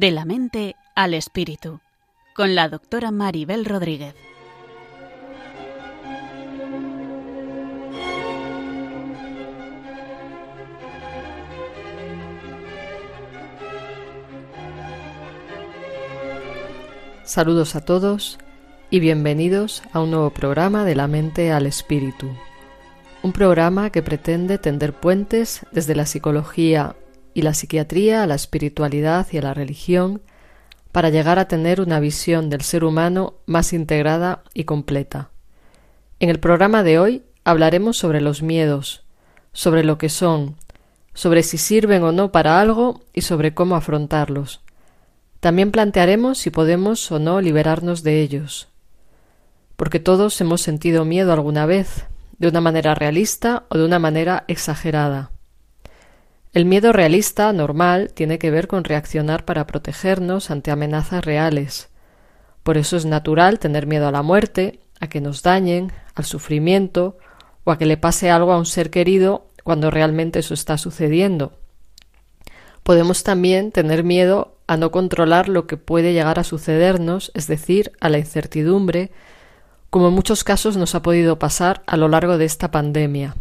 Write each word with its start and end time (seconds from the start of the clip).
De 0.00 0.10
la 0.10 0.24
mente 0.24 0.76
al 0.94 1.12
espíritu, 1.12 1.80
con 2.34 2.54
la 2.54 2.70
doctora 2.70 3.10
Maribel 3.10 3.66
Rodríguez. 3.66 4.14
Saludos 17.24 17.76
a 17.76 17.84
todos 17.84 18.38
y 18.88 19.00
bienvenidos 19.00 19.82
a 19.92 20.00
un 20.00 20.12
nuevo 20.12 20.30
programa 20.30 20.86
de 20.86 20.94
la 20.94 21.08
mente 21.08 21.52
al 21.52 21.66
espíritu. 21.66 22.30
Un 23.22 23.32
programa 23.32 23.90
que 23.90 24.00
pretende 24.00 24.56
tender 24.56 24.94
puentes 24.94 25.66
desde 25.72 25.94
la 25.94 26.06
psicología 26.06 26.96
y 27.34 27.42
la 27.42 27.54
psiquiatría 27.54 28.22
a 28.22 28.26
la 28.26 28.34
espiritualidad 28.34 29.26
y 29.32 29.38
a 29.38 29.42
la 29.42 29.54
religión 29.54 30.22
para 30.92 31.10
llegar 31.10 31.38
a 31.38 31.48
tener 31.48 31.80
una 31.80 32.00
visión 32.00 32.50
del 32.50 32.62
ser 32.62 32.84
humano 32.84 33.34
más 33.46 33.72
integrada 33.72 34.42
y 34.54 34.64
completa. 34.64 35.30
En 36.18 36.28
el 36.28 36.40
programa 36.40 36.82
de 36.82 36.98
hoy 36.98 37.22
hablaremos 37.44 37.96
sobre 37.96 38.20
los 38.20 38.42
miedos, 38.42 39.04
sobre 39.52 39.84
lo 39.84 39.98
que 39.98 40.08
son, 40.08 40.56
sobre 41.14 41.42
si 41.42 41.58
sirven 41.58 42.02
o 42.02 42.12
no 42.12 42.32
para 42.32 42.60
algo 42.60 43.00
y 43.12 43.22
sobre 43.22 43.54
cómo 43.54 43.76
afrontarlos. 43.76 44.60
También 45.40 45.70
plantearemos 45.70 46.38
si 46.38 46.50
podemos 46.50 47.10
o 47.10 47.18
no 47.18 47.40
liberarnos 47.40 48.02
de 48.02 48.20
ellos. 48.20 48.68
Porque 49.76 49.98
todos 49.98 50.38
hemos 50.40 50.60
sentido 50.60 51.04
miedo 51.04 51.32
alguna 51.32 51.64
vez, 51.64 52.04
de 52.38 52.48
una 52.48 52.60
manera 52.60 52.94
realista 52.94 53.64
o 53.70 53.78
de 53.78 53.84
una 53.84 53.98
manera 53.98 54.44
exagerada. 54.48 55.30
El 56.52 56.64
miedo 56.64 56.92
realista, 56.92 57.52
normal, 57.52 58.10
tiene 58.12 58.40
que 58.40 58.50
ver 58.50 58.66
con 58.66 58.82
reaccionar 58.82 59.44
para 59.44 59.68
protegernos 59.68 60.50
ante 60.50 60.72
amenazas 60.72 61.24
reales. 61.24 61.90
Por 62.64 62.76
eso 62.76 62.96
es 62.96 63.06
natural 63.06 63.60
tener 63.60 63.86
miedo 63.86 64.08
a 64.08 64.12
la 64.12 64.22
muerte, 64.22 64.80
a 64.98 65.06
que 65.06 65.20
nos 65.20 65.44
dañen, 65.44 65.92
al 66.16 66.24
sufrimiento 66.24 67.18
o 67.62 67.70
a 67.70 67.78
que 67.78 67.86
le 67.86 67.96
pase 67.96 68.30
algo 68.30 68.52
a 68.52 68.58
un 68.58 68.66
ser 68.66 68.90
querido 68.90 69.46
cuando 69.62 69.92
realmente 69.92 70.40
eso 70.40 70.54
está 70.54 70.76
sucediendo. 70.76 71.52
Podemos 72.82 73.22
también 73.22 73.70
tener 73.70 74.02
miedo 74.02 74.56
a 74.66 74.76
no 74.76 74.90
controlar 74.90 75.48
lo 75.48 75.68
que 75.68 75.76
puede 75.76 76.12
llegar 76.12 76.40
a 76.40 76.44
sucedernos, 76.44 77.30
es 77.34 77.46
decir, 77.46 77.92
a 78.00 78.08
la 78.08 78.18
incertidumbre, 78.18 79.12
como 79.88 80.08
en 80.08 80.14
muchos 80.14 80.42
casos 80.42 80.76
nos 80.76 80.96
ha 80.96 81.02
podido 81.02 81.38
pasar 81.38 81.82
a 81.86 81.96
lo 81.96 82.08
largo 82.08 82.38
de 82.38 82.44
esta 82.44 82.72
pandemia. 82.72 83.36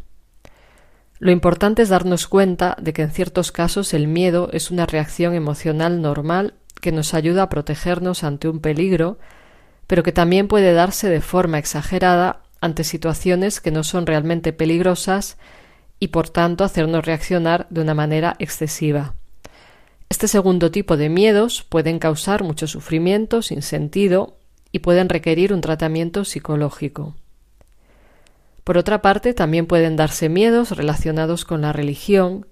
Lo 1.20 1.32
importante 1.32 1.82
es 1.82 1.90
darnos 1.90 2.28
cuenta 2.28 2.78
de 2.82 2.94
que 2.94 3.02
en 3.02 3.12
ciertos 3.12 3.52
casos 3.52 3.94
el 3.94 4.08
miedo 4.08 4.50
es 4.54 4.72
una 4.72 4.86
reacción 4.86 5.34
emocional 5.34 6.02
normal 6.02 6.54
que 6.80 6.94
nos 6.94 7.14
ayuda 7.14 7.44
a 7.44 7.50
protegernos 7.50 8.24
ante 8.24 8.48
un 8.48 8.60
peligro, 8.62 9.18
pero 9.86 10.02
que 10.02 10.14
también 10.14 10.48
puede 10.48 10.72
darse 10.72 11.10
de 11.10 11.20
forma 11.20 11.60
exagerada 11.60 12.44
ante 12.62 12.86
situaciones 12.86 13.60
que 13.60 13.72
no 13.72 13.84
son 13.84 14.06
realmente 14.06 14.54
peligrosas 14.54 15.38
y 16.00 16.08
por 16.10 16.30
tanto 16.30 16.64
hacernos 16.64 17.06
reaccionar 17.06 17.68
de 17.70 17.82
una 17.82 17.94
manera 17.94 18.38
excesiva. 18.40 19.14
Este 20.08 20.30
segundo 20.30 20.72
tipo 20.72 20.96
de 20.96 21.10
miedos 21.10 21.64
pueden 21.68 22.00
causar 22.00 22.44
mucho 22.44 22.66
sufrimiento 22.66 23.42
sin 23.42 23.62
sentido 23.62 24.38
y 24.72 24.80
pueden 24.80 25.10
requerir 25.10 25.52
un 25.54 25.60
tratamiento 25.60 26.24
psicológico. 26.24 27.16
Por 28.64 28.78
otra 28.78 29.02
parte, 29.02 29.34
también 29.34 29.66
pueden 29.66 29.96
darse 29.96 30.30
miedos 30.30 30.72
relacionados 30.72 31.46
con 31.46 31.62
la 31.62 31.74
religión, 31.74 32.46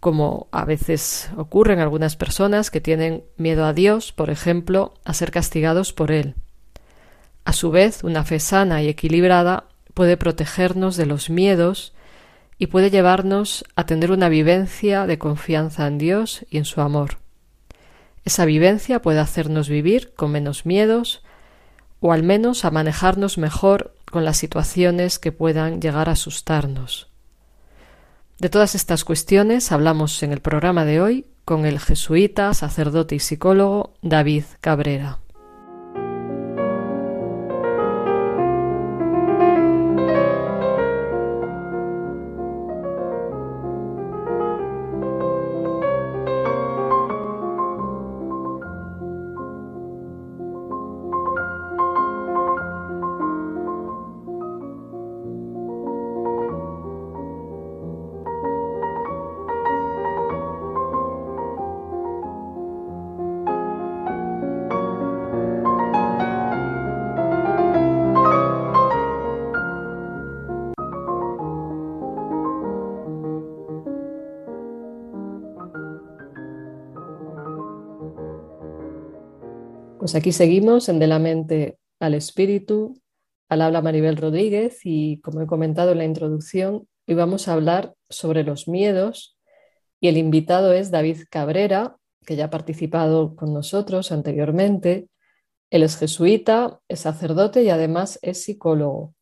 como 0.00 0.48
a 0.50 0.64
veces 0.64 1.30
ocurre 1.36 1.74
en 1.74 1.80
algunas 1.80 2.16
personas 2.16 2.70
que 2.70 2.80
tienen 2.80 3.24
miedo 3.36 3.64
a 3.64 3.72
Dios, 3.72 4.12
por 4.12 4.30
ejemplo, 4.30 4.94
a 5.04 5.14
ser 5.14 5.30
castigados 5.30 5.92
por 5.92 6.10
Él. 6.10 6.34
A 7.44 7.52
su 7.52 7.70
vez, 7.70 8.04
una 8.04 8.24
fe 8.24 8.40
sana 8.40 8.82
y 8.82 8.88
equilibrada 8.88 9.64
puede 9.94 10.16
protegernos 10.16 10.96
de 10.96 11.06
los 11.06 11.30
miedos 11.30 11.92
y 12.58 12.68
puede 12.68 12.90
llevarnos 12.90 13.64
a 13.74 13.86
tener 13.86 14.12
una 14.12 14.28
vivencia 14.28 15.06
de 15.06 15.18
confianza 15.18 15.86
en 15.86 15.98
Dios 15.98 16.46
y 16.50 16.58
en 16.58 16.64
su 16.64 16.80
amor. 16.80 17.18
Esa 18.24 18.44
vivencia 18.44 19.02
puede 19.02 19.18
hacernos 19.18 19.68
vivir 19.68 20.12
con 20.14 20.30
menos 20.30 20.64
miedos 20.64 21.24
o 22.00 22.12
al 22.12 22.22
menos 22.22 22.64
a 22.64 22.70
manejarnos 22.70 23.38
mejor 23.38 23.94
con 24.12 24.24
las 24.24 24.36
situaciones 24.36 25.18
que 25.18 25.32
puedan 25.32 25.80
llegar 25.80 26.08
a 26.08 26.12
asustarnos. 26.12 27.10
De 28.38 28.48
todas 28.48 28.76
estas 28.76 29.04
cuestiones 29.04 29.72
hablamos 29.72 30.22
en 30.22 30.32
el 30.32 30.40
programa 30.40 30.84
de 30.84 31.00
hoy 31.00 31.26
con 31.44 31.64
el 31.64 31.80
jesuita, 31.80 32.54
sacerdote 32.54 33.16
y 33.16 33.18
psicólogo 33.18 33.94
David 34.02 34.44
Cabrera. 34.60 35.21
Pues 80.02 80.16
aquí 80.16 80.32
seguimos 80.32 80.88
en 80.88 80.98
De 80.98 81.06
la 81.06 81.20
mente 81.20 81.78
al 82.00 82.14
espíritu, 82.14 83.00
al 83.48 83.62
habla 83.62 83.82
Maribel 83.82 84.16
Rodríguez 84.16 84.80
y 84.82 85.20
como 85.20 85.40
he 85.40 85.46
comentado 85.46 85.92
en 85.92 85.98
la 85.98 86.04
introducción, 86.04 86.88
hoy 87.06 87.14
vamos 87.14 87.46
a 87.46 87.52
hablar 87.52 87.94
sobre 88.08 88.42
los 88.42 88.66
miedos 88.66 89.38
y 90.00 90.08
el 90.08 90.16
invitado 90.16 90.72
es 90.72 90.90
David 90.90 91.18
Cabrera, 91.30 91.98
que 92.26 92.34
ya 92.34 92.46
ha 92.46 92.50
participado 92.50 93.36
con 93.36 93.54
nosotros 93.54 94.10
anteriormente. 94.10 95.06
Él 95.70 95.84
es 95.84 95.96
jesuita, 95.96 96.80
es 96.88 96.98
sacerdote 96.98 97.62
y 97.62 97.70
además 97.70 98.18
es 98.22 98.42
psicólogo. 98.42 99.14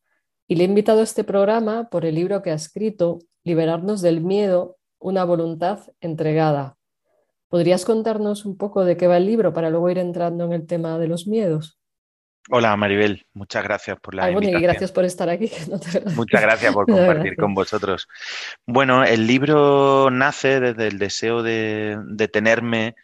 Y 0.47 0.55
le 0.55 0.63
he 0.63 0.67
invitado 0.67 1.01
a 1.01 1.03
este 1.03 1.23
programa 1.23 1.89
por 1.91 2.05
el 2.05 2.15
libro 2.15 2.41
que 2.41 2.49
ha 2.49 2.55
escrito, 2.55 3.19
Liberarnos 3.43 4.01
del 4.01 4.21
miedo, 4.21 4.77
una 4.97 5.25
voluntad 5.25 5.81
entregada, 5.99 6.75
¿Podrías 7.51 7.83
contarnos 7.83 8.45
un 8.45 8.55
poco 8.55 8.85
de 8.85 8.95
qué 8.95 9.07
va 9.07 9.17
el 9.17 9.25
libro 9.25 9.51
para 9.51 9.69
luego 9.69 9.89
ir 9.89 9.97
entrando 9.97 10.45
en 10.45 10.53
el 10.53 10.65
tema 10.65 10.97
de 10.97 11.09
los 11.09 11.27
miedos? 11.27 11.77
Hola 12.49 12.77
Maribel, 12.77 13.25
muchas 13.33 13.61
gracias 13.61 13.99
por 13.99 14.15
la 14.15 14.31
invitación. 14.31 14.61
y 14.61 14.63
gracias 14.63 14.91
por 14.93 15.03
estar 15.03 15.27
aquí. 15.27 15.51
Muchas 16.15 16.41
gracias 16.41 16.73
por 16.73 16.85
compartir 16.89 17.35
con 17.35 17.53
vosotros. 17.53 18.07
Bueno, 18.65 19.03
el 19.03 19.27
libro 19.27 20.09
nace 20.09 20.61
desde 20.61 20.87
el 20.87 20.97
deseo 20.97 21.43
de, 21.43 21.99
de 22.05 22.29
tenerme 22.29 22.95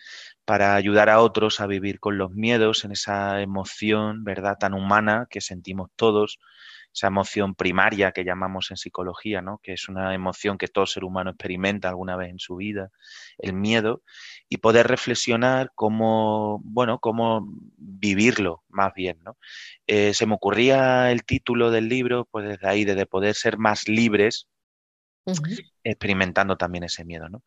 para 0.46 0.76
ayudar 0.76 1.10
a 1.10 1.20
otros 1.20 1.60
a 1.60 1.68
vivir 1.68 2.00
con 2.00 2.18
los 2.18 2.32
miedos, 2.32 2.86
en 2.86 2.94
esa 2.94 3.42
emoción, 3.42 4.24
¿verdad?, 4.24 4.56
tan 4.58 4.74
humana 4.74 5.28
que 5.30 5.42
sentimos 5.42 5.90
todos, 5.98 6.40
esa 6.94 7.08
emoción 7.08 7.56
primaria 7.56 8.12
que 8.12 8.24
llamamos 8.24 8.72
en 8.72 8.78
psicología, 8.78 9.42
¿no? 9.42 9.60
que 9.62 9.74
es 9.74 9.88
una 9.88 10.14
emoción 10.14 10.58
que 10.58 10.68
todo 10.68 10.86
ser 10.86 11.04
humano 11.04 11.32
experimenta 11.32 11.90
alguna 11.90 12.16
vez 12.16 12.30
en 12.30 12.40
su 12.40 12.56
vida, 12.56 12.90
el 13.38 13.54
miedo, 13.54 14.02
y 14.50 14.58
poder 14.58 14.88
reflexionar 14.88 15.72
cómo, 15.76 16.60
bueno, 16.64 17.00
cómo 17.00 17.48
vivirlo 17.78 18.64
más 18.70 18.94
bien. 18.94 19.20
¿no? 19.24 19.38
Eh, 19.86 20.14
se 20.14 20.26
me 20.26 20.36
ocurría 20.36 21.12
el 21.12 21.24
título 21.24 21.72
del 21.72 21.90
libro, 21.90 22.28
pues 22.32 22.48
desde 22.48 22.68
ahí, 22.68 22.86
de 22.86 23.06
poder 23.06 23.36
ser 23.36 23.58
más 23.58 23.88
libres 23.88 24.48
experimentando 25.84 26.58
también 26.58 26.84
ese 26.84 27.06
miedo. 27.06 27.30
¿no? 27.30 27.44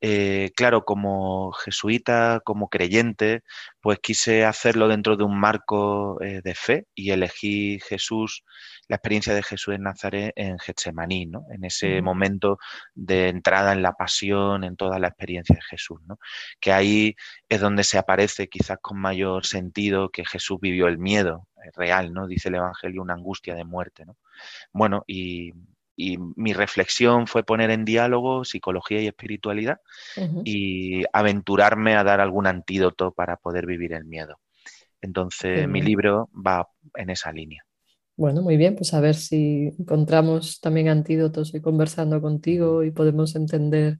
Eh, 0.00 0.50
claro, 0.56 0.84
como 0.84 1.52
jesuita, 1.52 2.40
como 2.44 2.68
creyente, 2.68 3.42
pues 3.80 3.98
quise 4.00 4.44
hacerlo 4.44 4.88
dentro 4.88 5.16
de 5.16 5.24
un 5.24 5.38
marco 5.38 6.20
eh, 6.22 6.40
de 6.42 6.54
fe 6.54 6.86
y 6.94 7.10
elegí 7.10 7.80
Jesús, 7.86 8.44
la 8.88 8.96
experiencia 8.96 9.34
de 9.34 9.42
Jesús 9.42 9.74
en 9.74 9.82
Nazaret 9.82 10.32
en 10.36 10.58
Getsemaní, 10.58 11.26
¿no? 11.26 11.44
en 11.50 11.64
ese 11.64 12.00
momento 12.02 12.58
de 12.94 13.28
entrada 13.28 13.72
en 13.72 13.82
la 13.82 13.92
pasión, 13.92 14.64
en 14.64 14.76
toda 14.76 14.98
la 14.98 15.08
experiencia 15.08 15.54
de 15.54 15.62
Jesús, 15.62 16.00
¿no? 16.06 16.18
que 16.60 16.72
ahí 16.72 17.14
es 17.48 17.60
donde 17.60 17.84
se 17.84 17.98
aparece 17.98 18.48
quizás 18.48 18.78
con 18.80 18.98
mayor 18.98 19.46
sentido 19.46 20.10
que 20.10 20.24
Jesús 20.24 20.58
vivió 20.60 20.88
el 20.88 20.98
miedo 20.98 21.48
eh, 21.64 21.70
real, 21.76 22.12
¿no? 22.12 22.26
dice 22.26 22.48
el 22.48 22.56
Evangelio, 22.56 23.02
una 23.02 23.14
angustia 23.14 23.54
de 23.54 23.64
muerte. 23.64 24.04
¿no? 24.06 24.16
Bueno, 24.72 25.04
y 25.06 25.52
y 25.96 26.18
mi 26.18 26.52
reflexión 26.52 27.26
fue 27.26 27.44
poner 27.44 27.70
en 27.70 27.84
diálogo 27.84 28.44
psicología 28.44 29.00
y 29.00 29.06
espiritualidad 29.06 29.78
y 30.44 31.02
aventurarme 31.12 31.96
a 31.96 32.04
dar 32.04 32.20
algún 32.20 32.46
antídoto 32.46 33.12
para 33.12 33.36
poder 33.36 33.66
vivir 33.66 33.92
el 33.92 34.04
miedo. 34.04 34.38
Entonces, 35.00 35.68
mi 35.68 35.82
libro 35.82 36.30
va 36.34 36.68
en 36.94 37.10
esa 37.10 37.32
línea. 37.32 37.62
Bueno, 38.16 38.42
muy 38.42 38.56
bien, 38.56 38.76
pues 38.76 38.94
a 38.94 39.00
ver 39.00 39.14
si 39.14 39.72
encontramos 39.78 40.60
también 40.60 40.88
antídotos 40.88 41.54
y 41.54 41.60
conversando 41.60 42.20
contigo 42.20 42.84
y 42.84 42.90
podemos 42.90 43.34
entender 43.34 43.98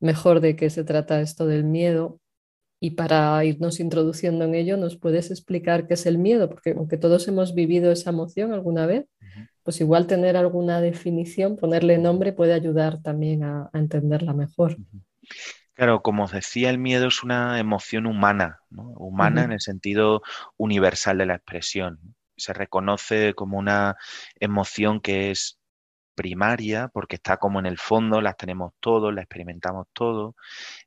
mejor 0.00 0.40
de 0.40 0.56
qué 0.56 0.68
se 0.68 0.84
trata 0.84 1.20
esto 1.20 1.46
del 1.46 1.64
miedo. 1.64 2.20
Y 2.78 2.90
para 2.90 3.42
irnos 3.44 3.80
introduciendo 3.80 4.44
en 4.44 4.54
ello, 4.54 4.76
¿nos 4.76 4.98
puedes 4.98 5.30
explicar 5.30 5.86
qué 5.86 5.94
es 5.94 6.04
el 6.04 6.18
miedo? 6.18 6.50
Porque 6.50 6.72
aunque 6.76 6.98
todos 6.98 7.26
hemos 7.28 7.54
vivido 7.54 7.90
esa 7.90 8.10
emoción 8.10 8.52
alguna 8.52 8.84
vez, 8.84 9.06
pues 9.66 9.80
igual 9.80 10.06
tener 10.06 10.36
alguna 10.36 10.80
definición, 10.80 11.56
ponerle 11.56 11.98
nombre, 11.98 12.32
puede 12.32 12.54
ayudar 12.54 13.02
también 13.02 13.42
a, 13.42 13.68
entenderla 13.74 14.32
mejor. 14.32 14.76
Claro, 15.74 16.02
como 16.02 16.22
os 16.22 16.30
decía, 16.30 16.70
el 16.70 16.78
miedo 16.78 17.08
es 17.08 17.24
una 17.24 17.58
emoción 17.58 18.06
humana, 18.06 18.60
humana 18.70 19.42
en 19.42 19.50
el 19.50 19.60
sentido 19.60 20.22
universal 20.56 21.18
de 21.18 21.26
la 21.26 21.34
expresión. 21.34 21.98
Se 22.36 22.52
reconoce 22.52 23.34
como 23.34 23.58
una 23.58 23.96
emoción 24.38 25.00
que 25.00 25.32
es 25.32 25.58
primaria, 26.14 26.86
porque 26.94 27.16
está 27.16 27.38
como 27.38 27.58
en 27.58 27.66
el 27.66 27.76
fondo, 27.76 28.20
las 28.20 28.36
tenemos 28.36 28.72
todos, 28.78 29.12
la 29.12 29.22
experimentamos 29.22 29.88
todos. 29.92 30.36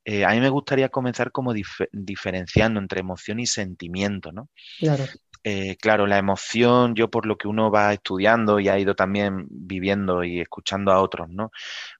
Eh, 0.05 0.23
a 0.23 0.29
mí 0.29 0.39
me 0.39 0.47
gustaría 0.47 0.87
comenzar 0.87 1.33
como 1.33 1.53
diferenciando 1.91 2.79
entre 2.79 3.01
emoción 3.01 3.41
y 3.41 3.45
sentimiento, 3.45 4.31
¿no? 4.31 4.47
Claro. 4.79 5.03
Eh, 5.43 5.77
claro, 5.77 6.05
la 6.05 6.17
emoción, 6.17 6.95
yo 6.95 7.09
por 7.09 7.25
lo 7.25 7.37
que 7.37 7.47
uno 7.47 7.71
va 7.71 7.93
estudiando 7.93 8.59
y 8.59 8.67
ha 8.67 8.77
ido 8.77 8.93
también 8.95 9.47
viviendo 9.49 10.23
y 10.23 10.41
escuchando 10.41 10.91
a 10.91 11.01
otros, 11.01 11.29
¿no? 11.29 11.51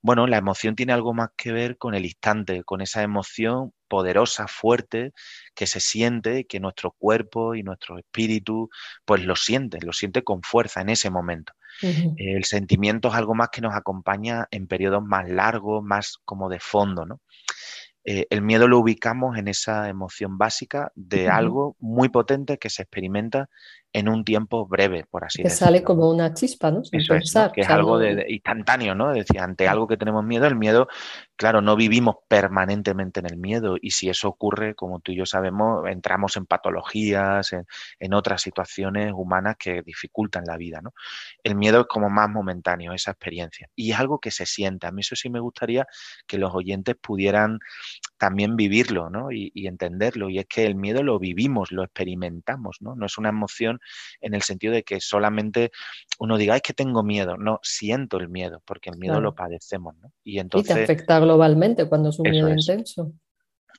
Bueno, 0.02 0.28
la 0.28 0.38
emoción 0.38 0.76
tiene 0.76 0.92
algo 0.94 1.14
más 1.14 1.30
que 1.38 1.54
ver 1.54 1.78
con 1.78 1.96
el 1.96 2.06
instante, 2.06 2.64
con 2.66 2.82
esa 2.82 3.02
emoción 3.02 3.74
poderosa, 3.88 4.48
fuerte, 4.48 5.14
que 5.56 5.68
se 5.68 5.80
siente, 5.80 6.46
que 6.46 6.60
nuestro 6.60 6.92
cuerpo 6.92 7.56
y 7.56 7.64
nuestro 7.64 7.98
espíritu, 7.98 8.70
pues 9.06 9.24
lo 9.24 9.36
siente, 9.36 9.80
lo 9.82 9.94
siente 9.94 10.24
con 10.24 10.44
fuerza 10.44 10.82
en 10.82 10.90
ese 10.90 11.10
momento. 11.10 11.54
El 12.18 12.44
sentimiento 12.44 13.08
es 13.08 13.16
algo 13.16 13.36
más 13.36 13.50
que 13.50 13.62
nos 13.62 13.74
acompaña 13.74 14.48
en 14.52 14.68
periodos 14.68 15.04
más 15.04 15.30
largos, 15.30 15.84
más 15.84 16.18
como 16.26 16.50
de 16.50 16.60
fondo, 16.60 17.06
¿no? 17.06 17.22
Eh, 18.06 18.28
el 18.30 18.42
miedo 18.42 18.68
lo 18.68 18.80
ubicamos 18.80 19.38
en 19.38 19.48
esa 19.48 19.90
emoción 19.90 20.38
básica 20.38 20.92
de 20.96 21.30
algo 21.30 21.76
muy 21.80 22.10
potente 22.10 22.58
que 22.58 22.70
se 22.70 22.84
experimenta 22.84 23.50
en 23.92 24.08
un 24.08 24.24
tiempo 24.24 24.68
breve, 24.68 25.06
por 25.10 25.24
así 25.24 25.42
decirlo. 25.42 25.50
Que 25.50 25.66
sale 25.66 25.84
como 25.84 26.10
una 26.10 26.34
chispa, 26.34 26.70
¿no? 26.70 26.82
Eso 26.92 27.16
es, 27.16 27.34
que 27.54 27.62
es 27.62 27.70
algo 27.70 27.98
de, 27.98 28.26
instantáneo, 28.30 28.94
¿no? 28.94 29.12
Es 29.12 29.26
decir, 29.26 29.42
ante 29.42 29.68
algo 29.68 29.88
que 29.88 29.98
tenemos 29.98 30.24
miedo, 30.24 30.46
el 30.46 30.56
miedo, 30.56 30.88
claro, 31.36 31.62
no 31.62 31.76
vivimos 31.76 32.18
permanentemente 32.28 33.20
en 33.20 33.26
el 33.26 33.38
miedo 33.38 33.78
y 33.82 33.92
si 33.92 34.10
eso 34.10 34.28
ocurre, 34.28 34.76
como 34.76 35.00
tú 35.00 35.12
y 35.12 35.18
yo 35.18 35.26
sabemos, 35.26 35.88
entramos 35.88 36.38
en 36.38 36.46
patologías, 36.46 37.52
en, 37.54 37.66
en 38.00 38.14
otras 38.14 38.42
situaciones 38.42 39.12
humanas 39.16 39.56
que 39.58 39.82
dificultan 39.82 40.44
la 40.46 40.58
vida, 40.58 40.82
¿no? 40.82 40.94
El 41.44 41.56
miedo 41.56 41.82
es 41.82 41.88
como 41.88 42.10
más 42.10 42.30
momentáneo, 42.30 42.94
esa 42.94 43.12
experiencia. 43.12 43.70
Y 43.76 43.92
es 43.92 44.00
algo 44.00 44.20
que 44.20 44.32
se 44.32 44.46
siente. 44.46 44.86
A 44.86 44.92
mí 44.92 45.02
eso 45.02 45.16
sí 45.16 45.30
me 45.30 45.40
gustaría 45.40 45.88
que 46.28 46.38
los 46.38 46.54
oyentes 46.54 46.96
pudieran 47.02 47.60
también 48.20 48.56
vivirlo, 48.56 49.10
¿no? 49.10 49.32
Y, 49.32 49.52
y 49.56 49.68
entenderlo. 49.68 50.30
Y 50.30 50.38
es 50.38 50.46
que 50.46 50.66
el 50.66 50.76
miedo 50.76 51.02
lo 51.02 51.18
vivimos, 51.18 51.72
lo 51.72 51.84
experimentamos, 51.84 52.78
¿no? 52.82 52.96
No 52.96 53.06
es 53.06 53.18
una 53.18 53.30
emoción 53.30 53.80
en 54.22 54.36
el 54.36 54.44
sentido 54.44 54.74
de 54.74 54.84
que 54.84 55.00
solamente 55.00 55.72
uno 56.20 56.38
diga, 56.38 56.56
es 56.56 56.62
que 56.62 56.74
tengo 56.74 57.02
miedo. 57.02 57.38
No, 57.38 57.60
siento 57.64 58.18
el 58.18 58.30
miedo, 58.30 58.62
porque 58.66 58.90
el 58.90 58.98
miedo 58.98 59.22
lo 59.22 59.34
padecemos, 59.34 59.96
¿no? 60.02 60.12
Y 60.24 60.40
entonces... 60.40 60.76
te 60.76 60.84
afecta 60.84 61.20
globalmente 61.20 61.88
cuando 61.88 62.10
es 62.10 62.20
un 62.20 62.30
miedo 62.30 62.50
intenso. 62.50 63.14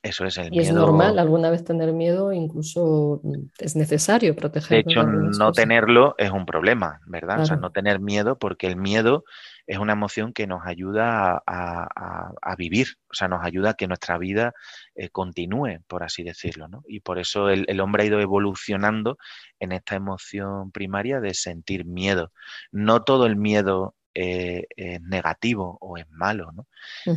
Eso 0.03 0.25
es 0.25 0.37
el 0.39 0.51
y 0.51 0.59
es 0.59 0.73
normal 0.73 1.19
alguna 1.19 1.51
vez 1.51 1.63
tener 1.63 1.93
miedo, 1.93 2.33
incluso 2.33 3.21
es 3.59 3.75
necesario 3.75 4.35
proteger. 4.35 4.83
De 4.83 4.91
hecho, 4.91 5.03
no 5.03 5.51
tenerlo 5.51 6.15
es 6.17 6.31
un 6.31 6.47
problema, 6.47 7.01
¿verdad? 7.05 7.41
O 7.41 7.45
sea, 7.45 7.57
no 7.57 7.69
tener 7.69 7.99
miedo, 7.99 8.39
porque 8.39 8.65
el 8.65 8.77
miedo 8.77 9.23
es 9.67 9.77
una 9.77 9.93
emoción 9.93 10.33
que 10.33 10.47
nos 10.47 10.65
ayuda 10.65 11.43
a, 11.45 12.55
vivir, 12.57 12.97
o 13.09 13.13
sea, 13.13 13.27
nos 13.27 13.43
ayuda 13.43 13.71
a 13.71 13.73
que 13.75 13.87
nuestra 13.87 14.17
vida 14.17 14.53
eh, 14.95 15.09
continúe, 15.09 15.79
por 15.87 16.03
así 16.03 16.23
decirlo, 16.23 16.67
¿no? 16.67 16.83
Y 16.87 17.01
por 17.01 17.19
eso 17.19 17.49
el, 17.49 17.79
hombre 17.79 18.03
ha 18.03 18.07
ido 18.07 18.19
evolucionando 18.19 19.17
en 19.59 19.71
esta 19.71 19.95
emoción 19.95 20.71
primaria 20.71 21.19
de 21.19 21.35
sentir 21.35 21.85
miedo. 21.85 22.31
No 22.71 23.03
todo 23.03 23.27
el 23.27 23.35
miedo 23.35 23.95
eh, 24.13 24.65
es 24.75 25.01
negativo 25.01 25.77
o 25.81 25.97
es 25.97 26.09
malo, 26.09 26.51
¿no? 26.51 26.67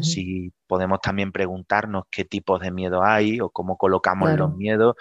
Si 0.02 0.52
podemos 0.66 1.00
también 1.00 1.32
preguntarnos 1.32 2.04
qué 2.10 2.24
tipos 2.24 2.60
de 2.60 2.70
miedo 2.70 3.02
hay 3.04 3.40
o 3.40 3.50
cómo 3.50 3.76
colocamos 3.76 4.32
los 4.34 4.54
miedos. 4.54 4.96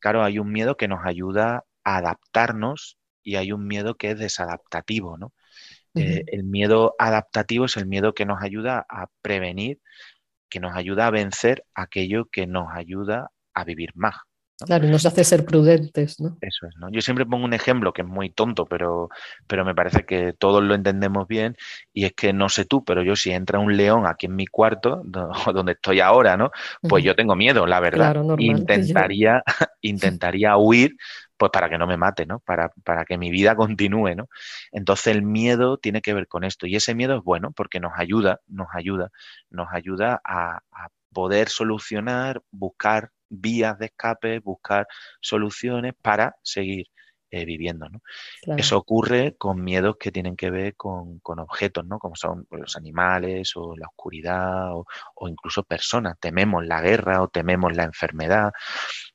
Claro, 0.00 0.24
hay 0.24 0.38
un 0.38 0.50
miedo 0.50 0.76
que 0.76 0.88
nos 0.88 1.04
ayuda 1.04 1.64
a 1.84 1.96
adaptarnos 1.96 2.98
y 3.22 3.36
hay 3.36 3.52
un 3.52 3.66
miedo 3.66 3.96
que 3.96 4.10
es 4.10 4.18
desadaptativo, 4.18 5.18
¿no? 5.18 5.32
Eh, 5.94 6.24
el 6.28 6.44
miedo 6.44 6.94
adaptativo 6.98 7.64
es 7.64 7.76
el 7.76 7.86
miedo 7.86 8.14
que 8.14 8.24
nos 8.24 8.42
ayuda 8.42 8.86
a 8.88 9.08
prevenir, 9.22 9.80
que 10.48 10.60
nos 10.60 10.76
ayuda 10.76 11.06
a 11.06 11.10
vencer 11.10 11.64
aquello 11.74 12.26
que 12.26 12.46
nos 12.46 12.68
ayuda 12.74 13.30
a 13.54 13.64
vivir 13.64 13.90
más. 13.94 14.16
Claro, 14.64 14.88
nos 14.88 15.06
hace 15.06 15.24
ser 15.24 15.44
prudentes, 15.44 16.20
¿no? 16.20 16.36
Eso 16.40 16.66
es, 16.66 16.76
¿no? 16.76 16.90
Yo 16.90 17.00
siempre 17.00 17.26
pongo 17.26 17.44
un 17.44 17.54
ejemplo 17.54 17.92
que 17.92 18.02
es 18.02 18.08
muy 18.08 18.30
tonto, 18.30 18.66
pero, 18.66 19.08
pero 19.46 19.64
me 19.64 19.74
parece 19.74 20.04
que 20.04 20.32
todos 20.32 20.62
lo 20.62 20.74
entendemos 20.74 21.26
bien, 21.26 21.56
y 21.92 22.04
es 22.04 22.12
que 22.12 22.32
no 22.32 22.48
sé 22.48 22.64
tú, 22.64 22.84
pero 22.84 23.02
yo 23.02 23.16
si 23.16 23.30
entra 23.30 23.58
un 23.58 23.76
león 23.76 24.06
aquí 24.06 24.26
en 24.26 24.36
mi 24.36 24.46
cuarto, 24.46 25.02
donde 25.54 25.72
estoy 25.72 26.00
ahora, 26.00 26.36
¿no? 26.36 26.50
Pues 26.82 27.04
yo 27.04 27.14
tengo 27.14 27.36
miedo, 27.36 27.66
la 27.66 27.80
verdad. 27.80 28.16
intentaría, 28.38 29.42
intentaría 29.80 30.56
huir, 30.56 30.96
pues 31.36 31.50
para 31.52 31.70
que 31.70 31.78
no 31.78 31.86
me 31.86 31.96
mate, 31.96 32.26
¿no? 32.26 32.40
Para, 32.40 32.70
para, 32.84 33.06
que 33.06 33.16
mi 33.16 33.30
vida 33.30 33.56
continúe, 33.56 34.14
¿no? 34.14 34.28
Entonces 34.72 35.06
el 35.08 35.22
miedo 35.22 35.78
tiene 35.78 36.02
que 36.02 36.12
ver 36.12 36.28
con 36.28 36.44
esto 36.44 36.66
y 36.66 36.76
ese 36.76 36.94
miedo 36.94 37.16
es 37.16 37.24
bueno 37.24 37.50
porque 37.52 37.80
nos 37.80 37.92
ayuda, 37.96 38.40
nos 38.46 38.68
ayuda, 38.74 39.10
nos 39.48 39.68
ayuda 39.72 40.20
a, 40.22 40.60
poder 41.12 41.48
solucionar, 41.48 42.40
buscar 42.52 43.10
vías 43.30 43.78
de 43.78 43.86
escape, 43.86 44.40
buscar 44.40 44.86
soluciones 45.20 45.94
para 46.02 46.36
seguir 46.42 46.88
eh, 47.30 47.44
viviendo. 47.44 47.88
¿no? 47.88 48.00
Eso 48.56 48.76
ocurre 48.76 49.36
con 49.36 49.62
miedos 49.62 49.96
que 50.00 50.10
tienen 50.10 50.34
que 50.34 50.50
ver 50.50 50.74
con, 50.74 51.20
con, 51.20 51.38
objetos, 51.38 51.86
¿no? 51.86 52.00
como 52.00 52.16
son 52.16 52.46
los 52.50 52.76
animales 52.76 53.52
o 53.54 53.76
la 53.76 53.86
oscuridad 53.86 54.74
o, 54.74 54.84
o, 55.14 55.28
incluso 55.28 55.62
personas. 55.62 56.18
Tememos 56.18 56.66
la 56.66 56.80
guerra 56.80 57.22
o 57.22 57.28
tememos 57.28 57.76
la 57.76 57.84
enfermedad 57.84 58.52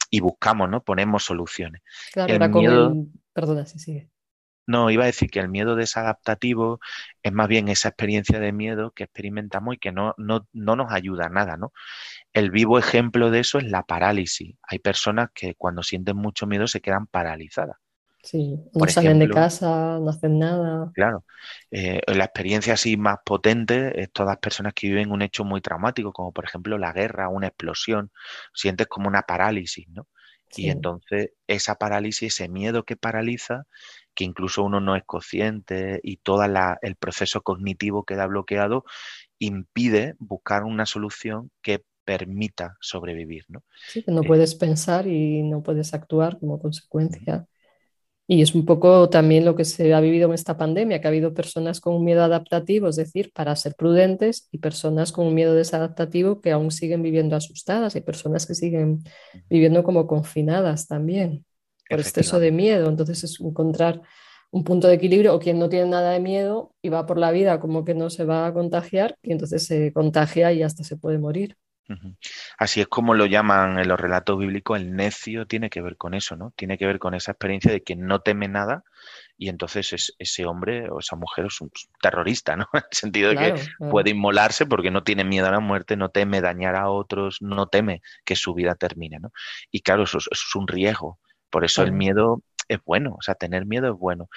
y 0.09 0.21
buscamos, 0.21 0.69
¿no? 0.69 0.81
Ponemos 0.81 1.25
soluciones. 1.25 1.81
Claro, 2.13 2.33
el 2.33 2.49
miedo... 2.51 2.93
Perdona, 3.33 3.65
si 3.65 3.79
sigue. 3.79 4.09
No, 4.67 4.89
iba 4.89 5.03
a 5.03 5.07
decir 5.07 5.29
que 5.29 5.39
el 5.39 5.49
miedo 5.49 5.75
desadaptativo 5.75 6.79
es 7.21 7.31
más 7.31 7.47
bien 7.47 7.67
esa 7.67 7.89
experiencia 7.89 8.39
de 8.39 8.51
miedo 8.51 8.91
que 8.91 9.03
experimentamos 9.03 9.75
y 9.75 9.77
que 9.77 9.91
no, 9.91 10.15
no, 10.17 10.47
no, 10.53 10.75
nos 10.75 10.91
ayuda 10.91 11.27
a 11.27 11.29
nada, 11.29 11.55
¿no? 11.57 11.71
El 12.33 12.49
vivo 12.51 12.79
ejemplo 12.79 13.29
de 13.29 13.39
eso 13.39 13.59
es 13.59 13.65
la 13.65 13.83
parálisis. 13.83 14.55
Hay 14.63 14.79
personas 14.79 15.29
que 15.33 15.55
cuando 15.55 15.83
sienten 15.83 16.17
mucho 16.17 16.47
miedo 16.47 16.67
se 16.67 16.81
quedan 16.81 17.05
paralizadas. 17.07 17.77
Sí, 18.23 18.59
no 18.73 18.87
salen 18.87 19.19
de 19.19 19.29
casa, 19.29 19.99
no 19.99 20.09
hacen 20.09 20.39
nada. 20.39 20.91
Claro. 20.95 21.23
Eh, 21.69 22.01
la 22.07 22.23
experiencia 22.23 22.73
así 22.73 22.97
más 22.97 23.17
potente 23.23 24.01
es 24.01 24.11
todas 24.11 24.31
las 24.31 24.39
personas 24.39 24.73
que 24.73 24.87
viven 24.87 25.11
un 25.11 25.21
hecho 25.21 25.45
muy 25.45 25.61
traumático, 25.61 26.11
como 26.11 26.31
por 26.31 26.43
ejemplo 26.43 26.79
la 26.79 26.91
guerra, 26.91 27.29
una 27.29 27.47
explosión. 27.47 28.11
Sientes 28.51 28.87
como 28.87 29.07
una 29.07 29.21
parálisis, 29.21 29.87
¿no? 29.89 30.07
Y 30.55 30.69
entonces 30.69 31.31
esa 31.47 31.75
parálisis, 31.75 32.33
ese 32.33 32.49
miedo 32.49 32.83
que 32.83 32.95
paraliza, 32.95 33.65
que 34.15 34.23
incluso 34.23 34.63
uno 34.63 34.79
no 34.79 34.95
es 34.95 35.03
consciente 35.03 35.99
y 36.01 36.17
todo 36.17 36.43
el 36.43 36.95
proceso 36.95 37.41
cognitivo 37.41 38.03
queda 38.05 38.25
bloqueado, 38.25 38.85
impide 39.37 40.15
buscar 40.17 40.63
una 40.63 40.85
solución 40.85 41.51
que 41.61 41.83
permita 42.05 42.77
sobrevivir. 42.79 43.43
¿no? 43.49 43.63
Sí, 43.89 44.03
que 44.03 44.11
no 44.11 44.21
eh, 44.21 44.27
puedes 44.27 44.55
pensar 44.55 45.07
y 45.07 45.43
no 45.43 45.61
puedes 45.61 45.93
actuar 45.93 46.39
como 46.39 46.59
consecuencia. 46.59 47.45
Y 48.27 48.41
es 48.41 48.55
un 48.55 48.65
poco 48.65 49.07
también 49.09 49.45
lo 49.45 49.55
que 49.55 49.65
se 49.65 49.93
ha 49.93 49.99
vivido 49.99 50.27
en 50.27 50.33
esta 50.33 50.57
pandemia, 50.57 50.99
que 50.99 51.07
ha 51.07 51.11
habido 51.11 51.35
personas 51.35 51.79
con 51.79 51.93
un 51.93 52.03
miedo 52.03 52.23
adaptativo, 52.23 52.87
es 52.87 52.95
decir, 52.95 53.31
para 53.33 53.55
ser 53.55 53.75
prudentes, 53.75 54.47
y 54.51 54.57
personas 54.57 55.11
con 55.11 55.27
un 55.27 55.35
miedo 55.35 55.53
desadaptativo 55.53 56.41
que 56.41 56.51
aún 56.51 56.71
siguen 56.71 57.03
viviendo 57.03 57.35
asustadas. 57.35 57.95
Hay 57.95 58.01
personas 58.01 58.47
que 58.47 58.55
siguen 58.55 59.03
viviendo 59.47 59.83
como 59.83 60.07
confinadas 60.07 60.87
también 60.87 61.45
por 61.89 61.99
exceso 61.99 62.39
de 62.39 62.51
miedo. 62.51 62.89
Entonces 62.89 63.23
es 63.23 63.39
encontrar 63.39 64.01
un 64.51 64.63
punto 64.63 64.87
de 64.87 64.95
equilibrio 64.95 65.35
o 65.35 65.39
quien 65.39 65.59
no 65.59 65.69
tiene 65.69 65.89
nada 65.89 66.11
de 66.11 66.19
miedo 66.19 66.73
y 66.81 66.89
va 66.89 67.05
por 67.05 67.17
la 67.17 67.31
vida 67.31 67.59
como 67.59 67.83
que 67.83 67.93
no 67.93 68.09
se 68.09 68.23
va 68.23 68.47
a 68.47 68.53
contagiar 68.53 69.17
y 69.21 69.31
entonces 69.31 69.65
se 69.65 69.91
contagia 69.91 70.53
y 70.53 70.63
hasta 70.63 70.83
se 70.83 70.97
puede 70.97 71.17
morir. 71.17 71.57
Así 72.57 72.81
es 72.81 72.87
como 72.87 73.13
lo 73.13 73.27
llaman 73.27 73.77
en 73.77 73.87
los 73.87 73.99
relatos 73.99 74.39
bíblicos, 74.39 74.79
el 74.79 74.95
necio 74.95 75.45
tiene 75.45 75.69
que 75.69 75.81
ver 75.81 75.97
con 75.97 76.15
eso, 76.15 76.35
¿no? 76.35 76.51
Tiene 76.55 76.79
que 76.79 76.87
ver 76.87 76.97
con 76.97 77.13
esa 77.13 77.33
experiencia 77.33 77.71
de 77.71 77.83
que 77.83 77.95
no 77.95 78.21
teme 78.21 78.47
nada 78.47 78.83
y 79.37 79.49
entonces 79.49 80.15
ese 80.17 80.45
hombre 80.45 80.89
o 80.89 80.99
esa 80.99 81.15
mujer 81.15 81.45
es 81.45 81.61
un 81.61 81.69
terrorista, 82.01 82.55
¿no? 82.55 82.67
En 82.73 82.83
el 82.89 82.97
sentido 82.97 83.29
de 83.29 83.35
que 83.35 83.87
puede 83.91 84.11
inmolarse 84.11 84.65
porque 84.65 84.89
no 84.89 85.03
tiene 85.03 85.23
miedo 85.23 85.47
a 85.47 85.51
la 85.51 85.59
muerte, 85.59 85.95
no 85.95 86.09
teme 86.09 86.41
dañar 86.41 86.75
a 86.75 86.89
otros, 86.89 87.41
no 87.41 87.67
teme 87.67 88.01
que 88.23 88.35
su 88.35 88.55
vida 88.55 88.73
termine, 88.75 89.19
¿no? 89.19 89.31
Y 89.69 89.81
claro, 89.81 90.03
eso, 90.03 90.17
es 90.17 90.55
un 90.55 90.67
riesgo. 90.67 91.19
Por 91.49 91.65
eso 91.65 91.83
el 91.83 91.91
miedo 91.91 92.41
es 92.67 92.79
bueno, 92.85 93.15
o 93.17 93.21
sea, 93.21 93.35
tener 93.35 93.65
miedo 93.65 93.91
es 93.91 93.97
bueno. 93.97 94.29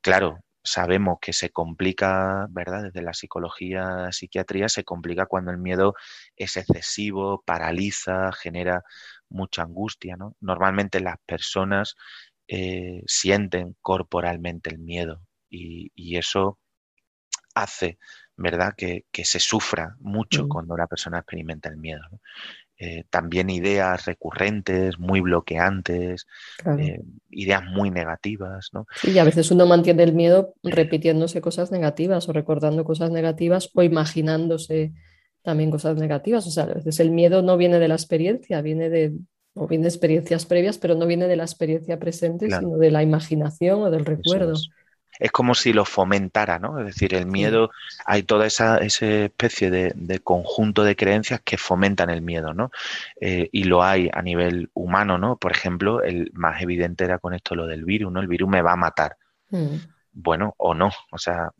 Claro, 0.00 0.40
sabemos 0.64 1.18
que 1.20 1.32
se 1.32 1.50
complica, 1.50 2.46
¿verdad? 2.50 2.84
Desde 2.84 3.02
la 3.02 3.12
psicología, 3.12 4.10
psiquiatría, 4.12 4.68
se 4.68 4.82
complica 4.82 5.26
cuando 5.26 5.50
el 5.50 5.58
miedo 5.58 5.94
es 6.36 6.56
excesivo, 6.56 7.42
paraliza, 7.44 8.32
genera 8.32 8.82
mucha 9.28 9.62
angustia, 9.62 10.16
¿no? 10.16 10.36
Normalmente 10.40 11.00
las 11.00 11.18
personas 11.26 11.96
eh, 12.48 13.02
sienten 13.06 13.76
corporalmente 13.82 14.70
el 14.70 14.78
miedo 14.78 15.22
y, 15.50 16.16
eso 16.16 16.58
hace, 17.54 17.98
¿verdad?, 18.36 18.74
que, 18.76 19.04
se 19.12 19.40
sufra 19.40 19.96
mucho 20.00 20.44
mm. 20.44 20.48
cuando 20.48 20.76
la 20.76 20.86
persona 20.86 21.18
experimenta 21.18 21.68
el 21.68 21.76
miedo. 21.76 22.02
Eh, 22.76 23.04
también 23.08 23.50
ideas 23.50 24.04
recurrentes, 24.04 24.98
muy 24.98 25.20
bloqueantes, 25.20 26.26
eh, 26.78 27.00
ideas 27.30 27.62
muy 27.64 27.90
negativas. 27.90 28.70
¿no? 28.72 28.86
Sí, 28.96 29.12
y 29.12 29.18
a 29.18 29.24
veces 29.24 29.52
uno 29.52 29.64
mantiene 29.64 30.02
el 30.02 30.12
miedo 30.12 30.54
repitiéndose 30.64 31.40
cosas 31.40 31.70
negativas 31.70 32.28
o 32.28 32.32
recordando 32.32 32.82
cosas 32.84 33.12
negativas 33.12 33.70
o 33.74 33.82
imaginándose 33.82 34.92
también 35.42 35.70
cosas 35.70 35.96
negativas. 35.96 36.46
O 36.48 36.50
sea, 36.50 36.64
a 36.64 36.74
veces 36.74 36.98
el 36.98 37.12
miedo 37.12 37.42
no 37.42 37.56
viene 37.56 37.78
de 37.78 37.86
la 37.86 37.94
experiencia, 37.94 38.60
viene 38.60 38.90
de, 38.90 39.12
o 39.54 39.68
viene 39.68 39.82
de 39.82 39.90
experiencias 39.90 40.44
previas, 40.44 40.78
pero 40.78 40.96
no 40.96 41.06
viene 41.06 41.28
de 41.28 41.36
la 41.36 41.44
experiencia 41.44 42.00
presente, 42.00 42.50
sino 42.50 42.76
de 42.76 42.90
la 42.90 43.04
imaginación 43.04 43.82
o 43.82 43.90
del 43.90 44.04
recuerdo. 44.04 44.54
Es. 44.54 44.68
Como 45.32 45.54
si 45.54 45.72
lo 45.72 45.84
fomentara, 45.84 46.58
¿no? 46.58 46.78
Es 46.78 46.86
decir, 46.86 47.14
el 47.14 47.26
miedo, 47.26 47.70
hay 48.04 48.22
toda 48.22 48.46
esa, 48.46 48.78
especie 48.78 49.70
de, 49.70 50.20
conjunto 50.20 50.84
de 50.84 50.96
creencias 50.96 51.40
que 51.44 51.56
fomentan 51.56 52.10
el 52.10 52.22
miedo, 52.22 52.54
¿no? 52.54 52.70
Eh, 53.20 53.48
y 53.52 53.64
lo 53.64 53.82
hay 53.82 54.10
a 54.12 54.22
nivel 54.22 54.70
humano, 54.74 55.18
¿no? 55.18 55.36
Por 55.36 55.52
ejemplo, 55.52 56.02
el 56.02 56.30
más 56.34 56.62
evidente 56.62 57.04
era 57.04 57.18
con 57.18 57.34
esto 57.34 57.54
lo 57.54 57.66
del 57.66 57.84
virus, 57.84 58.12
¿no? 58.12 58.20
El 58.20 58.28
virus 58.28 58.48
me 58.48 58.62
va 58.62 58.72
a 58.72 58.76
matar. 58.76 59.16
Mm 59.50 59.93
bueno 60.14 60.54
o 60.56 60.74
no. 60.74 60.90
O 61.10 61.18
sea, 61.18 61.50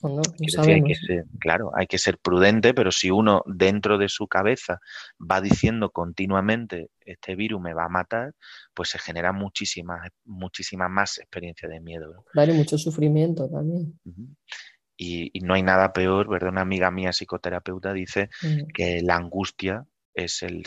hay 0.59 0.83
que 0.83 0.95
ser, 0.95 1.25
claro, 1.41 1.73
hay 1.77 1.87
que 1.87 1.99
ser 1.99 2.19
prudente, 2.19 2.73
pero 2.73 2.91
si 2.91 3.11
uno 3.11 3.43
dentro 3.47 3.99
de 3.99 4.09
su 4.09 4.29
cabeza 4.29 4.81
va 5.21 5.41
diciendo 5.41 5.91
continuamente 5.91 6.91
este 7.01 7.35
virus 7.35 7.61
me 7.61 7.75
va 7.75 7.85
a 7.85 7.89
matar, 7.89 8.33
pues 8.73 8.91
se 8.91 8.99
genera 8.99 9.33
muchísima, 9.33 10.03
muchísima 10.25 10.89
más 10.89 11.19
experiencia 11.19 11.69
de 11.69 11.81
miedo. 11.81 12.25
Vale, 12.35 12.55
mucho 12.55 12.79
sufrimiento 12.79 13.51
también. 13.51 13.99
y, 14.97 15.33
no 15.41 15.55
hay 15.55 15.63
nada 15.63 15.93
peor, 15.93 16.29
¿verdad? 16.29 16.51
Una 16.51 16.63
amiga 16.63 16.91
mía 16.91 17.13
psicoterapeuta 17.13 17.93
dice 17.93 18.31
que 18.73 19.03
la 19.03 19.17
angustia 19.17 19.85
es 20.15 20.43
el, 20.43 20.65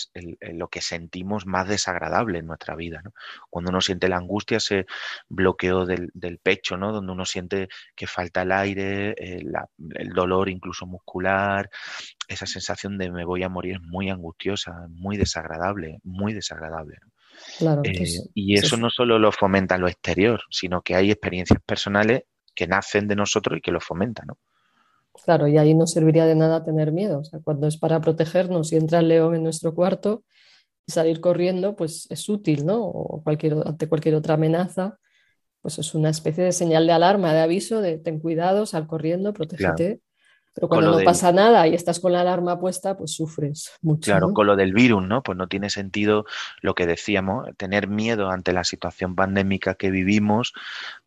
lo 0.54 0.68
que 0.68 0.82
sentimos 0.82 1.46
más 1.46 1.68
desagradable 1.68 2.40
en 2.40 2.48
nuestra 2.48 2.76
vida. 2.76 3.02
¿no? 3.04 3.14
Cuando 3.50 3.72
uno 3.72 3.82
siente 3.82 4.10
la 4.10 4.18
angustia, 4.18 4.58
ese 4.58 4.86
bloqueo 5.30 5.86
del, 5.86 6.40
pecho, 6.42 6.78
¿no? 6.78 6.92
donde 6.92 7.12
uno 7.12 7.26
siente 7.26 7.70
que 7.96 8.08
falta 8.08 8.44
el 8.44 8.52
aire, 8.52 9.12
eh, 9.12 9.44
el 9.96 10.10
dolor 10.10 10.50
incluso 10.50 10.86
muscular, 10.86 11.70
esa 12.28 12.46
sensación 12.46 12.98
de 12.98 13.12
me 13.12 13.26
voy 13.26 13.44
a 13.44 13.50
morir 13.50 13.76
es 13.76 13.82
muy 13.82 14.10
angustiosa, 14.10 14.88
muy 14.90 15.18
desagradable, 15.18 16.00
muy 16.04 16.34
desagradable. 16.34 16.98
Eh, 17.84 18.06
y 18.34 18.58
eso 18.58 18.78
no 18.78 18.90
solo 18.90 19.20
lo 19.20 19.32
fomenta 19.32 19.78
lo 19.78 19.88
exterior, 19.88 20.42
sino 20.50 20.82
que 20.82 20.96
hay 20.96 21.12
experiencias 21.12 21.62
personales 21.66 22.24
que 22.56 22.68
nacen 22.68 23.08
de 23.08 23.16
nosotros 23.16 23.58
y 23.58 23.62
que 23.62 23.72
lo 23.72 23.80
fomentan. 23.80 24.28
¿no? 24.28 24.38
Claro, 25.24 25.48
y 25.48 25.58
ahí 25.58 25.74
no 25.74 25.88
serviría 25.88 26.26
de 26.26 26.36
nada 26.36 26.64
tener 26.64 26.92
miedo. 26.92 27.20
O 27.20 27.24
sea, 27.24 27.40
cuando 27.44 27.68
es 27.68 27.78
para 27.78 28.00
protegernos 28.02 28.72
y 28.72 28.78
entra 28.78 29.00
el 29.00 29.10
león 29.10 29.36
en 29.36 29.44
nuestro 29.44 29.74
cuarto 29.74 30.24
y 30.86 30.92
salir 30.92 31.20
corriendo, 31.20 31.76
pues 31.76 32.08
es 32.10 32.30
útil, 32.30 32.66
¿no? 32.66 32.84
O 32.86 33.24
cualquier, 33.24 33.56
ante 33.66 33.90
cualquier 33.90 34.16
otra 34.16 34.36
amenaza, 34.36 35.00
pues 35.62 35.80
es 35.80 35.94
una 35.96 36.10
especie 36.10 36.44
de 36.44 36.52
señal 36.52 36.88
de 36.88 36.94
alarma, 36.94 37.34
de 37.34 37.42
aviso, 37.42 37.82
de 37.82 37.98
ten 37.98 38.20
cuidado, 38.20 38.66
sal 38.66 38.88
corriendo, 38.88 39.34
protégete. 39.34 40.02
Pero 40.58 40.70
cuando 40.70 40.98
no 40.98 41.06
pasa 41.06 41.32
nada 41.32 41.68
y 41.68 41.76
estás 41.76 42.00
con 42.00 42.12
la 42.14 42.22
alarma 42.22 42.60
puesta, 42.60 42.98
pues 42.98 43.12
sufres 43.12 43.74
mucho. 43.84 44.12
Claro, 44.12 44.34
con 44.34 44.48
lo 44.48 44.56
del 44.56 44.74
virus, 44.74 45.04
¿no? 45.04 45.22
Pues 45.22 45.38
no 45.38 45.48
tiene 45.48 45.70
sentido 45.70 46.26
lo 46.62 46.74
que 46.74 46.88
decíamos, 46.88 47.48
tener 47.58 47.88
miedo 47.88 48.32
ante 48.32 48.54
la 48.54 48.64
situación 48.64 49.16
pandémica 49.16 49.76
que 49.76 49.92
vivimos, 49.92 50.54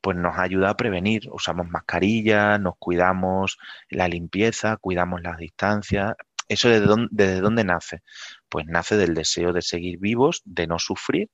pues 0.00 0.16
nos 0.16 0.38
ayuda 0.38 0.70
a 0.70 0.76
prevenir. 0.76 1.28
Usamos 1.32 1.68
mascarillas, 1.68 2.60
nos 2.60 2.74
cuidamos 2.78 3.58
la 3.88 4.06
limpieza, 4.06 4.76
cuidamos 4.76 5.20
las 5.20 5.36
distancias. 5.36 6.14
¿Eso 6.46 6.68
desde 6.68 6.86
dónde, 6.86 7.08
desde 7.10 7.40
dónde 7.40 7.64
nace? 7.64 8.02
Pues 8.48 8.66
nace 8.66 8.96
del 8.96 9.14
deseo 9.14 9.52
de 9.52 9.62
seguir 9.62 9.98
vivos, 9.98 10.42
de 10.44 10.68
no 10.68 10.78
sufrir 10.78 11.28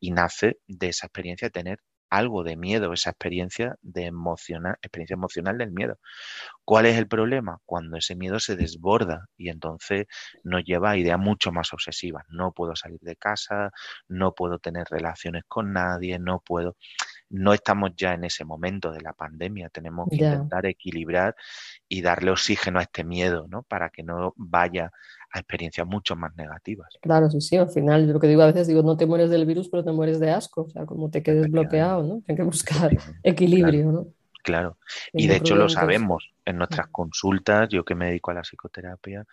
y 0.00 0.10
nace 0.10 0.58
de 0.66 0.88
esa 0.88 1.06
experiencia 1.06 1.46
de 1.46 1.52
tener 1.52 1.78
algo 2.10 2.42
de 2.42 2.56
miedo, 2.56 2.92
esa 2.92 3.10
experiencia 3.10 3.76
de 3.82 4.06
emocional, 4.06 4.76
experiencia 4.82 5.14
emocional 5.14 5.56
del 5.58 5.70
miedo. 5.70 5.98
¿Cuál 6.64 6.86
es 6.86 6.98
el 6.98 7.08
problema? 7.08 7.58
Cuando 7.64 7.96
ese 7.96 8.16
miedo 8.16 8.40
se 8.40 8.56
desborda 8.56 9.26
y 9.36 9.48
entonces 9.48 10.06
nos 10.44 10.64
lleva 10.64 10.90
a 10.90 10.96
ideas 10.96 11.18
mucho 11.18 11.52
más 11.52 11.72
obsesivas. 11.72 12.24
No 12.28 12.52
puedo 12.52 12.76
salir 12.76 13.00
de 13.00 13.16
casa, 13.16 13.70
no 14.08 14.34
puedo 14.34 14.58
tener 14.58 14.86
relaciones 14.90 15.44
con 15.46 15.72
nadie, 15.72 16.18
no 16.18 16.40
puedo. 16.40 16.76
No 17.28 17.54
estamos 17.54 17.92
ya 17.96 18.14
en 18.14 18.24
ese 18.24 18.44
momento 18.44 18.90
de 18.90 19.00
la 19.00 19.12
pandemia. 19.12 19.68
Tenemos 19.68 20.08
que 20.10 20.16
intentar 20.16 20.66
equilibrar 20.66 21.36
y 21.88 22.02
darle 22.02 22.32
oxígeno 22.32 22.80
a 22.80 22.82
este 22.82 23.04
miedo, 23.04 23.46
¿no? 23.48 23.62
Para 23.62 23.90
que 23.90 24.02
no 24.02 24.34
vaya 24.36 24.90
a 25.32 25.38
experiencias 25.38 25.86
mucho 25.86 26.16
más 26.16 26.34
negativas. 26.36 26.88
Claro, 27.00 27.30
sí, 27.30 27.40
sí, 27.40 27.56
al 27.56 27.70
final 27.70 28.08
lo 28.08 28.20
que 28.20 28.26
digo 28.26 28.42
a 28.42 28.46
veces 28.46 28.66
digo, 28.66 28.82
no 28.82 28.96
te 28.96 29.06
mueres 29.06 29.30
del 29.30 29.46
virus, 29.46 29.68
pero 29.68 29.84
te 29.84 29.92
mueres 29.92 30.20
de 30.20 30.30
asco, 30.30 30.62
o 30.62 30.70
sea, 30.70 30.86
como 30.86 31.10
te 31.10 31.22
quedes 31.22 31.50
bloqueado, 31.50 32.02
¿no? 32.02 32.22
Hay 32.28 32.36
que 32.36 32.42
buscar 32.42 32.90
equilibrio, 33.22 33.92
¿no? 33.92 34.06
Claro, 34.42 34.78
y 35.12 35.26
de 35.26 35.36
hecho 35.36 35.54
lo 35.54 35.68
sabemos 35.68 36.32
en 36.46 36.56
nuestras 36.56 36.88
consultas, 36.88 37.68
yo 37.68 37.84
que 37.84 37.94
me 37.94 38.06
dedico 38.06 38.30
a 38.30 38.34
la 38.34 38.40
psicoterapia, 38.40 39.26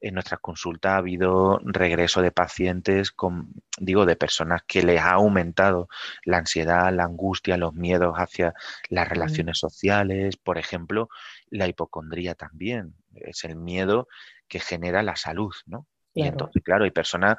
en 0.00 0.14
nuestras 0.14 0.40
consultas 0.40 0.92
ha 0.92 0.96
habido 0.96 1.60
regreso 1.62 2.22
de 2.22 2.32
pacientes 2.32 3.10
con, 3.10 3.52
digo, 3.78 4.06
de 4.06 4.16
personas 4.16 4.62
que 4.66 4.82
les 4.82 5.00
ha 5.00 5.12
aumentado 5.12 5.88
la 6.24 6.38
ansiedad, 6.38 6.92
la 6.94 7.04
angustia, 7.04 7.58
los 7.58 7.74
miedos 7.74 8.14
hacia 8.16 8.54
las 8.88 9.06
relaciones 9.06 9.58
sociales, 9.58 10.38
por 10.38 10.56
ejemplo, 10.56 11.10
la 11.50 11.68
hipocondría 11.68 12.34
también, 12.34 12.94
es 13.14 13.44
el 13.44 13.56
miedo 13.56 14.08
que 14.48 14.60
genera 14.60 15.02
la 15.02 15.16
salud, 15.16 15.54
¿no? 15.66 15.86
Y 16.16 16.22
entonces, 16.22 16.62
claro, 16.62 16.84
hay 16.84 16.92
personas 16.92 17.36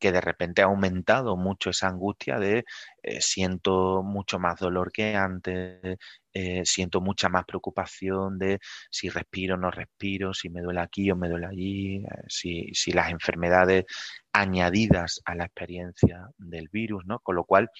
que 0.00 0.10
de 0.10 0.20
repente 0.20 0.62
ha 0.62 0.64
aumentado 0.64 1.36
mucho 1.36 1.70
esa 1.70 1.86
angustia 1.86 2.38
de 2.40 2.64
eh, 3.00 3.20
siento 3.20 4.02
mucho 4.02 4.40
más 4.40 4.58
dolor 4.58 4.90
que 4.90 5.14
antes, 5.14 5.98
eh, 6.32 6.62
siento 6.64 7.00
mucha 7.00 7.28
más 7.28 7.44
preocupación 7.44 8.36
de 8.38 8.58
si 8.90 9.08
respiro 9.08 9.54
o 9.54 9.58
no 9.58 9.70
respiro, 9.70 10.34
si 10.34 10.50
me 10.50 10.62
duele 10.62 10.80
aquí 10.80 11.08
o 11.12 11.16
me 11.16 11.28
duele 11.28 11.46
allí, 11.46 11.96
eh, 11.98 12.08
si, 12.26 12.68
si, 12.74 12.90
las 12.90 13.10
enfermedades 13.10 13.84
añadidas 14.32 15.20
a 15.24 15.36
la 15.36 15.44
experiencia 15.44 16.28
del 16.38 16.68
virus, 16.70 17.04
¿no? 17.06 17.20
Con 17.20 17.36
lo 17.36 17.44
cual, 17.44 17.70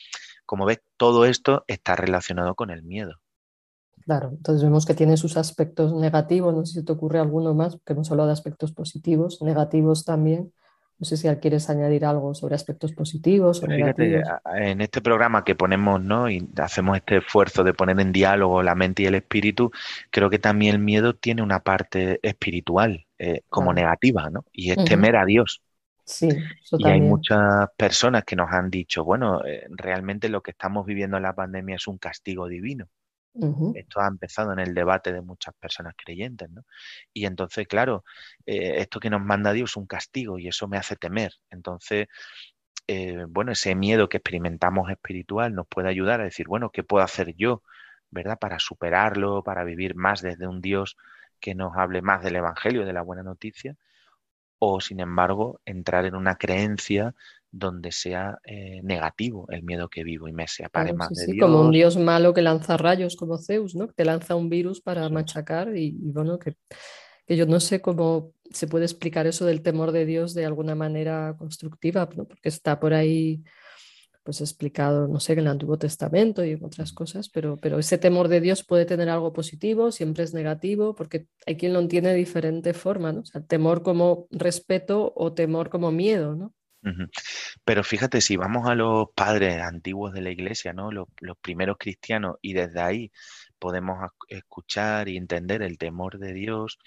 como 0.47 0.67
ves, 0.67 0.81
todo 0.97 1.25
esto 1.25 1.65
está 1.67 1.97
relacionado 1.97 2.55
con 2.55 2.71
el 2.71 2.85
miedo. 2.85 3.21
Claro, 4.05 4.31
entonces 4.31 4.63
vemos 4.63 4.87
que 4.87 4.95
tiene 4.95 5.17
sus 5.17 5.37
aspectos 5.37 5.95
negativos, 5.95 6.55
no 6.55 6.65
sé 6.65 6.81
si 6.81 6.85
te 6.85 6.93
ocurre 6.93 7.19
alguno 7.19 7.55
más, 7.55 7.79
que 7.85 7.95
no 7.95 8.05
solo 8.05 8.27
de 8.27 8.33
aspectos 8.33 8.73
positivos, 8.73 9.43
negativos 9.43 10.05
también. 10.05 10.53
No 10.99 11.05
sé 11.05 11.17
si 11.17 11.29
quieres 11.37 11.71
añadir 11.71 12.05
algo 12.05 12.35
sobre 12.35 12.57
aspectos 12.57 12.93
positivos 12.93 13.63
o 13.63 13.69
negativos. 13.69 14.25
en 14.57 14.81
este 14.81 15.01
programa 15.01 15.45
que 15.45 15.55
ponemos, 15.55 16.03
¿no? 16.03 16.29
Y 16.29 16.49
hacemos 16.57 16.97
este 16.97 17.19
esfuerzo 17.19 17.63
de 17.63 17.73
poner 17.73 18.01
en 18.01 18.11
diálogo 18.11 18.65
la 18.65 18.75
mente 18.75 19.05
y 19.05 19.07
el 19.07 19.15
espíritu, 19.15 19.71
creo 20.11 20.29
que 20.29 20.41
también 20.41 20.75
el 20.75 20.81
miedo 20.81 21.15
tiene 21.15 21.43
una 21.43 21.61
parte 21.61 22.19
espiritual 22.21 23.07
eh, 23.17 23.43
como 23.49 23.73
negativa, 23.73 24.29
¿no? 24.29 24.45
Y 24.53 24.73
es 24.73 24.85
temer 24.85 25.15
a 25.15 25.25
Dios. 25.25 25.63
Sí, 26.05 26.31
y 26.79 26.89
hay 26.89 27.03
muchas 27.03 27.69
personas 27.77 28.25
que 28.25 28.35
nos 28.35 28.51
han 28.51 28.71
dicho, 28.71 29.05
bueno, 29.05 29.45
eh, 29.45 29.67
realmente 29.69 30.31
lo 30.31 30.43
que 30.43 30.53
estamos 30.53 30.87
viviendo 30.87 31.19
en 31.19 31.23
la 31.23 31.35
pandemia 31.35 31.77
es 31.77 31.87
un 31.87 31.99
castigo 31.99 32.49
divino. 32.49 32.89
Esto 33.75 34.01
ha 34.01 34.09
empezado 34.09 34.53
en 34.53 34.59
el 34.59 34.75
debate 34.75 35.13
de 35.13 35.21
muchas 35.21 35.55
personas 35.55 35.95
creyentes, 35.97 36.51
¿no? 36.51 36.65
Y 37.13 37.27
entonces, 37.27 37.67
claro, 37.69 38.05
eh, 38.47 38.75
esto 38.79 39.01
que 39.01 39.11
nos 39.11 39.23
manda 39.23 39.53
Dios 39.53 39.71
es 39.71 39.77
un 39.77 39.87
castigo 39.87 40.39
y 40.39 40.49
eso 40.49 40.69
me 40.69 40.77
hace 40.77 40.97
temer. 40.97 41.33
Entonces, 41.51 42.09
eh, 42.87 43.25
bueno, 43.29 43.53
ese 43.53 43.75
miedo 43.75 44.09
que 44.09 44.19
experimentamos 44.19 44.91
espiritual 44.91 45.55
nos 45.55 45.67
puede 45.69 45.89
ayudar 45.89 46.21
a 46.21 46.25
decir, 46.25 46.49
bueno, 46.49 46.71
¿qué 46.71 46.83
puedo 46.83 47.05
hacer 47.05 47.35
yo, 47.37 47.63
verdad, 48.11 48.39
para 48.39 48.59
superarlo, 48.59 49.43
para 49.43 49.65
vivir 49.65 49.95
más 49.95 50.23
desde 50.23 50.47
un 50.47 50.61
Dios 50.61 50.97
que 51.41 51.55
nos 51.55 51.77
hable 51.77 52.03
más 52.03 52.23
del 52.25 52.37
Evangelio, 52.37 52.85
de 52.87 52.93
la 52.93 53.03
buena 53.03 53.23
noticia? 53.23 53.77
o, 54.59 54.81
sin 54.81 55.01
embargo, 55.01 55.61
entrar 55.65 56.05
en 56.05 56.15
una 56.15 56.37
creencia 56.37 57.15
donde 57.51 57.93
sea 57.93 58.39
eh, 58.45 58.81
negativo 58.83 59.47
el 59.51 59.63
miedo 59.63 59.89
que 59.89 60.05
vivo 60.05 60.29
y 60.29 60.33
me 60.33 60.47
separe 60.47 60.93
más 60.93 61.11
de 61.11 61.27
Dios. 61.33 61.47
Como 61.47 61.63
un 61.63 61.71
dios 61.71 61.97
malo 61.97 62.35
que 62.35 62.43
lanza 62.43 62.77
rayos 62.77 63.17
como 63.17 63.39
Zeus, 63.39 63.75
¿no? 63.75 63.89
Que 63.89 63.95
te 63.95 64.05
lanza 64.05 64.35
un 64.35 64.49
virus 64.49 64.81
para 64.81 65.09
machacar 65.09 65.77
y, 65.77 65.97
bueno, 65.99 66.39
que, 66.39 66.55
que, 67.27 67.37
yo 67.37 67.47
no 67.47 67.61
sé 67.61 67.81
cómo 67.81 68.33
se 68.51 68.67
puede 68.67 68.85
explicar 68.85 69.27
eso 69.27 69.47
del 69.47 69.63
temor 69.63 69.93
de 69.93 70.07
Dios 70.07 70.35
de 70.35 70.45
alguna 70.45 70.75
manera 70.75 71.35
constructiva, 71.39 72.09
¿no? 72.17 72.27
porque 72.27 72.49
está 72.49 72.79
por 72.79 72.95
ahí 72.95 73.43
pues 74.29 74.43
explicado, 74.43 75.09
no 75.09 75.21
sé, 75.21 75.33
en 75.33 75.39
el 75.39 75.47
Antiguo 75.47 75.79
Testamento 75.79 76.45
y 76.45 76.51
en 76.51 76.63
otras 76.63 76.93
cosas, 76.93 77.31
pero, 77.31 77.57
pero 77.57 77.79
ese 77.79 77.97
temor 77.97 78.29
de 78.29 78.43
Dios 78.43 78.63
puede 78.63 78.85
tener 78.85 79.09
algo 79.09 79.33
positivo, 79.33 79.91
siempre 79.91 80.23
es 80.23 80.35
negativo, 80.35 80.95
porque 80.95 81.29
hay 81.47 81.57
quien 81.57 81.73
lo 81.73 81.79
entiende 81.79 82.11
de 82.11 82.17
diferente 82.17 82.75
forma, 82.75 83.11
¿no? 83.11 83.23
O 83.23 83.25
sea, 83.25 83.41
temor 83.41 83.83
como 83.83 84.27
respeto 84.31 85.15
o 85.17 85.33
temor 85.33 85.71
como 85.71 85.93
miedo, 85.93 86.35
¿no? 86.35 86.53
Pero 87.65 87.85
fíjate, 87.85 88.21
si 88.21 88.37
vamos 88.37 88.69
a 88.69 88.75
los 88.75 89.09
padres 89.15 89.61
antiguos 89.61 90.13
de 90.13 90.23
la 90.23 90.31
iglesia, 90.31 90.73
¿no? 90.73 90.91
Los, 90.93 91.09
primeros 91.41 91.77
cristianos, 91.79 92.37
y 92.41 92.53
desde 92.53 92.81
ahí 92.81 93.13
podemos 93.59 93.99
escuchar 94.29 95.09
y 95.09 95.17
entender 95.17 95.63
el 95.63 95.79
temor 95.79 96.19
de 96.19 96.33
Dios. 96.33 96.79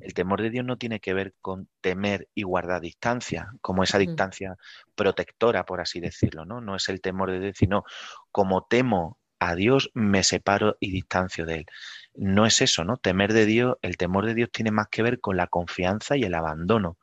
El 0.00 0.14
temor 0.14 0.42
de 0.42 0.50
Dios 0.50 0.64
no 0.64 0.78
tiene 0.78 1.00
que 1.00 1.14
ver 1.14 1.34
con 1.40 1.68
temer 1.80 2.28
y 2.34 2.42
guardar 2.42 2.80
distancia, 2.80 3.50
como 3.60 3.82
esa 3.82 3.98
distancia 3.98 4.56
protectora, 4.94 5.64
por 5.64 5.80
así 5.80 6.00
decirlo, 6.00 6.44
¿no? 6.44 6.60
No 6.60 6.76
es 6.76 6.88
el 6.88 7.00
temor 7.00 7.30
de 7.30 7.40
Dios, 7.40 7.56
sino 7.58 7.84
como 8.32 8.64
temo 8.64 9.18
a 9.38 9.54
Dios, 9.54 9.90
me 9.94 10.22
separo 10.22 10.76
y 10.80 10.90
distancio 10.90 11.44
de 11.44 11.56
Él. 11.56 11.66
No 12.14 12.46
es 12.46 12.62
eso, 12.62 12.84
¿no? 12.84 12.96
Temer 12.96 13.32
de 13.34 13.44
Dios, 13.44 13.76
el 13.82 13.96
temor 13.98 14.24
de 14.24 14.34
Dios 14.34 14.50
tiene 14.50 14.70
más 14.70 14.88
que 14.88 15.02
ver 15.02 15.20
con 15.20 15.36
la 15.36 15.48
confianza 15.48 16.16
y 16.16 16.22
el 16.22 16.34
abandono 16.34 16.96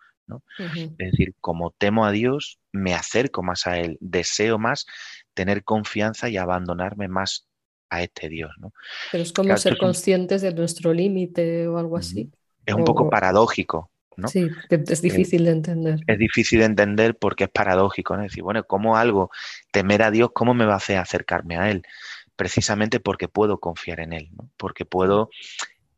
es 0.57 0.97
decir, 0.97 1.33
como 1.39 1.71
temo 1.71 2.05
a 2.05 2.11
Dios, 2.11 2.59
me 2.71 2.93
acerco 2.93 3.43
más 3.43 3.67
a 3.67 3.79
Él, 3.79 3.97
deseo 3.99 4.57
más 4.57 4.85
tener 5.33 5.63
confianza 5.63 6.29
y 6.29 6.37
abandonarme 6.37 7.07
más 7.07 7.47
a 7.89 8.01
este 8.01 8.29
Dios, 8.29 8.51
¿no? 8.57 8.73
Pero 9.11 9.23
es 9.23 9.33
como 9.33 9.55
ser 9.57 9.77
conscientes 9.77 10.41
de 10.41 10.53
nuestro 10.53 10.93
límite 10.93 11.67
o 11.67 11.77
algo 11.77 11.97
así. 11.97 12.31
Es 12.65 12.73
un 12.73 12.85
poco 12.85 13.09
paradójico, 13.09 13.91
¿no? 14.15 14.27
Sí, 14.27 14.47
es 14.69 15.01
difícil 15.01 15.45
de 15.45 15.51
entender. 15.51 15.99
Es 16.07 16.17
difícil 16.17 16.59
de 16.59 16.65
entender 16.65 17.17
porque 17.17 17.45
es 17.45 17.49
paradójico, 17.49 18.15
¿no? 18.15 18.23
Es 18.23 18.31
decir, 18.31 18.43
bueno, 18.43 18.63
¿cómo 18.63 18.97
algo, 18.97 19.29
temer 19.71 20.03
a 20.03 20.11
Dios, 20.11 20.29
cómo 20.33 20.53
me 20.53 20.65
va 20.65 20.73
a 20.73 20.77
hacer 20.77 20.97
acercarme 20.97 21.57
a 21.57 21.69
Él? 21.69 21.83
Precisamente 22.35 22.99
porque 22.99 23.27
puedo 23.27 23.59
confiar 23.59 23.99
en 23.99 24.13
Él, 24.13 24.29
¿no? 24.31 24.49
Porque 24.57 24.85
puedo 24.85 25.29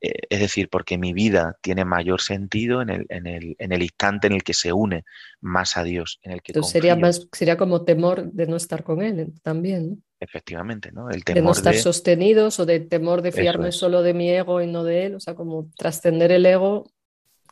es 0.04 0.40
decir, 0.42 0.70
porque 0.70 0.98
mi 0.98 1.14
vida 1.14 1.58
tiene 1.62 1.86
mayor 1.86 2.20
sentido 2.20 2.82
en 2.82 2.90
el, 2.90 3.06
en, 3.08 3.26
el, 3.26 3.56
en 3.58 3.72
el, 3.72 3.82
instante 3.82 4.28
en 4.28 4.34
el 4.34 4.44
que 4.44 4.54
se 4.54 4.74
une 4.74 5.06
más 5.40 5.78
a 5.78 5.84
Dios, 5.84 6.20
en 6.24 6.34
el 6.34 6.42
que 6.42 6.52
Entonces 6.52 6.74
sería 6.74 6.98
más 6.98 7.28
sería 7.32 7.56
como 7.56 7.86
temor 7.86 8.30
de 8.32 8.48
no 8.48 8.58
estar 8.58 8.84
con 8.84 9.02
él 9.02 9.34
también. 9.42 10.04
Efectivamente, 10.20 10.92
¿no? 10.92 11.10
El 11.10 11.24
temor 11.24 11.36
de 11.36 11.42
no 11.46 11.52
estar 11.52 11.76
sostenidos 11.76 12.60
o 12.60 12.66
de 12.66 12.82
temor 12.82 13.22
de 13.22 13.32
fiarme 13.32 13.72
solo 13.72 14.02
de 14.02 14.14
mi 14.14 14.30
ego 14.30 14.62
y 14.62 14.68
no 14.68 14.84
de 14.84 15.06
él, 15.06 15.16
o 15.16 15.20
sea, 15.22 15.36
como 15.36 15.70
trascender 15.78 16.34
el 16.34 16.46
ego, 16.46 16.92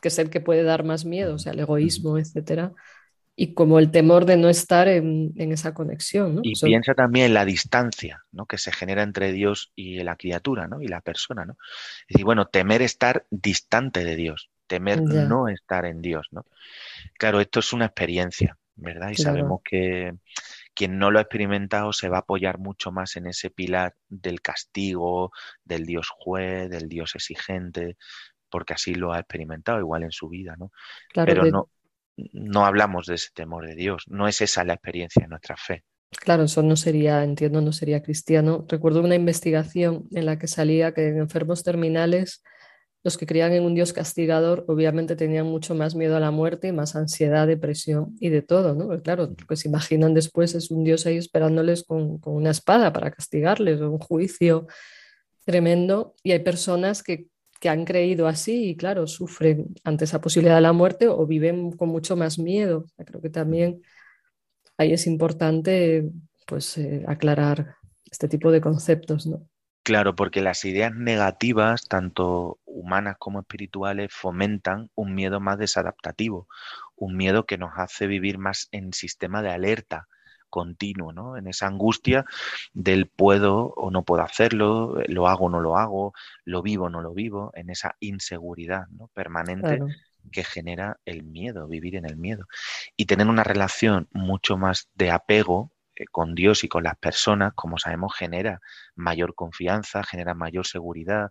que 0.02 0.08
es 0.08 0.18
el 0.18 0.28
que 0.28 0.40
puede 0.40 0.62
dar 0.62 0.84
más 0.84 1.06
miedo, 1.06 1.34
o 1.34 1.38
sea, 1.38 1.52
el 1.52 1.60
egoísmo, 1.60 2.18
etcétera 2.18 2.74
y 3.34 3.54
como 3.54 3.78
el 3.78 3.90
temor 3.90 4.26
de 4.26 4.36
no 4.36 4.48
estar 4.48 4.88
en, 4.88 5.32
esa 5.36 5.72
conexión. 5.72 6.40
Y 6.42 6.58
piensa 6.60 6.94
también 6.94 7.26
en 7.26 7.34
la 7.34 7.44
distancia 7.44 8.24
¿no? 8.30 8.46
que 8.46 8.58
se 8.58 8.72
genera 8.72 9.02
entre 9.02 9.32
Dios 9.32 9.72
y 9.74 10.02
la 10.02 10.16
criatura 10.16 10.66
¿no? 10.66 10.82
y 10.82 10.88
la 10.88 11.00
persona. 11.00 11.44
¿no? 11.44 11.56
Es 12.08 12.14
decir, 12.14 12.24
bueno, 12.24 12.46
temer 12.46 12.82
estar 12.82 13.24
distante 13.30 14.04
de 14.04 14.16
Dios, 14.16 14.50
temer 14.66 15.02
no 15.02 15.48
estar 15.48 15.86
en 15.86 16.02
Dios. 16.02 16.28
¿no? 16.30 16.44
Claro, 17.18 17.40
esto 17.40 17.60
es 17.60 17.72
una 17.72 17.86
experiencia, 17.86 18.58
¿verdad? 18.76 19.10
Y 19.10 19.14
sabemos 19.14 19.60
que 19.64 20.14
quien 20.74 20.98
no 20.98 21.10
lo 21.10 21.18
ha 21.18 21.22
experimentado 21.22 21.92
se 21.92 22.08
va 22.08 22.18
a 22.18 22.20
apoyar 22.20 22.58
mucho 22.58 22.92
más 22.92 23.16
en 23.16 23.26
ese 23.26 23.50
pilar 23.50 23.94
del 24.08 24.40
castigo, 24.42 25.32
del 25.64 25.86
Dios 25.86 26.08
juez, 26.10 26.68
del 26.70 26.88
Dios 26.88 27.14
exigente, 27.14 27.96
porque 28.50 28.74
así 28.74 28.94
lo 28.94 29.12
ha 29.12 29.20
experimentado 29.20 29.78
igual 29.78 30.02
en 30.02 30.12
su 30.12 30.28
vida, 30.28 30.56
¿no? 30.58 30.70
Pero 31.14 31.44
no, 31.46 31.70
no 32.16 32.64
hablamos 32.64 33.06
de 33.06 33.14
ese 33.14 33.28
temor 33.34 33.66
de 33.66 33.74
Dios, 33.74 34.04
no 34.08 34.28
es 34.28 34.40
esa 34.40 34.64
la 34.64 34.74
experiencia 34.74 35.22
de 35.22 35.28
nuestra 35.28 35.56
fe. 35.56 35.84
Claro, 36.10 36.44
eso 36.44 36.62
no 36.62 36.76
sería, 36.76 37.24
entiendo, 37.24 37.60
no 37.62 37.72
sería 37.72 38.02
cristiano. 38.02 38.66
Recuerdo 38.68 39.00
una 39.00 39.14
investigación 39.14 40.08
en 40.12 40.26
la 40.26 40.38
que 40.38 40.46
salía 40.46 40.92
que 40.92 41.08
en 41.08 41.18
enfermos 41.18 41.62
terminales 41.62 42.42
los 43.04 43.18
que 43.18 43.26
creían 43.26 43.52
en 43.52 43.64
un 43.64 43.74
Dios 43.74 43.92
castigador 43.92 44.64
obviamente 44.68 45.16
tenían 45.16 45.46
mucho 45.46 45.74
más 45.74 45.94
miedo 45.94 46.16
a 46.16 46.20
la 46.20 46.30
muerte, 46.30 46.72
más 46.72 46.94
ansiedad, 46.94 47.48
depresión 47.48 48.16
y 48.20 48.28
de 48.28 48.42
todo, 48.42 48.74
¿no? 48.74 48.88
Claro, 49.02 49.34
lo 49.36 49.46
que 49.46 49.56
se 49.56 49.68
imaginan 49.68 50.14
después 50.14 50.54
es 50.54 50.70
un 50.70 50.84
Dios 50.84 51.06
ahí 51.06 51.16
esperándoles 51.16 51.82
con, 51.82 52.18
con 52.18 52.34
una 52.34 52.50
espada 52.50 52.92
para 52.92 53.10
castigarles 53.10 53.80
o 53.80 53.90
un 53.90 53.98
juicio 53.98 54.66
tremendo 55.44 56.14
y 56.22 56.30
hay 56.30 56.38
personas 56.40 57.02
que 57.02 57.26
que 57.62 57.68
han 57.68 57.84
creído 57.84 58.26
así 58.26 58.70
y 58.70 58.76
claro, 58.76 59.06
sufren 59.06 59.72
ante 59.84 60.04
esa 60.04 60.20
posibilidad 60.20 60.56
de 60.56 60.62
la 60.62 60.72
muerte 60.72 61.06
o 61.06 61.24
viven 61.28 61.70
con 61.70 61.90
mucho 61.90 62.16
más 62.16 62.36
miedo. 62.40 62.86
creo 62.96 63.22
que 63.22 63.30
también 63.30 63.82
ahí 64.76 64.92
es 64.92 65.06
importante 65.06 66.10
pues 66.44 66.76
eh, 66.76 67.04
aclarar 67.06 67.76
este 68.10 68.26
tipo 68.26 68.50
de 68.50 68.60
conceptos, 68.60 69.28
¿no? 69.28 69.46
Claro, 69.84 70.16
porque 70.16 70.42
las 70.42 70.64
ideas 70.64 70.92
negativas, 70.92 71.84
tanto 71.88 72.58
humanas 72.64 73.14
como 73.20 73.38
espirituales, 73.38 74.12
fomentan 74.12 74.90
un 74.96 75.14
miedo 75.14 75.38
más 75.38 75.56
desadaptativo, 75.56 76.48
un 76.96 77.16
miedo 77.16 77.46
que 77.46 77.58
nos 77.58 77.70
hace 77.76 78.08
vivir 78.08 78.38
más 78.38 78.66
en 78.72 78.92
sistema 78.92 79.40
de 79.40 79.50
alerta, 79.50 80.08
continuo, 80.52 81.14
¿no? 81.14 81.38
En 81.38 81.46
esa 81.48 81.66
angustia 81.66 82.26
del 82.74 83.06
puedo 83.06 83.72
o 83.74 83.90
no 83.90 84.04
puedo 84.04 84.22
hacerlo, 84.22 84.98
lo 85.08 85.26
hago 85.26 85.46
o 85.46 85.48
no 85.48 85.60
lo 85.60 85.78
hago, 85.78 86.12
lo 86.44 86.60
vivo 86.60 86.84
o 86.84 86.90
no 86.90 87.00
lo 87.00 87.14
vivo, 87.14 87.50
en 87.54 87.70
esa 87.70 87.96
inseguridad 88.00 88.86
¿no? 88.90 89.08
permanente 89.14 89.80
que 90.30 90.44
genera 90.44 91.00
el 91.06 91.24
miedo, 91.24 91.66
vivir 91.66 91.96
en 91.96 92.04
el 92.04 92.16
miedo. 92.16 92.46
Y 92.96 93.06
tener 93.06 93.26
una 93.28 93.44
relación 93.44 94.08
mucho 94.12 94.58
más 94.58 94.90
de 94.94 95.10
apego 95.10 95.72
eh, 95.96 96.04
con 96.10 96.34
Dios 96.34 96.64
y 96.64 96.68
con 96.68 96.84
las 96.84 96.96
personas, 96.96 97.54
como 97.54 97.78
sabemos, 97.78 98.14
genera 98.14 98.60
mayor 98.94 99.34
confianza, 99.34 100.04
genera 100.04 100.34
mayor 100.34 100.66
seguridad. 100.66 101.30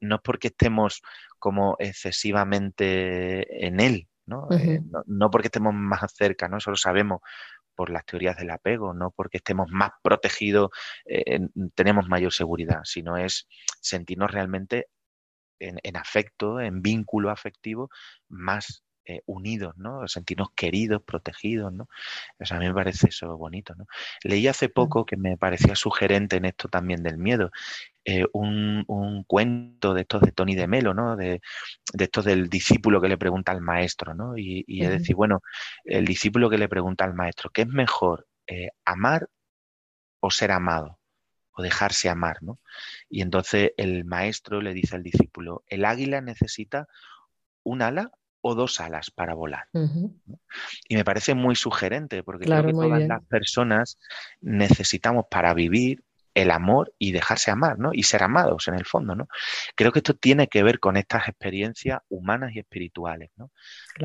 No 0.00 0.16
es 0.16 0.22
porque 0.22 0.48
estemos 0.48 1.02
como 1.38 1.76
excesivamente 1.78 3.66
en 3.66 3.80
Él, 3.80 4.08
¿no? 4.26 4.48
Eh, 4.50 4.80
no, 4.84 5.02
no, 5.06 5.30
porque 5.30 5.48
estemos 5.48 5.72
más 5.72 6.12
cerca, 6.12 6.48
¿no? 6.48 6.58
Eso 6.58 6.70
lo 6.70 6.76
sabemos, 6.76 7.20
por 7.76 7.90
las 7.90 8.04
teorías 8.04 8.36
del 8.36 8.50
apego, 8.50 8.94
no 8.94 9.10
porque 9.12 9.36
estemos 9.36 9.70
más 9.70 9.90
protegidos, 10.02 10.70
eh, 11.04 11.40
tenemos 11.74 12.08
mayor 12.08 12.32
seguridad, 12.32 12.80
sino 12.84 13.16
es 13.16 13.46
sentirnos 13.80 14.30
realmente 14.30 14.88
en, 15.58 15.96
afecto, 15.96 16.60
en 16.60 16.82
vínculo 16.82 17.30
afectivo, 17.30 17.90
más 18.28 18.84
eh, 19.04 19.22
unidos, 19.26 19.74
¿no? 19.76 20.06
Sentirnos 20.08 20.48
queridos, 20.54 21.02
protegidos, 21.02 21.72
¿no? 21.72 21.88
a 22.38 22.58
mí 22.58 22.66
me 22.66 22.74
parece 22.74 23.08
eso 23.08 23.36
bonito, 23.36 23.74
¿no? 23.74 23.86
Leí 24.24 24.48
hace 24.48 24.68
poco 24.68 25.06
que 25.06 25.16
me 25.16 25.36
parecía 25.36 25.76
sugerente 25.76 26.36
en 26.36 26.44
esto 26.44 26.68
también 26.68 27.02
del 27.02 27.16
miedo, 27.16 27.50
eh, 28.08 28.24
un, 28.34 29.24
cuento 29.26 29.92
de 29.92 30.02
estos 30.02 30.22
de 30.22 30.30
Tony 30.30 30.54
de 30.54 30.68
Melo, 30.68 30.94
¿no? 30.94 31.16
De, 31.16 31.40
estos 31.98 32.24
del 32.24 32.48
discípulo 32.48 33.00
que 33.00 33.08
le 33.08 33.18
pregunta 33.18 33.50
al 33.50 33.60
maestro, 33.60 34.14
¿no? 34.14 34.38
Y, 34.38 34.64
es 34.68 34.90
decir, 34.90 35.16
bueno, 35.16 35.42
el 35.84 36.04
discípulo 36.04 36.48
que 36.48 36.56
le 36.56 36.68
pregunta 36.68 37.04
al 37.04 37.14
maestro, 37.14 37.50
¿qué 37.50 37.62
es 37.62 37.68
mejor, 37.68 38.28
eh, 38.46 38.70
amar 38.84 39.28
o 40.20 40.30
ser 40.30 40.52
amado? 40.52 41.00
o 41.58 41.62
dejarse 41.62 42.10
amar, 42.10 42.42
¿no? 42.42 42.58
Y 43.08 43.22
entonces 43.22 43.72
el 43.78 44.04
maestro 44.04 44.60
le 44.60 44.74
dice 44.74 44.94
al 44.94 45.02
discípulo, 45.02 45.64
el 45.68 45.86
águila 45.86 46.20
necesita 46.20 46.86
un 47.62 47.80
ala 47.80 48.12
o 48.42 48.54
dos 48.54 48.78
alas 48.78 49.10
para 49.10 49.32
volar. 49.32 49.66
Y 50.86 50.96
me 50.96 51.04
parece 51.04 51.32
muy 51.32 51.56
sugerente, 51.56 52.22
porque 52.22 52.44
creo 52.44 52.66
que 52.66 52.72
todas 52.72 53.08
las 53.08 53.24
personas 53.24 53.98
necesitamos 54.42 55.24
para 55.30 55.54
vivir 55.54 56.04
el 56.36 56.50
amor 56.50 56.92
y 56.98 57.12
dejarse 57.12 57.50
amar, 57.50 57.78
¿no? 57.78 57.94
Y 57.94 58.02
ser 58.02 58.22
amados 58.22 58.68
en 58.68 58.74
el 58.74 58.84
fondo, 58.84 59.16
¿no? 59.16 59.26
Creo 59.74 59.90
que 59.90 60.00
esto 60.00 60.14
tiene 60.14 60.48
que 60.48 60.62
ver 60.62 60.80
con 60.80 60.98
estas 60.98 61.28
experiencias 61.28 62.00
humanas 62.10 62.54
y 62.54 62.58
espirituales, 62.58 63.30
¿no? 63.36 63.50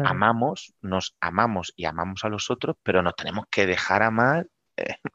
Amamos, 0.05 0.73
nos 0.81 1.13
amamos 1.19 1.73
y 1.75 1.83
amamos 1.83 2.23
a 2.23 2.29
los 2.29 2.49
otros, 2.49 2.77
pero 2.83 3.03
nos 3.03 3.17
tenemos 3.17 3.45
que 3.51 3.65
dejar 3.65 4.01
amar 4.01 4.47
eh, 4.77 4.95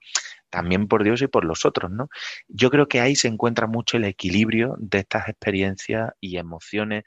también 0.51 0.89
por 0.89 1.05
Dios 1.05 1.23
y 1.23 1.27
por 1.27 1.47
los 1.47 1.65
otros, 1.65 1.91
¿no? 1.91 2.11
Yo 2.49 2.71
creo 2.71 2.87
que 2.87 3.01
ahí 3.01 3.17
se 3.17 3.29
encuentra 3.29 3.67
mucho 3.67 3.97
el 3.97 4.05
equilibrio 4.05 4.77
de 4.79 4.99
estas 4.99 5.31
experiencias 5.31 6.11
y 6.21 6.37
emociones 6.37 7.05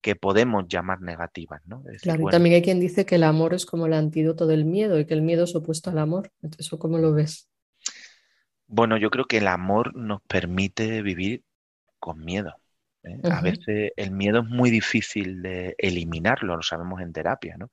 que 0.00 0.14
podemos 0.14 0.66
llamar 0.68 1.00
negativas, 1.00 1.62
¿no? 1.64 1.82
claro, 2.02 2.28
y 2.28 2.30
también 2.30 2.56
hay 2.56 2.62
quien 2.62 2.78
dice 2.78 3.06
que 3.06 3.14
el 3.14 3.24
amor 3.24 3.54
es 3.54 3.64
como 3.64 3.86
el 3.86 3.94
antídoto 3.94 4.46
del 4.46 4.64
miedo 4.66 5.00
y 5.00 5.06
que 5.06 5.14
el 5.14 5.22
miedo 5.22 5.44
es 5.44 5.56
opuesto 5.56 5.88
al 5.88 5.98
amor. 5.98 6.30
¿Eso 6.58 6.78
cómo 6.78 6.98
lo 6.98 7.14
ves? 7.14 7.48
Bueno, 8.76 8.96
yo 8.96 9.08
creo 9.08 9.26
que 9.26 9.38
el 9.38 9.46
amor 9.46 9.94
nos 9.94 10.20
permite 10.22 11.00
vivir 11.00 11.44
con 12.00 12.24
miedo. 12.24 12.56
¿eh? 13.04 13.20
A 13.30 13.40
veces 13.40 13.92
el 13.94 14.10
miedo 14.10 14.40
es 14.40 14.46
muy 14.46 14.68
difícil 14.70 15.42
de 15.42 15.76
eliminarlo, 15.78 16.56
lo 16.56 16.62
sabemos 16.62 17.00
en 17.00 17.12
terapia, 17.12 17.56
¿no? 17.56 17.70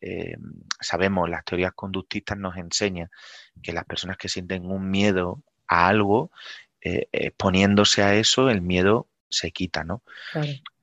Eh, 0.00 0.38
sabemos, 0.80 1.28
las 1.28 1.44
teorías 1.44 1.72
conductistas 1.74 2.38
nos 2.38 2.56
enseñan 2.56 3.10
que 3.62 3.74
las 3.74 3.84
personas 3.84 4.16
que 4.16 4.30
sienten 4.30 4.64
un 4.64 4.88
miedo 4.90 5.42
a 5.66 5.86
algo, 5.86 6.30
eh, 6.80 7.30
poniéndose 7.36 8.02
a 8.02 8.14
eso, 8.14 8.48
el 8.48 8.62
miedo 8.62 9.06
se 9.28 9.50
quita, 9.50 9.84
¿no? 9.84 10.02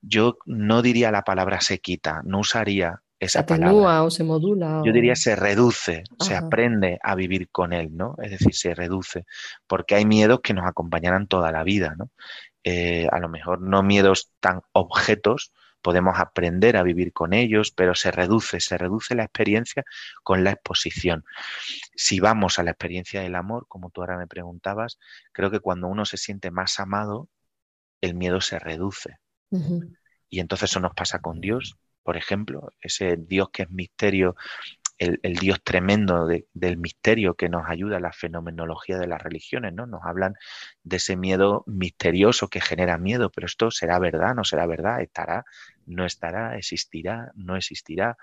Yo 0.00 0.38
no 0.46 0.80
diría 0.80 1.10
la 1.10 1.22
palabra 1.22 1.60
se 1.60 1.80
quita, 1.80 2.22
no 2.24 2.38
usaría 2.38 3.02
esa 3.18 3.40
atenúa 3.40 4.02
o 4.02 4.10
se 4.10 4.24
modula. 4.24 4.82
Yo 4.84 4.92
diría 4.92 5.16
se 5.16 5.36
reduce, 5.36 6.04
se 6.18 6.36
aprende 6.36 6.98
a 7.02 7.14
vivir 7.14 7.48
con 7.50 7.72
él, 7.72 7.96
¿no? 7.96 8.14
Es 8.22 8.30
decir, 8.32 8.54
se 8.54 8.74
reduce, 8.74 9.24
porque 9.66 9.94
hay 9.94 10.04
miedos 10.04 10.40
que 10.42 10.54
nos 10.54 10.66
acompañarán 10.66 11.26
toda 11.26 11.50
la 11.50 11.64
vida, 11.64 11.94
¿no? 11.96 12.10
Eh, 12.62 13.06
a 13.10 13.18
lo 13.20 13.28
mejor 13.28 13.60
no 13.60 13.82
miedos 13.82 14.32
tan 14.40 14.60
objetos, 14.72 15.52
podemos 15.80 16.18
aprender 16.18 16.76
a 16.76 16.82
vivir 16.82 17.12
con 17.12 17.32
ellos, 17.32 17.70
pero 17.70 17.94
se 17.94 18.10
reduce, 18.10 18.58
se 18.60 18.76
reduce 18.76 19.14
la 19.14 19.22
experiencia 19.22 19.84
con 20.24 20.42
la 20.42 20.50
exposición. 20.50 21.24
Si 21.94 22.18
vamos 22.18 22.58
a 22.58 22.64
la 22.64 22.72
experiencia 22.72 23.20
del 23.20 23.36
amor, 23.36 23.66
como 23.68 23.90
tú 23.90 24.00
ahora 24.00 24.18
me 24.18 24.26
preguntabas, 24.26 24.98
creo 25.30 25.50
que 25.50 25.60
cuando 25.60 25.86
uno 25.86 26.04
se 26.04 26.16
siente 26.16 26.50
más 26.50 26.80
amado, 26.80 27.28
el 28.00 28.14
miedo 28.14 28.40
se 28.40 28.58
reduce. 28.58 29.18
Y 30.28 30.40
entonces 30.40 30.70
eso 30.70 30.80
nos 30.80 30.92
pasa 30.92 31.20
con 31.20 31.40
Dios, 31.40 31.78
por 32.06 32.16
ejemplo, 32.16 32.72
ese 32.80 33.16
Dios 33.16 33.50
que 33.52 33.64
es 33.64 33.70
misterio 33.70 34.36
el, 34.98 35.18
Dios 35.34 35.60
tremendo 35.62 36.26
del 36.26 36.76
misterio 36.78 37.34
que 37.34 37.48
nos 37.48 37.68
ayuda 37.68 37.96
a 37.96 38.00
la 38.00 38.12
fenomenología 38.12 38.96
de 38.96 39.08
las 39.08 39.20
religiones, 39.20 39.74
¿no? 39.74 39.86
Nos 39.86 40.00
hablan 40.04 40.34
de 40.84 40.96
ese 40.96 41.16
miedo 41.16 41.64
misterioso 41.66 42.48
que 42.48 42.60
genera 42.60 42.96
miedo, 42.96 43.30
pero 43.30 43.46
esto 43.46 43.70
será 43.70 43.98
verdad, 43.98 44.34
no 44.34 44.44
será 44.44 44.66
verdad, 44.66 45.02
estará, 45.02 45.44
no 45.86 46.04
estará, 46.04 46.56
existirá, 46.56 47.32
no 47.34 47.56
existirá. 47.56 48.16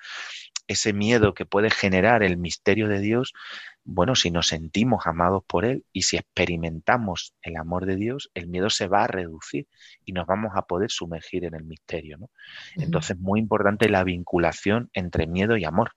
Ese 0.67 0.93
miedo 0.93 1.33
que 1.33 1.45
puede 1.45 1.69
generar 1.69 2.23
el 2.23 2.37
misterio 2.37 2.87
de 2.87 2.99
Dios, 2.99 3.33
bueno, 3.83 4.15
si 4.15 4.31
nos 4.31 4.47
sentimos 4.47 5.05
amados 5.07 5.43
por 5.45 5.65
Él 5.65 5.83
y 5.91 6.03
si 6.03 6.17
experimentamos 6.17 7.33
el 7.41 7.57
amor 7.57 7.85
de 7.85 7.95
Dios, 7.95 8.31
el 8.33 8.47
miedo 8.47 8.69
se 8.69 8.87
va 8.87 9.03
a 9.03 9.07
reducir 9.07 9.67
y 10.05 10.13
nos 10.13 10.25
vamos 10.25 10.51
a 10.55 10.61
poder 10.63 10.89
sumergir 10.89 11.43
en 11.45 11.55
el 11.55 11.65
misterio, 11.65 12.17
¿no? 12.17 12.29
Entonces, 12.75 13.17
muy 13.17 13.39
importante 13.39 13.89
la 13.89 14.03
vinculación 14.03 14.89
entre 14.93 15.27
miedo 15.27 15.57
y 15.57 15.65
amor. 15.65 15.91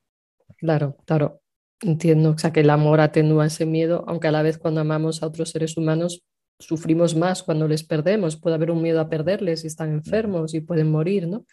Claro, 0.58 0.96
claro, 1.04 1.42
entiendo. 1.80 2.30
O 2.30 2.38
sea, 2.38 2.52
que 2.52 2.60
el 2.60 2.70
amor 2.70 3.00
atenúa 3.00 3.46
ese 3.46 3.66
miedo, 3.66 4.04
aunque 4.08 4.28
a 4.28 4.32
la 4.32 4.42
vez 4.42 4.58
cuando 4.58 4.80
amamos 4.80 5.22
a 5.22 5.26
otros 5.26 5.50
seres 5.50 5.76
humanos 5.76 6.22
sufrimos 6.58 7.14
más 7.14 7.42
cuando 7.42 7.68
les 7.68 7.84
perdemos. 7.84 8.36
Puede 8.36 8.56
haber 8.56 8.70
un 8.70 8.82
miedo 8.82 9.00
a 9.00 9.08
perderles 9.08 9.62
si 9.62 9.66
están 9.66 9.92
enfermos 9.92 10.54
y 10.54 10.60
pueden 10.60 10.90
morir, 10.90 11.28
¿no? 11.28 11.44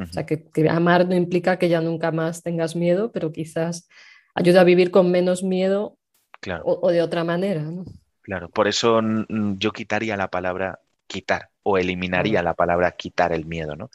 O 0.00 0.06
sea, 0.06 0.24
que, 0.24 0.46
amar 0.70 1.08
no 1.08 1.16
implica 1.16 1.58
que 1.58 1.68
ya 1.68 1.80
nunca 1.80 2.12
más 2.12 2.42
tengas 2.44 2.76
miedo, 2.76 3.10
pero 3.10 3.32
quizás 3.32 3.88
ayuda 4.34 4.60
a 4.60 4.64
vivir 4.64 4.92
con 4.92 5.10
menos 5.10 5.42
miedo 5.42 5.98
o, 6.62 6.90
de 6.90 7.02
otra 7.02 7.24
manera, 7.24 7.62
¿no? 7.62 7.84
Claro, 8.22 8.48
por 8.48 8.68
eso 8.68 9.00
yo 9.28 9.72
quitaría 9.72 10.16
la 10.16 10.28
palabra 10.28 10.78
quitar 11.08 11.50
o 11.62 11.78
eliminaría 11.78 12.42
la 12.42 12.54
palabra 12.54 12.92
quitar 12.92 13.32
el 13.32 13.46
miedo, 13.46 13.74
¿no? 13.74 13.90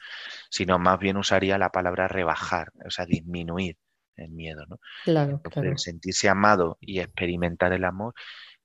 Sino 0.49 0.77
más 0.77 0.99
bien 0.99 1.15
usaría 1.15 1.57
la 1.57 1.71
palabra 1.71 2.07
rebajar, 2.07 2.71
o 2.85 2.89
sea, 2.89 3.05
disminuir 3.05 3.77
el 4.17 4.31
miedo, 4.31 4.65
¿no? 4.67 4.79
Claro, 5.05 5.41
sentirse 5.77 6.29
amado 6.29 6.77
y 6.81 6.99
experimentar 6.99 7.71
el 7.73 7.85
amor, 7.85 8.13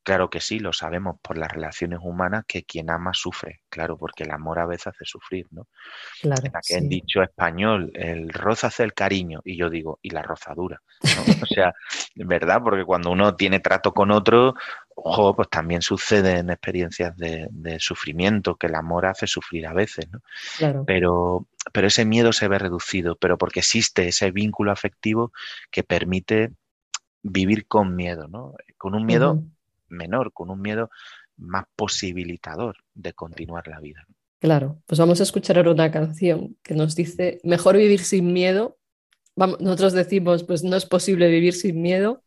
claro 0.08 0.30
que 0.30 0.40
sí, 0.40 0.58
lo 0.58 0.72
sabemos 0.72 1.16
por 1.20 1.36
las 1.36 1.52
relaciones 1.52 1.98
humanas 2.02 2.44
que 2.48 2.62
quien 2.62 2.88
ama 2.88 3.12
sufre, 3.12 3.60
claro, 3.68 3.98
porque 3.98 4.22
el 4.22 4.30
amor 4.30 4.58
a 4.58 4.64
veces 4.64 4.86
hace 4.86 5.04
sufrir, 5.04 5.46
¿no? 5.50 5.66
Claro, 6.22 6.46
en 6.46 6.56
aquel 6.56 6.88
dicho 6.88 7.22
español, 7.22 7.90
el 7.92 8.30
roza 8.30 8.68
hace 8.68 8.84
el 8.84 8.94
cariño, 8.94 9.42
y 9.44 9.58
yo 9.58 9.68
digo, 9.68 9.98
y 10.00 10.08
la 10.08 10.22
rozadura, 10.22 10.80
o 11.42 11.46
sea, 11.46 11.74
¿verdad? 12.14 12.62
Porque 12.64 12.86
cuando 12.86 13.10
uno 13.10 13.36
tiene 13.36 13.60
trato 13.60 13.92
con 13.92 14.10
otro, 14.10 14.54
ojo, 14.94 15.36
pues 15.36 15.50
también 15.50 15.82
suceden 15.82 16.48
experiencias 16.48 17.14
de, 17.14 17.76
sufrimiento, 17.78 18.56
que 18.56 18.68
el 18.68 18.76
amor 18.76 19.04
hace 19.04 19.26
sufrir 19.26 19.66
a 19.66 19.74
veces, 19.74 20.08
¿no? 20.10 20.22
Claro. 20.56 20.84
Pero, 20.86 21.46
pero 21.70 21.86
ese 21.86 22.06
miedo 22.06 22.32
se 22.32 22.48
ve 22.48 22.58
reducido, 22.58 23.16
pero 23.16 23.36
porque 23.36 23.60
existe 23.60 24.08
ese 24.08 24.30
vínculo 24.30 24.72
afectivo 24.72 25.32
que 25.70 25.84
permite 25.84 26.52
vivir 27.22 27.66
con 27.66 27.94
miedo, 27.94 28.26
¿no? 28.26 28.54
Con 28.78 28.94
un 28.94 29.04
miedo 29.04 29.44
menor, 29.88 30.32
con 30.32 30.50
un 30.50 30.60
miedo 30.60 30.90
más 31.36 31.64
posibilitador 31.76 32.76
de 32.94 33.12
continuar 33.12 33.68
la 33.68 33.80
vida. 33.80 34.06
Claro, 34.40 34.82
pues 34.86 34.98
vamos 34.98 35.20
a 35.20 35.24
escuchar 35.24 35.56
ahora 35.56 35.72
una 35.72 35.90
canción 35.90 36.56
que 36.62 36.74
nos 36.74 36.94
dice, 36.94 37.40
mejor 37.42 37.76
vivir 37.76 38.00
sin 38.00 38.32
miedo. 38.32 38.78
Vamos, 39.34 39.60
nosotros 39.60 39.92
decimos, 39.92 40.44
pues 40.44 40.62
no 40.64 40.76
es 40.76 40.86
posible 40.86 41.28
vivir 41.28 41.54
sin 41.54 41.80
miedo, 41.80 42.22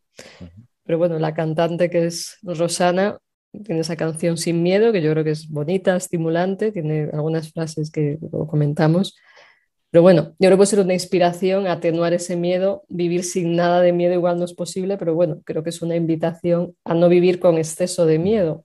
pero 0.84 0.98
bueno, 0.98 1.18
la 1.18 1.34
cantante 1.34 1.90
que 1.90 2.06
es 2.06 2.38
Rosana 2.42 3.18
tiene 3.64 3.82
esa 3.82 3.96
canción 3.96 4.38
Sin 4.38 4.62
Miedo, 4.62 4.92
que 4.92 5.02
yo 5.02 5.10
creo 5.12 5.24
que 5.24 5.30
es 5.30 5.48
bonita, 5.48 5.96
estimulante, 5.96 6.72
tiene 6.72 7.10
algunas 7.12 7.52
frases 7.52 7.90
que 7.90 8.18
comentamos. 8.48 9.16
Pero 9.92 10.00
bueno, 10.00 10.22
yo 10.22 10.36
creo 10.38 10.52
que 10.52 10.56
puede 10.56 10.70
ser 10.70 10.80
una 10.80 10.94
inspiración 10.94 11.66
atenuar 11.66 12.14
ese 12.14 12.34
miedo. 12.34 12.82
Vivir 12.88 13.24
sin 13.24 13.54
nada 13.56 13.82
de 13.82 13.92
miedo 13.92 14.14
igual 14.14 14.38
no 14.38 14.46
es 14.46 14.54
posible, 14.54 14.96
pero 14.96 15.14
bueno, 15.14 15.42
creo 15.44 15.62
que 15.62 15.68
es 15.68 15.82
una 15.82 15.94
invitación 15.94 16.74
a 16.82 16.94
no 16.94 17.10
vivir 17.10 17.38
con 17.38 17.58
exceso 17.58 18.06
de 18.06 18.18
miedo. 18.18 18.64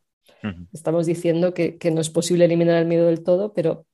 Estamos 0.71 1.05
diciendo 1.05 1.53
que, 1.53 1.77
no 1.93 1.99
es 1.99 2.09
posible 2.09 2.45
eliminar 2.45 2.77
el 2.77 2.87
miedo 2.87 3.07
del 3.07 3.23
todo, 3.23 3.51
pero 3.53 3.85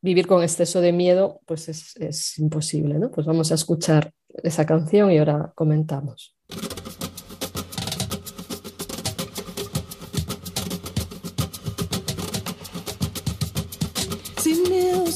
vivir 0.00 0.26
con 0.26 0.42
exceso 0.42 0.80
de 0.80 0.92
miedo 0.92 1.42
pues 1.44 1.68
es, 1.68 1.94
es 1.96 2.38
imposible, 2.38 2.98
¿no? 2.98 3.10
Pues 3.10 3.26
vamos 3.26 3.52
a 3.52 3.56
escuchar 3.56 4.10
esa 4.42 4.64
canción 4.64 5.12
y 5.12 5.18
ahora 5.18 5.52
comentamos. 5.54 6.34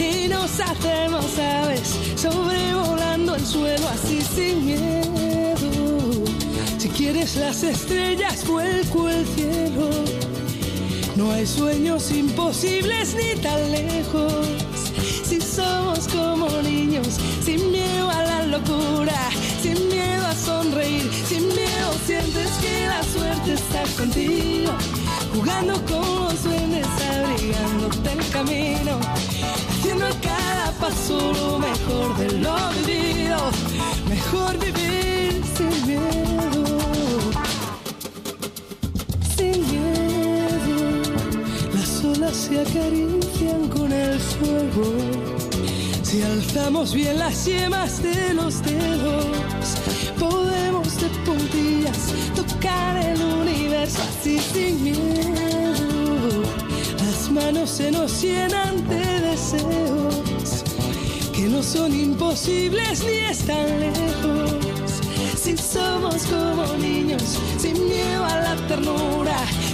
y 0.00 0.28
nos 0.28 0.58
hacemos 0.60 1.38
aves 1.38 1.94
sobrevolando 2.16 3.34
el 3.34 3.46
suelo 3.46 3.86
así 3.88 4.22
sin 4.22 4.64
miedo. 4.64 6.24
Si 6.78 6.88
quieres 6.88 7.36
las 7.36 7.62
estrellas, 7.62 8.46
vuelco 8.46 9.08
el 9.08 9.26
cielo. 9.26 9.90
No 11.16 11.30
hay 11.32 11.46
sueños 11.46 12.10
imposibles 12.10 13.14
ni 13.14 13.38
tan 13.40 13.70
lejos. 13.70 14.46
Si 15.22 15.40
somos 15.40 16.08
como 16.08 16.48
niños, 16.62 17.18
sin 17.44 17.70
miedo 17.70 18.10
a 18.10 18.22
la 18.22 18.46
locura, 18.46 19.20
sin 19.62 19.88
miedo 19.88 20.26
a 20.26 20.34
sonreír, 20.34 21.10
sin 21.28 21.46
miedo 21.48 21.90
sientes 22.06 22.50
que 22.62 22.86
la 22.86 23.02
suerte 23.02 23.52
está 23.52 23.82
contigo, 23.98 24.72
jugando 25.34 25.74
con 25.86 26.24
los 26.24 26.44
duendes, 26.44 26.86
abrigándote 26.86 28.12
el 28.12 28.30
camino 28.30 28.98
haciendo 29.80 30.06
cada 30.22 30.72
paso 30.72 31.32
lo 31.32 31.58
mejor 31.58 32.16
de 32.18 32.38
lo 32.38 32.56
vivido, 32.86 33.38
mejor 34.08 34.58
vivir 34.58 35.42
sin 35.56 35.86
miedo, 35.86 36.64
sin 39.36 39.60
miedo. 39.70 41.02
Las 41.74 42.04
olas 42.04 42.36
se 42.36 42.60
acarician 42.60 43.68
con 43.68 43.90
el 43.90 44.18
fuego, 44.20 44.92
si 46.02 46.22
alzamos 46.22 46.92
bien 46.92 47.18
las 47.18 47.46
yemas 47.46 48.02
de 48.02 48.34
los 48.34 48.62
dedos, 48.62 49.26
podemos 50.18 51.00
de 51.00 51.08
puntillas 51.24 51.98
tocar 52.36 52.96
el 52.98 53.09
así 53.88 54.38
sin 54.38 54.82
miedo. 54.82 56.42
Las 56.98 57.30
manos 57.30 57.70
se 57.70 57.90
nos 57.90 58.20
llenan 58.22 58.86
de 58.88 59.20
deseos 59.20 60.64
que 61.32 61.48
no 61.48 61.62
son 61.62 61.94
imposibles 61.98 63.02
ni 63.04 63.18
están 63.30 63.80
lejos. 63.80 65.00
Si 65.42 65.56
somos 65.56 66.24
como 66.24 66.66
niños, 66.76 67.38
sin 67.58 67.72
miedo 67.88 68.24
a 68.24 68.40
la 68.40 68.56
ternura, 68.68 69.36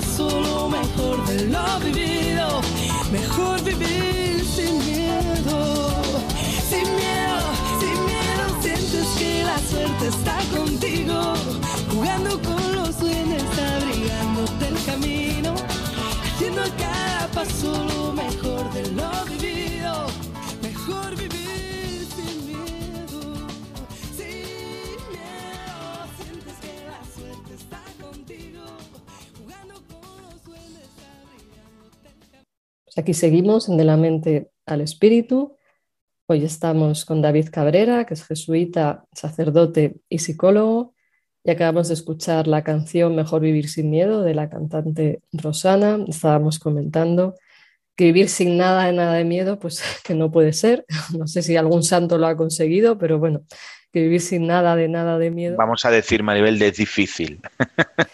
paso 0.00 0.40
lo 0.40 0.68
mejor 0.68 1.26
de 1.26 1.46
lo 1.48 1.80
vivido, 1.80 2.60
mejor 3.12 3.62
vivir 3.62 4.42
sin 4.46 4.78
miedo, 4.78 5.90
sin 6.70 6.86
miedo, 6.96 7.40
sin 7.80 7.96
miedo, 8.06 8.44
sientes 8.62 9.06
que 9.18 9.44
la 9.44 9.58
suerte 9.58 10.08
está 10.08 10.38
contigo, 10.56 11.34
jugando 11.92 12.40
con 12.40 12.76
los 12.76 12.98
duendes, 12.98 13.44
abrigándote 13.74 14.68
el 14.68 14.84
camino, 14.84 15.54
haciendo 16.24 16.62
cada 16.78 17.26
paso 17.34 17.84
lo 17.92 18.12
mejor 18.14 18.72
de 18.72 18.90
lo 18.92 19.10
vivido, 19.26 20.06
mejor 20.62 21.14
Pues 32.90 33.04
aquí 33.04 33.14
seguimos 33.14 33.68
en 33.68 33.76
De 33.76 33.84
la 33.84 33.96
mente 33.96 34.50
al 34.66 34.80
espíritu. 34.80 35.56
Hoy 36.26 36.44
estamos 36.44 37.04
con 37.04 37.22
David 37.22 37.48
Cabrera, 37.52 38.04
que 38.04 38.14
es 38.14 38.26
jesuita, 38.26 39.04
sacerdote 39.12 40.00
y 40.08 40.18
psicólogo. 40.18 40.94
Y 41.44 41.52
acabamos 41.52 41.86
de 41.86 41.94
escuchar 41.94 42.48
la 42.48 42.64
canción 42.64 43.14
Mejor 43.14 43.42
vivir 43.42 43.68
sin 43.68 43.90
miedo 43.90 44.22
de 44.22 44.34
la 44.34 44.50
cantante 44.50 45.20
Rosana. 45.32 46.04
Estábamos 46.08 46.58
comentando 46.58 47.36
que 47.94 48.06
vivir 48.06 48.28
sin 48.28 48.56
nada 48.56 48.86
de 48.86 48.92
nada 48.92 49.14
de 49.14 49.24
miedo, 49.24 49.60
pues 49.60 49.80
que 50.04 50.16
no 50.16 50.32
puede 50.32 50.52
ser. 50.52 50.84
No 51.16 51.28
sé 51.28 51.42
si 51.42 51.54
algún 51.54 51.84
santo 51.84 52.18
lo 52.18 52.26
ha 52.26 52.36
conseguido, 52.36 52.98
pero 52.98 53.20
bueno, 53.20 53.42
que 53.92 54.02
vivir 54.02 54.20
sin 54.20 54.48
nada 54.48 54.74
de 54.74 54.88
nada 54.88 55.16
de 55.16 55.30
miedo. 55.30 55.56
Vamos 55.56 55.84
a 55.84 55.92
decir, 55.92 56.24
Maribel, 56.24 56.60
es 56.60 56.76
difícil. 56.76 57.40
es 57.68 58.08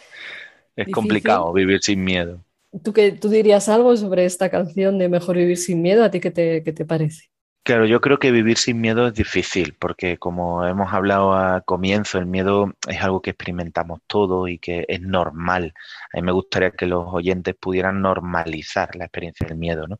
Difícil. 0.77 0.93
complicado 0.93 1.51
vivir 1.55 1.81
sin 1.83 2.05
miedo. 2.05 2.46
¿Tú, 2.83 2.93
qué, 2.93 3.13
¿Tú 3.13 3.29
dirías 3.29 3.69
algo 3.69 3.97
sobre 3.97 4.25
esta 4.25 4.51
canción 4.51 4.99
de 4.99 5.09
Mejor 5.09 5.37
vivir 5.37 5.59
sin 5.59 5.83
miedo? 5.83 6.05
¿A 6.05 6.11
ti 6.11 6.21
qué 6.21 6.31
te, 6.31 6.63
qué 6.63 6.73
te 6.73 6.85
parece? 6.85 7.31
Claro, 7.67 7.85
yo 7.85 8.01
creo 8.01 8.21
que 8.21 8.31
vivir 8.31 8.59
sin 8.59 8.81
miedo 8.81 9.09
es 9.09 9.15
difícil, 9.15 9.75
porque 9.77 10.19
como 10.19 10.65
hemos 10.65 10.93
hablado 10.93 11.35
al 11.35 11.65
comienzo, 11.65 12.19
el 12.19 12.27
miedo 12.27 12.73
es 12.87 13.03
algo 13.03 13.21
que 13.21 13.31
experimentamos 13.31 13.99
todos 14.07 14.49
y 14.49 14.61
que 14.61 14.85
es 14.87 15.01
normal. 15.01 15.75
A 16.13 16.19
mí 16.19 16.23
me 16.23 16.31
gustaría 16.31 16.71
que 16.71 16.87
los 16.87 17.13
oyentes 17.13 17.57
pudieran 17.59 18.01
normalizar 18.03 18.95
la 18.95 19.07
experiencia 19.07 19.49
del 19.49 19.59
miedo, 19.59 19.89
¿no? 19.89 19.99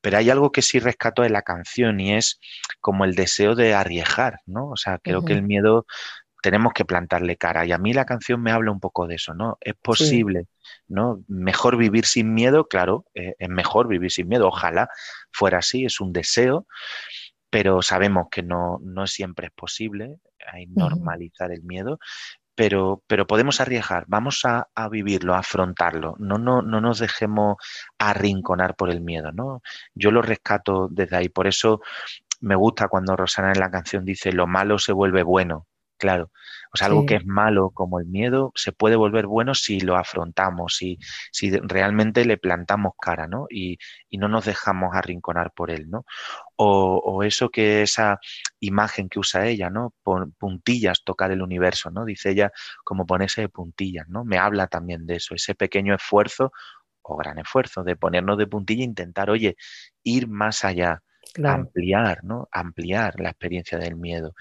Pero 0.00 0.16
hay 0.16 0.30
algo 0.30 0.52
que 0.52 0.62
sí 0.62 0.78
rescato 0.78 1.20
de 1.20 1.28
la 1.28 1.42
canción 1.42 2.00
y 2.00 2.14
es 2.14 2.40
como 2.80 3.04
el 3.04 3.14
deseo 3.14 3.54
de 3.54 3.74
arriesgar, 3.74 4.40
¿no? 4.46 4.70
O 4.70 4.76
sea, 4.78 4.96
creo 4.96 5.22
que 5.22 5.34
el 5.34 5.42
miedo 5.42 5.84
tenemos 6.42 6.72
que 6.74 6.84
plantarle 6.84 7.36
cara. 7.36 7.64
Y 7.64 7.72
a 7.72 7.78
mí 7.78 7.94
la 7.94 8.04
canción 8.04 8.42
me 8.42 8.50
habla 8.50 8.72
un 8.72 8.80
poco 8.80 9.06
de 9.06 9.14
eso, 9.14 9.32
¿no? 9.32 9.56
Es 9.60 9.74
posible, 9.74 10.48
¿no? 10.88 11.22
Mejor 11.28 11.76
vivir 11.76 12.04
sin 12.04 12.34
miedo, 12.34 12.66
claro, 12.68 13.06
eh, 13.14 13.34
es 13.38 13.48
mejor 13.48 13.88
vivir 13.88 14.10
sin 14.10 14.28
miedo. 14.28 14.48
Ojalá 14.48 14.88
fuera 15.30 15.58
así, 15.58 15.84
es 15.84 16.00
un 16.00 16.12
deseo, 16.12 16.66
pero 17.48 17.80
sabemos 17.80 18.26
que 18.30 18.42
no, 18.42 18.80
no 18.82 19.06
siempre 19.06 19.46
es 19.46 19.52
posible. 19.52 20.16
Hay 20.52 20.66
normalizar 20.66 21.52
el 21.52 21.62
miedo. 21.62 21.98
Pero, 22.54 23.02
pero 23.06 23.26
podemos 23.26 23.62
arriesgar, 23.62 24.04
vamos 24.08 24.44
a, 24.44 24.68
a 24.74 24.90
vivirlo, 24.90 25.34
a 25.34 25.38
afrontarlo, 25.38 26.16
no, 26.18 26.36
no, 26.36 26.60
no 26.60 26.82
nos 26.82 26.98
dejemos 26.98 27.56
arrinconar 27.96 28.76
por 28.76 28.90
el 28.90 29.00
miedo, 29.00 29.32
¿no? 29.32 29.62
Yo 29.94 30.10
lo 30.10 30.20
rescato 30.20 30.88
desde 30.90 31.16
ahí, 31.16 31.28
por 31.30 31.46
eso 31.46 31.80
me 32.42 32.54
gusta 32.54 32.88
cuando 32.88 33.16
Rosana 33.16 33.52
en 33.52 33.60
la 33.60 33.70
canción 33.70 34.04
dice 34.04 34.32
lo 34.32 34.46
malo 34.46 34.78
se 34.78 34.92
vuelve 34.92 35.22
bueno, 35.22 35.66
claro. 36.02 36.30
O 36.74 36.76
sea, 36.76 36.88
algo 36.88 37.04
Sí. 37.04 37.06
que 37.06 37.16
es 37.16 37.26
malo 37.26 37.70
como 37.70 38.00
el 38.00 38.06
miedo 38.06 38.52
se 38.56 38.72
puede 38.72 38.96
volver 38.96 39.26
bueno 39.26 39.54
si 39.54 39.80
lo 39.80 39.96
afrontamos, 39.96 40.74
si, 40.76 40.98
si 41.30 41.50
realmente 41.58 42.24
le 42.24 42.38
plantamos 42.38 42.94
cara, 43.00 43.28
¿no? 43.28 43.46
Y, 43.50 43.78
y 44.08 44.18
no 44.18 44.28
nos 44.28 44.44
dejamos 44.46 44.94
arrinconar 44.96 45.52
por 45.54 45.70
él, 45.70 45.90
¿no? 45.90 46.04
O, 46.56 47.00
o 47.04 47.22
eso 47.22 47.50
que 47.50 47.82
esa 47.82 48.18
imagen 48.60 49.08
que 49.08 49.18
usa 49.20 49.46
ella, 49.48 49.70
¿no? 49.70 49.94
Pon- 50.02 50.32
puntillas, 50.38 51.04
tocar 51.04 51.30
el 51.32 51.42
universo, 51.42 51.90
¿no? 51.90 52.04
Dice 52.04 52.30
ella 52.30 52.52
como 52.84 53.06
ponerse 53.06 53.42
de 53.42 53.48
puntillas, 53.48 54.08
¿no? 54.08 54.24
Me 54.24 54.38
habla 54.38 54.66
también 54.68 55.06
de 55.06 55.16
eso, 55.16 55.34
ese 55.34 55.54
pequeño 55.54 55.94
esfuerzo 55.94 56.52
o 57.02 57.16
gran 57.16 57.38
esfuerzo 57.38 57.84
de 57.84 57.96
ponernos 57.96 58.38
de 58.38 58.46
puntilla 58.46 58.82
e 58.82 58.86
intentar, 58.86 59.30
oye, 59.30 59.56
ir 60.04 60.28
más 60.28 60.64
allá, 60.64 61.02
Claro. 61.32 61.72
ampliar, 61.72 62.24
¿no? 62.24 62.48
Ampliar 62.52 63.20
la 63.20 63.30
experiencia 63.30 63.78
del 63.78 63.96
miedo. 63.96 64.34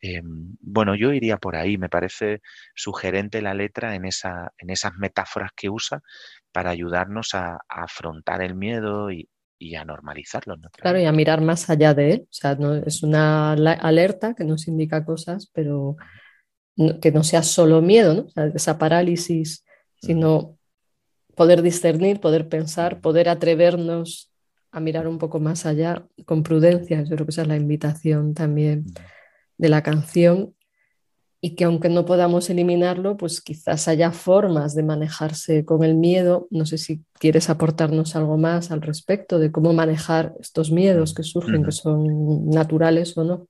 Eh, 0.00 0.22
bueno, 0.24 0.94
yo 0.96 1.12
iría 1.12 1.38
por 1.38 1.56
ahí. 1.56 1.78
Me 1.78 1.88
parece 1.90 2.42
sugerente 2.74 3.42
la 3.42 3.54
letra 3.54 3.94
en, 3.94 4.04
esa, 4.06 4.52
en 4.58 4.70
esas 4.70 4.94
metáforas 4.96 5.50
que 5.56 5.70
usa 5.70 6.02
para 6.52 6.70
ayudarnos 6.70 7.34
a, 7.34 7.54
a 7.56 7.84
afrontar 7.84 8.42
el 8.42 8.54
miedo 8.54 9.10
y, 9.12 9.28
y 9.58 9.76
a 9.76 9.84
normalizarlo. 9.84 10.56
Claro, 10.72 11.00
y 11.00 11.04
a 11.06 11.12
mirar 11.12 11.40
más 11.40 11.68
allá 11.70 11.94
de 11.94 12.12
él. 12.12 12.20
O 12.30 12.32
sea, 12.32 12.54
no, 12.54 12.74
es 12.74 13.02
una 13.02 13.52
alerta 13.52 14.34
que 14.34 14.44
nos 14.44 14.68
indica 14.68 15.04
cosas, 15.04 15.50
pero 15.52 15.96
no- 16.76 17.00
que 17.00 17.12
no 17.12 17.24
sea 17.24 17.42
solo 17.42 17.82
miedo, 17.82 18.14
¿no? 18.14 18.22
O 18.22 18.30
sea, 18.30 18.46
esa 18.48 18.78
parálisis, 18.78 19.64
sino 20.00 20.58
poder 21.36 21.62
discernir, 21.62 22.20
poder 22.20 22.48
pensar, 22.48 23.00
poder 23.00 23.28
atrevernos 23.30 24.32
a 24.76 24.80
mirar 24.80 25.08
un 25.08 25.16
poco 25.16 25.40
más 25.40 25.64
allá 25.64 26.06
con 26.26 26.42
prudencia. 26.42 27.02
Yo 27.02 27.14
creo 27.16 27.24
que 27.24 27.30
esa 27.30 27.42
es 27.42 27.48
la 27.48 27.56
invitación 27.56 28.34
también 28.34 28.84
de 29.56 29.70
la 29.70 29.82
canción. 29.82 30.54
Y 31.40 31.54
que 31.54 31.64
aunque 31.64 31.88
no 31.88 32.04
podamos 32.04 32.50
eliminarlo, 32.50 33.16
pues 33.16 33.40
quizás 33.40 33.88
haya 33.88 34.12
formas 34.12 34.74
de 34.74 34.82
manejarse 34.82 35.64
con 35.64 35.82
el 35.82 35.94
miedo. 35.94 36.46
No 36.50 36.66
sé 36.66 36.76
si 36.76 37.02
quieres 37.14 37.48
aportarnos 37.48 38.16
algo 38.16 38.36
más 38.36 38.70
al 38.70 38.82
respecto 38.82 39.38
de 39.38 39.50
cómo 39.50 39.72
manejar 39.72 40.34
estos 40.40 40.70
miedos 40.70 41.14
que 41.14 41.22
surgen, 41.22 41.62
que 41.62 41.68
Ujú. 41.68 41.72
son 41.72 42.50
naturales 42.50 43.16
o 43.16 43.24
no. 43.24 43.46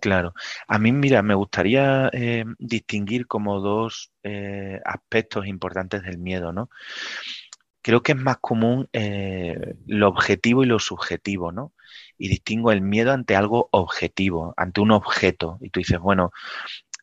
Claro. 0.00 0.32
A 0.68 0.78
mí, 0.78 0.90
mira, 0.90 1.22
me 1.22 1.34
gustaría 1.34 2.08
eh, 2.12 2.44
distinguir 2.58 3.26
como 3.26 3.60
dos 3.60 4.10
eh, 4.22 4.80
aspectos 4.84 5.46
importantes 5.46 6.02
del 6.02 6.18
miedo, 6.18 6.52
¿no? 6.52 6.70
Creo 7.82 8.02
que 8.02 8.12
es 8.12 8.18
más 8.18 8.38
común 8.40 8.88
eh, 8.92 9.74
lo 9.86 10.08
objetivo 10.08 10.62
y 10.62 10.66
lo 10.66 10.78
subjetivo, 10.78 11.52
¿no? 11.52 11.72
Y 12.16 12.28
distingo 12.28 12.72
el 12.72 12.80
miedo 12.80 13.12
ante 13.12 13.36
algo 13.36 13.68
objetivo, 13.72 14.54
ante 14.56 14.80
un 14.80 14.92
objeto. 14.92 15.58
Y 15.60 15.70
tú 15.70 15.80
dices, 15.80 15.98
bueno, 15.98 16.30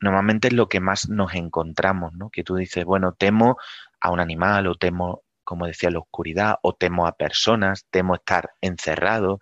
normalmente 0.02 0.48
es 0.48 0.54
lo 0.54 0.70
que 0.70 0.80
más 0.80 1.10
nos 1.10 1.36
encontramos, 1.36 2.14
¿no? 2.14 2.30
Que 2.30 2.44
tú 2.44 2.56
dices, 2.56 2.86
bueno, 2.86 3.14
temo 3.14 3.58
a 4.00 4.12
un 4.12 4.20
animal 4.20 4.68
o 4.68 4.76
temo, 4.76 5.24
como 5.44 5.66
decía, 5.68 5.92
la 5.92 6.00
oscuridad 6.00 6.56
o 6.62 6.74
temo 6.74 7.08
a 7.08 7.14
personas, 7.14 7.86
temo 7.90 8.16
estar 8.16 8.52
encerrado, 8.62 9.40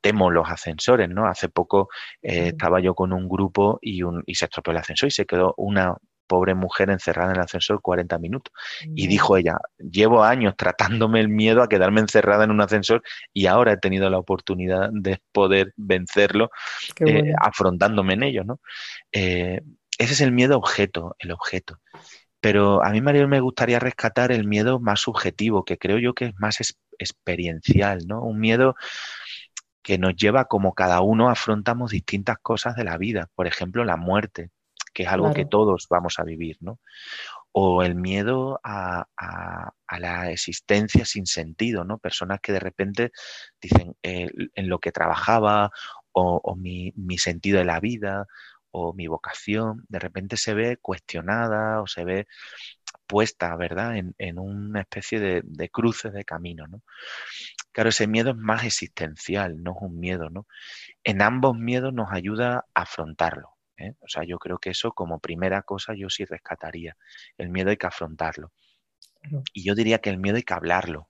temo 0.00 0.30
los 0.30 0.48
ascensores, 0.50 1.08
¿no? 1.08 1.26
Hace 1.26 1.48
poco 1.48 1.88
eh, 2.22 2.48
estaba 2.48 2.80
yo 2.80 2.94
con 2.94 3.12
un 3.12 3.28
grupo 3.28 3.78
y, 3.80 4.02
un, 4.02 4.22
y 4.26 4.34
se 4.34 4.46
estropeó 4.46 4.72
el 4.72 4.78
ascensor 4.78 5.06
y 5.08 5.12
se 5.12 5.26
quedó 5.26 5.54
una 5.56 5.96
pobre 6.26 6.54
mujer 6.54 6.90
encerrada 6.90 7.30
en 7.32 7.36
el 7.36 7.42
ascensor 7.42 7.80
40 7.82 8.18
minutos. 8.18 8.52
Y 8.94 9.06
dijo 9.08 9.36
ella, 9.36 9.58
llevo 9.78 10.24
años 10.24 10.54
tratándome 10.56 11.20
el 11.20 11.28
miedo 11.28 11.62
a 11.62 11.68
quedarme 11.68 12.00
encerrada 12.00 12.44
en 12.44 12.50
un 12.50 12.60
ascensor 12.60 13.02
y 13.32 13.46
ahora 13.46 13.72
he 13.72 13.76
tenido 13.78 14.10
la 14.10 14.18
oportunidad 14.18 14.90
de 14.92 15.20
poder 15.32 15.72
vencerlo 15.76 16.50
eh, 17.04 17.22
afrontándome 17.40 18.14
en 18.14 18.22
ello, 18.24 18.44
¿no? 18.44 18.60
Eh, 19.12 19.60
ese 19.98 20.14
es 20.14 20.20
el 20.22 20.32
miedo 20.32 20.58
objeto, 20.58 21.16
el 21.20 21.32
objeto. 21.32 21.80
Pero 22.40 22.84
a 22.84 22.90
mí, 22.90 23.00
María, 23.00 23.26
me 23.26 23.40
gustaría 23.40 23.78
rescatar 23.80 24.32
el 24.32 24.46
miedo 24.46 24.78
más 24.80 25.00
subjetivo, 25.00 25.64
que 25.64 25.78
creo 25.78 25.98
yo 25.98 26.14
que 26.14 26.26
es 26.26 26.34
más 26.38 26.60
es- 26.60 26.78
experiencial, 26.98 28.06
¿no? 28.06 28.22
Un 28.22 28.38
miedo 28.40 28.76
que 29.82 29.98
nos 29.98 30.16
lleva 30.16 30.46
como 30.46 30.74
cada 30.74 31.00
uno 31.00 31.28
afrontamos 31.30 31.90
distintas 31.90 32.38
cosas 32.40 32.74
de 32.76 32.84
la 32.84 32.96
vida, 32.98 33.28
por 33.34 33.46
ejemplo, 33.46 33.84
la 33.84 33.96
muerte, 33.96 34.50
que 34.94 35.02
es 35.02 35.08
algo 35.08 35.34
que 35.34 35.44
todos 35.44 35.86
vamos 35.90 36.18
a 36.18 36.24
vivir, 36.24 36.56
¿no? 36.60 36.78
O 37.52 37.82
el 37.82 37.96
miedo 37.96 38.60
a, 38.64 39.06
la 39.98 40.30
existencia 40.30 41.04
sin 41.04 41.26
sentido, 41.26 41.84
¿no? 41.84 41.98
Personas 41.98 42.40
que 42.40 42.52
de 42.52 42.60
repente 42.60 43.12
dicen 43.60 43.96
eh, 44.02 44.30
en 44.54 44.68
lo 44.68 44.78
que 44.78 44.92
trabajaba 44.92 45.70
o, 46.12 46.56
mi, 46.56 46.92
sentido 47.18 47.58
de 47.58 47.64
la 47.64 47.80
vida 47.80 48.26
o 48.70 48.92
mi 48.92 49.06
vocación, 49.08 49.84
de 49.88 49.98
repente 49.98 50.36
se 50.36 50.54
ve 50.54 50.78
cuestionada 50.78 51.82
o 51.82 51.86
se 51.86 52.04
ve 52.04 52.26
puesta, 53.06 53.54
¿verdad?, 53.56 53.96
en, 53.96 54.38
una 54.38 54.80
especie 54.80 55.20
de, 55.20 55.42
de, 55.44 55.68
cruces 55.68 56.12
de 56.12 56.24
camino, 56.24 56.66
¿no? 56.66 56.82
Claro, 57.72 57.90
ese 57.90 58.06
miedo 58.06 58.30
es 58.30 58.36
más 58.36 58.64
existencial, 58.64 59.62
no 59.62 59.72
es 59.72 59.78
un 59.80 59.98
miedo, 59.98 60.30
¿no? 60.30 60.46
En 61.02 61.22
ambos 61.22 61.56
miedos 61.56 61.92
nos 61.92 62.12
ayuda 62.12 62.66
a 62.74 62.82
afrontarlo. 62.82 63.53
¿Eh? 63.76 63.94
O 64.00 64.08
sea, 64.08 64.24
yo 64.24 64.38
creo 64.38 64.58
que 64.58 64.70
eso 64.70 64.92
como 64.92 65.18
primera 65.18 65.62
cosa 65.62 65.94
yo 65.94 66.10
sí 66.10 66.24
rescataría. 66.24 66.96
El 67.38 67.50
miedo 67.50 67.70
hay 67.70 67.76
que 67.76 67.86
afrontarlo. 67.86 68.52
Y 69.52 69.64
yo 69.64 69.74
diría 69.74 69.98
que 69.98 70.10
el 70.10 70.18
miedo 70.18 70.36
hay 70.36 70.42
que 70.42 70.54
hablarlo. 70.54 71.08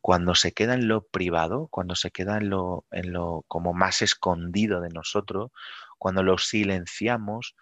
Cuando 0.00 0.36
se 0.36 0.52
queda 0.52 0.74
en 0.74 0.86
lo 0.86 1.06
privado, 1.08 1.66
cuando 1.72 1.96
se 1.96 2.12
queda 2.12 2.38
en 2.38 2.50
lo, 2.50 2.86
en 2.92 3.12
lo 3.12 3.44
como 3.48 3.74
más 3.74 4.00
escondido 4.00 4.80
de 4.80 4.90
nosotros, 4.90 5.50
cuando 5.98 6.22
lo 6.22 6.38
silenciamos, 6.38 7.56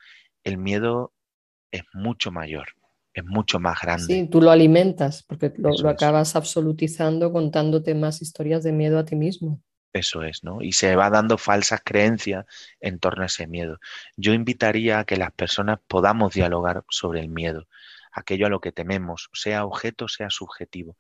el 0.45 0.59
miedo 0.59 1.15
es 1.71 1.83
mucho 1.95 2.31
mayor 2.31 2.69
es 3.17 3.25
mucho 3.25 3.59
más 3.59 3.81
grande. 3.81 4.05
Sí, 4.05 4.29
tú 4.29 4.43
lo 4.43 4.51
alimentas 4.51 5.23
porque 5.23 5.51
lo, 5.57 5.89
acabas 5.89 6.37
absolutizando 6.37 7.33
contándote 7.33 7.95
más 7.95 8.21
historias 8.21 8.63
de 8.63 8.73
miedo 8.73 8.99
a 8.99 9.07
ti 9.07 9.17
mismo. 9.17 9.63
Eso 9.97 10.23
es, 10.23 10.45
¿no? 10.45 10.61
Y 10.61 10.73
se 10.73 10.95
va 10.95 11.09
dando 11.09 11.39
falsas 11.39 11.81
creencias 11.83 12.45
en 12.81 12.99
torno 12.99 13.23
a 13.23 13.27
ese 13.27 13.47
miedo. 13.47 13.79
Yo 14.17 14.35
invitaría 14.35 14.99
a 14.99 15.05
que 15.05 15.17
las 15.17 15.33
personas 15.33 15.79
podamos 15.89 16.35
dialogar 16.35 16.85
sobre 16.91 17.21
el 17.21 17.29
miedo, 17.31 17.67
aquello 18.13 18.47
a 18.47 18.51
lo 18.51 18.61
que 18.61 18.73
tememos, 18.73 19.31
sea 19.33 19.65
objeto, 19.65 20.07
sea 20.09 20.29
subjetivo. 20.29 20.99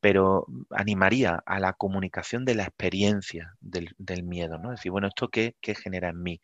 Pero 0.00 0.46
animaría 0.70 1.42
a 1.44 1.58
la 1.58 1.72
comunicación 1.72 2.44
de 2.44 2.54
la 2.54 2.64
experiencia 2.64 3.54
del, 3.60 3.94
miedo, 4.22 4.58
¿no? 4.58 4.72
Es 4.72 4.78
decir, 4.78 4.92
bueno, 4.92 5.08
¿esto 5.08 5.28
qué, 5.28 5.56
genera 5.60 6.10
en 6.10 6.22
mí? 6.22 6.40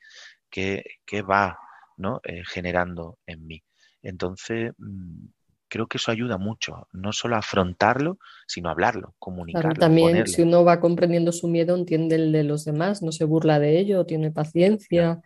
¿Qué, 0.51 0.83
va 1.23 1.57
¿no? 1.97 2.21
Eh, 2.25 2.43
generando 2.47 3.19
en 3.27 3.47
mí? 3.47 3.63
Entonces, 4.03 4.73
mm, 4.79 5.27
creo 5.71 5.87
que 5.87 5.97
eso 5.97 6.11
ayuda 6.11 6.37
mucho, 6.37 6.89
no 6.93 7.13
solo 7.13 7.37
a 7.37 7.39
afrontarlo, 7.39 8.19
sino 8.47 8.69
a 8.69 8.73
hablarlo, 8.73 9.15
comunicarlo. 9.19 9.75
también 9.75 10.27
si 10.27 10.43
uno 10.43 10.65
va 10.65 10.81
comprendiendo 10.81 11.33
su 11.33 11.49
miedo, 11.49 11.75
entiende 11.75 12.17
el 12.17 12.33
de 12.33 12.45
los 12.45 12.67
demás, 12.67 13.03
no 13.03 13.13
se 13.13 13.25
burla 13.25 13.59
de 13.59 13.79
ello, 13.79 14.05
tiene 14.05 14.31
paciencia, 14.31 15.23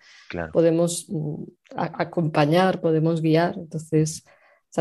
podemos 0.53 1.07
mm, 1.09 1.43
acompañar, 1.75 2.81
podemos 2.81 3.23
guiar. 3.23 3.55
Entonces, 3.57 4.25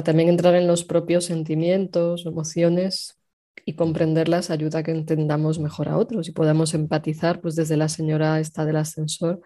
también 0.04 0.30
entrar 0.30 0.56
en 0.56 0.67
los 0.67 0.84
propios 0.84 1.26
sentimientos, 1.26 2.26
emociones 2.26 3.19
y 3.65 3.76
comprenderlas 3.76 4.49
ayuda 4.49 4.80
a 4.80 4.84
que 4.84 4.91
entendamos 4.91 5.60
mejor 5.60 5.88
a 5.88 5.97
otros 5.97 6.28
y 6.28 6.32
podamos 6.32 6.73
empatizar, 6.73 7.39
pues 7.39 7.56
desde 7.56 7.78
la 7.78 7.88
señora 7.88 8.39
esta 8.39 8.65
del 8.65 8.76
ascensor, 8.76 9.41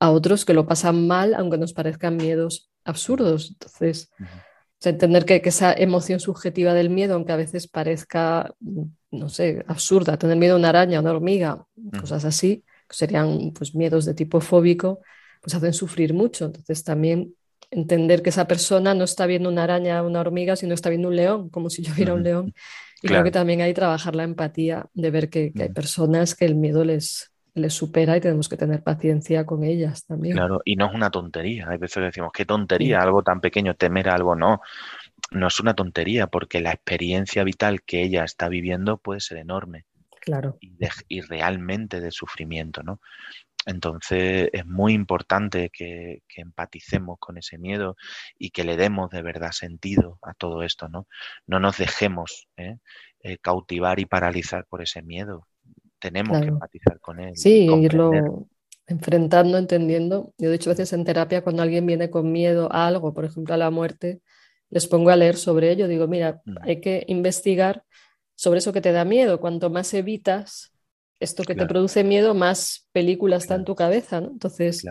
a 0.00 0.10
otros 0.10 0.44
que 0.44 0.54
lo 0.54 0.66
pasan 0.66 1.06
mal, 1.06 1.34
aunque 1.34 1.58
nos 1.58 1.72
parezcan 1.72 2.16
miedos 2.16 2.70
absurdos. 2.84 3.50
Entonces, 3.50 4.10
entender 4.88 5.24
que, 5.24 5.42
esa 5.44 5.72
emoción 5.72 6.20
subjetiva 6.20 6.72
del 6.72 6.90
miedo, 6.90 7.14
aunque 7.14 7.32
a 7.32 7.36
veces 7.36 7.68
parezca, 7.68 8.54
no 9.10 9.28
sé, 9.28 9.64
absurda, 9.66 10.16
tener 10.16 10.36
miedo 10.36 10.54
a 10.54 10.58
una 10.58 10.70
araña, 10.70 10.98
a 10.98 11.00
una 11.02 11.10
hormiga, 11.10 11.66
cosas 12.00 12.24
así, 12.24 12.64
que 12.88 12.96
serían 12.96 13.52
pues 13.52 13.74
miedos 13.74 14.06
de 14.06 14.14
tipo 14.14 14.40
fóbico, 14.40 15.00
pues 15.42 15.54
hacen 15.54 15.74
sufrir 15.74 16.14
mucho. 16.14 16.46
Entonces 16.46 16.82
también 16.82 17.34
entender 17.70 18.22
que 18.22 18.30
esa 18.30 18.46
persona 18.46 18.94
no 18.94 19.04
está 19.04 19.26
viendo 19.26 19.48
una 19.48 19.64
araña, 19.64 20.02
una 20.02 20.20
hormiga, 20.20 20.56
sino 20.56 20.74
está 20.74 20.88
viendo 20.88 21.08
un 21.08 21.16
león, 21.16 21.50
como 21.50 21.68
si 21.70 21.82
yo 21.82 21.94
viera 21.94 22.14
un 22.14 22.22
león. 22.22 22.54
Y 23.02 23.08
creo 23.08 23.24
que 23.24 23.30
también 23.30 23.60
hay 23.62 23.70
que 23.70 23.76
trabajar 23.76 24.14
la 24.14 24.24
empatía 24.24 24.86
de 24.92 25.10
ver 25.10 25.30
que 25.30 25.52
hay 25.58 25.68
personas 25.70 26.34
que 26.34 26.44
el 26.44 26.54
miedo 26.54 26.84
les, 26.84 27.30
les 27.54 27.74
supera 27.74 28.16
y 28.16 28.20
tenemos 28.20 28.48
que 28.48 28.56
tener 28.56 28.82
paciencia 28.82 29.44
con 29.44 29.64
ellas 29.64 30.06
también. 30.06 30.36
Claro, 30.36 30.60
y 30.64 30.76
no 30.76 30.86
es 30.86 30.94
una 30.94 31.10
tontería. 31.10 31.68
Hay 31.68 31.78
veces 31.78 31.96
que 31.96 32.00
decimos, 32.02 32.30
qué 32.32 32.44
tontería, 32.44 33.00
algo 33.00 33.22
tan 33.22 33.40
pequeño, 33.40 33.74
temer 33.74 34.08
algo, 34.08 34.36
no. 34.36 34.60
No 35.32 35.46
es 35.46 35.60
una 35.60 35.74
tontería 35.74 36.26
porque 36.26 36.60
la 36.60 36.72
experiencia 36.72 37.44
vital 37.44 37.82
que 37.82 38.02
ella 38.02 38.24
está 38.24 38.48
viviendo 38.48 38.98
puede 38.98 39.20
ser 39.20 39.38
enorme. 39.38 39.84
Claro. 40.20 40.58
Y, 40.60 41.20
realmente 41.22 42.00
de 42.00 42.10
sufrimiento, 42.10 42.82
¿no? 42.82 43.00
Entonces 43.66 44.48
es 44.52 44.66
muy 44.66 44.94
importante 44.94 45.70
que, 45.70 46.22
empaticemos 46.36 47.18
con 47.18 47.36
ese 47.36 47.58
miedo 47.58 47.96
y 48.38 48.50
que 48.50 48.64
le 48.64 48.76
demos 48.76 49.10
de 49.10 49.22
verdad 49.22 49.52
sentido 49.52 50.18
a 50.22 50.34
todo 50.34 50.62
esto, 50.62 50.88
¿no? 50.88 51.06
No 51.46 51.60
nos 51.60 51.76
dejemos 51.76 52.48
¿eh? 52.56 52.78
Eh, 53.22 53.38
cautivar 53.38 54.00
y 54.00 54.06
paralizar 54.06 54.66
por 54.66 54.82
ese 54.82 55.02
miedo 55.02 55.46
tenemos 56.00 56.40
que 56.40 56.48
empatizar 56.48 56.98
con 57.00 57.20
él. 57.20 57.36
Sí, 57.36 57.68
irlo 57.80 58.48
enfrentando, 58.90 59.56
entendiendo. 59.56 60.34
Yo, 60.36 60.50
de 60.50 60.56
hecho, 60.56 60.70
a 60.70 60.72
veces 60.72 60.92
en 60.92 61.04
terapia, 61.04 61.42
cuando 61.42 61.62
alguien 61.62 61.86
viene 61.86 62.10
con 62.10 62.32
miedo 62.32 62.68
a 62.72 62.88
algo, 62.88 63.14
por 63.14 63.24
ejemplo, 63.24 63.54
a 63.54 63.56
la 63.56 63.70
muerte, 63.70 64.20
les 64.68 64.86
pongo 64.88 65.10
a 65.10 65.16
leer 65.16 65.36
sobre 65.36 65.70
ello. 65.70 65.86
Digo, 65.86 66.08
mira, 66.08 66.42
mm. 66.44 66.56
hay 66.62 66.80
que 66.80 67.04
investigar 67.06 67.84
sobre 68.34 68.58
eso 68.58 68.72
que 68.72 68.80
te 68.80 68.92
da 68.92 69.04
miedo. 69.04 69.40
Cuanto 69.40 69.70
más 69.70 69.94
evitas 69.94 70.72
esto 71.20 71.44
que 71.44 71.54
te 71.54 71.66
produce 71.66 72.02
miedo, 72.02 72.34
más 72.34 72.88
películas 72.92 73.42
está 73.42 73.54
en 73.54 73.64
tu 73.64 73.76
cabeza. 73.76 74.20
¿no? 74.20 74.28
Entonces, 74.28 74.84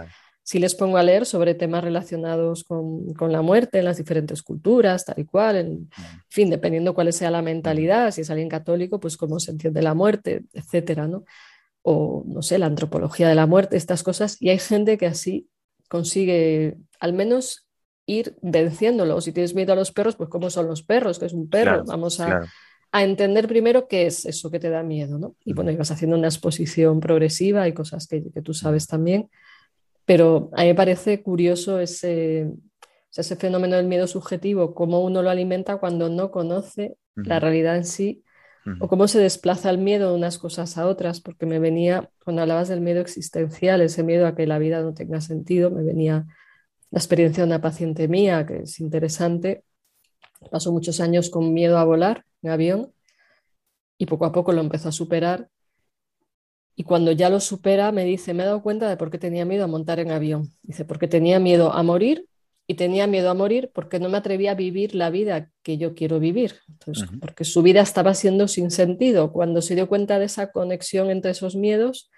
si 0.50 0.58
les 0.58 0.74
pongo 0.74 0.98
a 0.98 1.04
leer 1.04 1.28
sobre 1.28 1.54
temas 1.54 1.84
relacionados 1.84 2.64
con, 2.64 3.06
la 3.32 3.44
muerte 3.44 3.78
en 3.78 3.86
las 3.86 3.98
diferentes 3.98 4.42
culturas, 4.42 5.06
tal 5.06 5.20
y 5.20 5.26
cual, 5.26 5.58
en, 5.58 5.90
fin, 6.28 6.50
dependiendo 6.50 6.96
cuál 6.96 7.14
sea 7.14 7.30
la 7.30 7.44
mentalidad, 7.44 8.10
si 8.10 8.22
es 8.22 8.32
alguien 8.32 8.50
católico, 8.50 9.00
pues 9.00 9.16
cómo 9.16 9.40
se 9.40 9.52
entiende 9.52 9.84
la 9.84 9.94
muerte, 9.94 10.46
etcétera, 10.54 11.08
¿no? 11.08 11.24
O, 11.84 12.24
no 12.26 12.42
sé, 12.42 12.58
la 12.58 12.66
antropología 12.66 13.30
de 13.30 13.36
la 13.36 13.46
muerte, 13.46 13.78
estas 13.78 14.02
cosas, 14.02 14.38
y 14.40 14.50
hay 14.50 14.58
gente 14.58 14.98
que 14.98 15.06
así 15.06 15.48
consigue 15.88 16.78
al 17.00 17.14
menos 17.14 17.68
ir 18.08 18.36
venciéndolo. 18.42 19.22
Si 19.22 19.32
tienes 19.32 19.54
miedo 19.54 19.74
a 19.74 19.76
los 19.76 19.92
perros, 19.92 20.16
pues 20.16 20.32
cómo 20.32 20.50
son 20.50 20.66
los 20.66 20.82
perros, 20.82 21.20
que 21.20 21.28
es 21.28 21.34
un 21.34 21.48
perro, 21.48 21.84
vamos 21.86 22.20
a, 22.22 22.42
entender 22.92 23.48
primero 23.48 23.88
qué 23.88 24.08
es 24.08 24.26
eso 24.26 24.50
que 24.50 24.58
te 24.58 24.72
da 24.72 24.82
miedo, 24.82 25.20
¿no? 25.20 25.36
Y 25.46 25.54
bueno, 25.54 25.70
ibas 25.70 25.92
haciendo 25.92 26.18
una 26.18 26.30
exposición 26.30 27.00
progresiva 27.02 27.68
y 27.68 27.74
cosas 27.74 28.08
que, 28.08 28.24
que 28.34 28.42
tú 28.42 28.56
sabes 28.56 28.88
también. 28.88 29.30
Pero 30.10 30.50
a 30.54 30.62
mí 30.64 30.70
me 30.70 30.74
parece 30.74 31.22
curioso 31.22 31.80
ese, 31.80 32.50
ese 33.16 33.36
fenómeno 33.36 33.76
del 33.76 33.86
miedo 33.86 34.08
subjetivo, 34.08 34.74
cómo 34.74 35.02
uno 35.02 35.22
lo 35.22 35.30
alimenta 35.30 35.78
cuando 35.78 36.10
no 36.10 36.32
conoce 36.32 36.98
la 37.14 37.40
realidad 37.40 37.76
en 37.76 37.86
sí, 37.86 38.24
o 38.80 38.88
cómo 38.88 39.08
se 39.08 39.20
desplaza 39.20 39.70
el 39.70 39.78
miedo 39.78 40.10
de 40.10 40.18
unas 40.18 40.40
cosas 40.40 40.80
a 40.80 40.88
otras, 40.88 41.22
porque 41.22 41.46
me 41.46 41.60
venía, 41.60 42.10
cuando 42.24 42.42
hablabas 42.42 42.70
del 42.70 42.82
miedo 42.82 43.02
existencial, 43.02 43.82
ese 43.82 44.02
miedo 44.02 44.26
a 44.26 44.34
que 44.34 44.48
la 44.48 44.58
vida 44.58 44.82
no 44.82 44.96
tenga 44.96 45.22
sentido, 45.22 45.70
me 45.70 45.84
venía 45.84 46.26
la 46.90 46.98
experiencia 46.98 47.44
de 47.44 47.50
una 47.50 47.62
paciente 47.62 48.08
mía, 48.08 48.48
que 48.48 48.64
es 48.64 48.80
interesante, 48.80 49.64
pasó 50.50 50.72
muchos 50.72 51.02
años 51.02 51.30
con 51.30 51.54
miedo 51.54 51.78
a 51.78 51.84
volar 51.84 52.26
en 52.42 52.50
avión 52.50 52.94
y 54.00 54.08
poco 54.08 54.26
a 54.26 54.32
poco 54.32 54.54
lo 54.54 54.62
empezó 54.62 54.90
a 54.90 54.92
superar 54.92 55.50
y 56.80 56.84
cuando 56.86 57.12
ya 57.12 57.30
lo 57.30 57.42
supera, 57.42 57.92
me 57.92 58.06
dice, 58.06 58.34
me 58.34 58.44
he 58.44 58.46
dado 58.46 58.64
cuenta 58.64 58.88
de 58.88 58.96
por 58.96 59.12
qué 59.12 59.18
tenía 59.18 59.44
miedo 59.44 59.66
a 59.66 59.68
montar 59.68 60.00
en 60.00 60.12
avión. 60.12 60.54
Dice, 60.64 60.86
porque 60.86 61.10
tenía 61.10 61.38
miedo 61.38 61.74
a 61.74 61.84
morir 61.84 62.30
y 62.68 62.76
tenía 62.76 63.06
miedo 63.06 63.30
a 63.30 63.34
morir 63.34 63.70
porque 63.74 64.00
no 64.00 64.08
me 64.08 64.18
atrevía 64.18 64.52
a 64.52 64.56
vivir 64.56 64.96
la 64.96 65.10
vida 65.10 65.52
que 65.62 65.78
yo 65.78 65.94
quiero 65.94 66.22
vivir. 66.22 66.56
Entonces, 66.70 67.10
porque 67.20 67.44
su 67.44 67.64
vida 67.64 67.82
estaba 67.82 68.14
siendo 68.14 68.48
sin 68.48 68.72
sentido. 68.72 69.34
Cuando 69.34 69.62
se 69.62 69.76
dio 69.76 69.90
cuenta 69.90 70.20
de 70.20 70.26
esa 70.28 70.54
conexión 70.54 71.10
entre 71.10 71.32
esos 71.32 71.58
miedos 71.58 72.10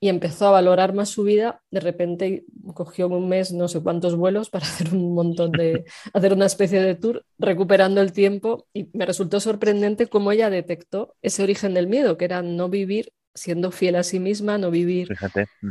y 0.00 0.08
empezó 0.08 0.48
a 0.48 0.50
valorar 0.50 0.94
más 0.94 1.08
su 1.10 1.22
vida, 1.22 1.62
de 1.70 1.78
repente 1.78 2.44
cogió 2.74 3.06
un 3.06 3.28
mes 3.28 3.52
no 3.52 3.68
sé 3.68 3.84
cuántos 3.84 4.16
vuelos 4.16 4.50
para 4.50 4.66
hacer 4.66 4.92
un 4.92 5.14
montón 5.14 5.52
de, 5.52 5.84
hacer 6.12 6.32
una 6.32 6.46
especie 6.46 6.82
de 6.82 6.96
tour, 6.96 7.24
recuperando 7.38 8.00
el 8.00 8.10
tiempo. 8.10 8.66
Y 8.74 8.88
me 8.94 9.06
resultó 9.06 9.38
sorprendente 9.38 10.08
cómo 10.08 10.32
ella 10.32 10.50
detectó 10.50 11.14
ese 11.22 11.44
origen 11.44 11.72
del 11.72 11.86
miedo, 11.86 12.16
que 12.16 12.24
era 12.24 12.42
no 12.42 12.68
vivir 12.68 13.12
siendo 13.34 13.70
fiel 13.70 13.96
a 13.96 14.02
sí 14.02 14.20
misma, 14.20 14.58
no 14.58 14.70
vivir 14.70 15.08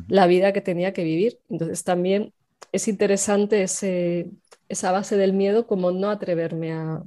la 0.08 0.28
vida 0.28 0.54
que 0.54 0.62
tenía 0.62 0.94
que 0.94 1.04
vivir. 1.04 1.40
Entonces 1.50 1.84
también 1.84 2.34
es 2.72 2.88
interesante 2.88 3.64
ese, 3.64 4.30
esa 4.70 4.92
base 4.92 5.18
del 5.18 5.34
miedo 5.34 5.68
como 5.68 5.92
no 5.92 6.10
atreverme 6.10 6.74
a, 6.74 7.04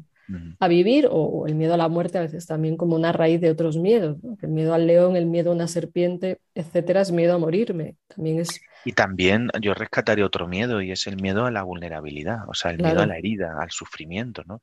vivir 0.68 1.07
o, 1.11 1.46
el 1.46 1.55
miedo 1.55 1.74
a 1.74 1.76
la 1.76 1.88
muerte 1.88 2.16
a 2.16 2.22
veces 2.22 2.46
también 2.46 2.78
como 2.78 2.96
una 2.96 3.12
raíz 3.12 3.40
de 3.40 3.50
otros 3.50 3.76
miedos. 3.76 4.18
El 4.40 4.50
miedo 4.50 4.74
al 4.74 4.86
león, 4.86 5.16
el 5.16 5.26
miedo 5.26 5.50
a 5.50 5.55
una 5.55 5.68
serpiente, 5.68 6.40
etcétera, 6.55 7.02
es 7.02 7.12
miedo 7.12 7.34
a 7.34 7.38
morirme. 7.38 7.96
También 8.09 8.40
es 8.40 8.61
Y 8.85 8.93
también 8.93 9.51
yo 9.61 9.74
rescataría 9.74 10.26
otro 10.26 10.47
miedo 10.47 10.82
y 10.82 10.93
es 10.93 11.07
el 11.07 11.16
miedo 11.16 11.47
a 11.47 11.51
la 11.51 11.62
vulnerabilidad, 11.62 12.49
o 12.49 12.55
sea, 12.55 12.70
el 12.70 12.78
miedo 12.78 13.01
a 13.01 13.07
la 13.07 13.16
herida, 13.16 13.57
al 13.61 13.70
sufrimiento, 13.70 14.43
¿no? 14.47 14.61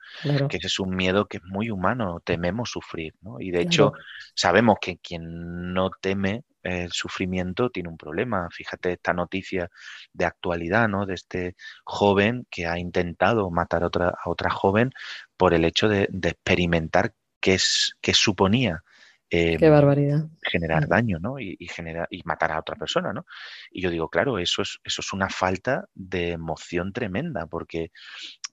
Que 0.47 0.57
ese 0.57 0.67
es 0.67 0.79
un 0.79 0.95
miedo 0.95 1.25
que 1.25 1.37
es 1.37 1.43
muy 1.43 1.69
humano, 1.71 2.21
tememos 2.23 2.69
sufrir, 2.71 3.15
¿no? 3.21 3.39
Y 3.39 3.51
de 3.51 3.61
hecho 3.61 3.93
sabemos 4.35 4.77
que 4.79 4.97
quien 4.97 5.73
no 5.73 5.89
teme 6.01 6.43
el 6.63 6.91
sufrimiento 6.91 7.69
tiene 7.69 7.89
un 7.89 7.97
problema. 7.97 8.47
Fíjate 8.51 8.93
esta 8.93 9.13
noticia 9.13 9.69
de 10.13 10.25
actualidad, 10.25 10.87
¿no? 10.87 11.05
De 11.05 11.15
este 11.15 11.55
joven 11.83 12.45
que 12.49 12.67
ha 12.67 12.77
intentado 12.77 13.49
matar 13.49 13.83
a 13.83 13.87
otra, 13.87 14.09
a 14.09 14.29
otra 14.29 14.51
joven 14.51 14.91
por 15.37 15.53
el 15.53 15.65
hecho 15.65 15.87
de, 15.87 16.07
experimentar 16.23 17.13
qué, 17.39 17.55
es, 17.55 17.95
qué 18.01 18.13
suponía 18.13 18.83
Qué 19.31 19.53
em, 19.53 19.71
barbaridad. 19.71 20.27
generar 20.41 20.89
daño, 20.89 21.17
¿no? 21.17 21.39
Y, 21.39 21.55
y, 21.57 21.69
y 22.09 22.21
matar 22.25 22.51
a 22.51 22.59
otra 22.59 22.75
persona, 22.75 23.13
¿no? 23.13 23.25
Y 23.71 23.81
yo 23.81 23.89
digo, 23.89 24.09
claro, 24.09 24.37
eso 24.37 24.61
es, 24.61 24.79
eso 24.83 24.99
es 24.99 25.13
una 25.13 25.29
falta 25.29 25.87
de 25.93 26.31
emoción 26.31 26.91
tremenda, 26.91 27.47
porque, 27.47 27.91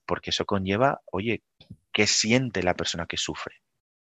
porque 0.07 0.31
eso 0.31 0.45
conlleva, 0.45 1.01
oye, 1.11 1.43
¿qué 1.93 2.07
siente 2.07 2.63
la 2.63 2.75
persona 2.75 3.07
que 3.07 3.17
sufre? 3.17 3.57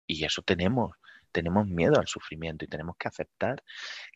Y 0.06 0.24
eso 0.24 0.40
tenemos 0.40 0.92
tenemos 1.32 1.66
miedo 1.66 1.98
al 1.98 2.06
sufrimiento 2.06 2.64
y 2.64 2.68
tenemos 2.68 2.96
que 2.98 3.08
aceptar 3.08 3.62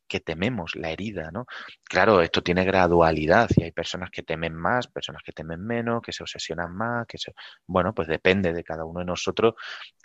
que 0.09 0.21
tememos 0.21 0.77
la 0.77 0.91
herida, 0.91 1.31
¿no? 1.33 1.47
Claro, 1.85 2.21
esto 2.23 2.43
tiene 2.43 2.65
gradualidad 2.65 3.49
y 3.57 3.65
hay 3.65 3.73
personas 3.73 4.11
que 4.11 4.23
temen 4.23 4.55
más, 4.55 4.87
personas 4.87 5.23
que 5.25 5.33
temen 5.33 5.61
menos, 5.67 6.03
que 6.03 6.13
se 6.13 6.23
obsesionan 6.23 6.73
más, 6.75 7.07
que 7.07 7.19
se... 7.19 7.33
Bueno, 7.67 7.95
pues 7.95 8.09
depende 8.09 8.53
de 8.53 8.63
cada 8.65 8.85
uno 8.85 9.01
de 9.01 9.07
nosotros 9.07 9.55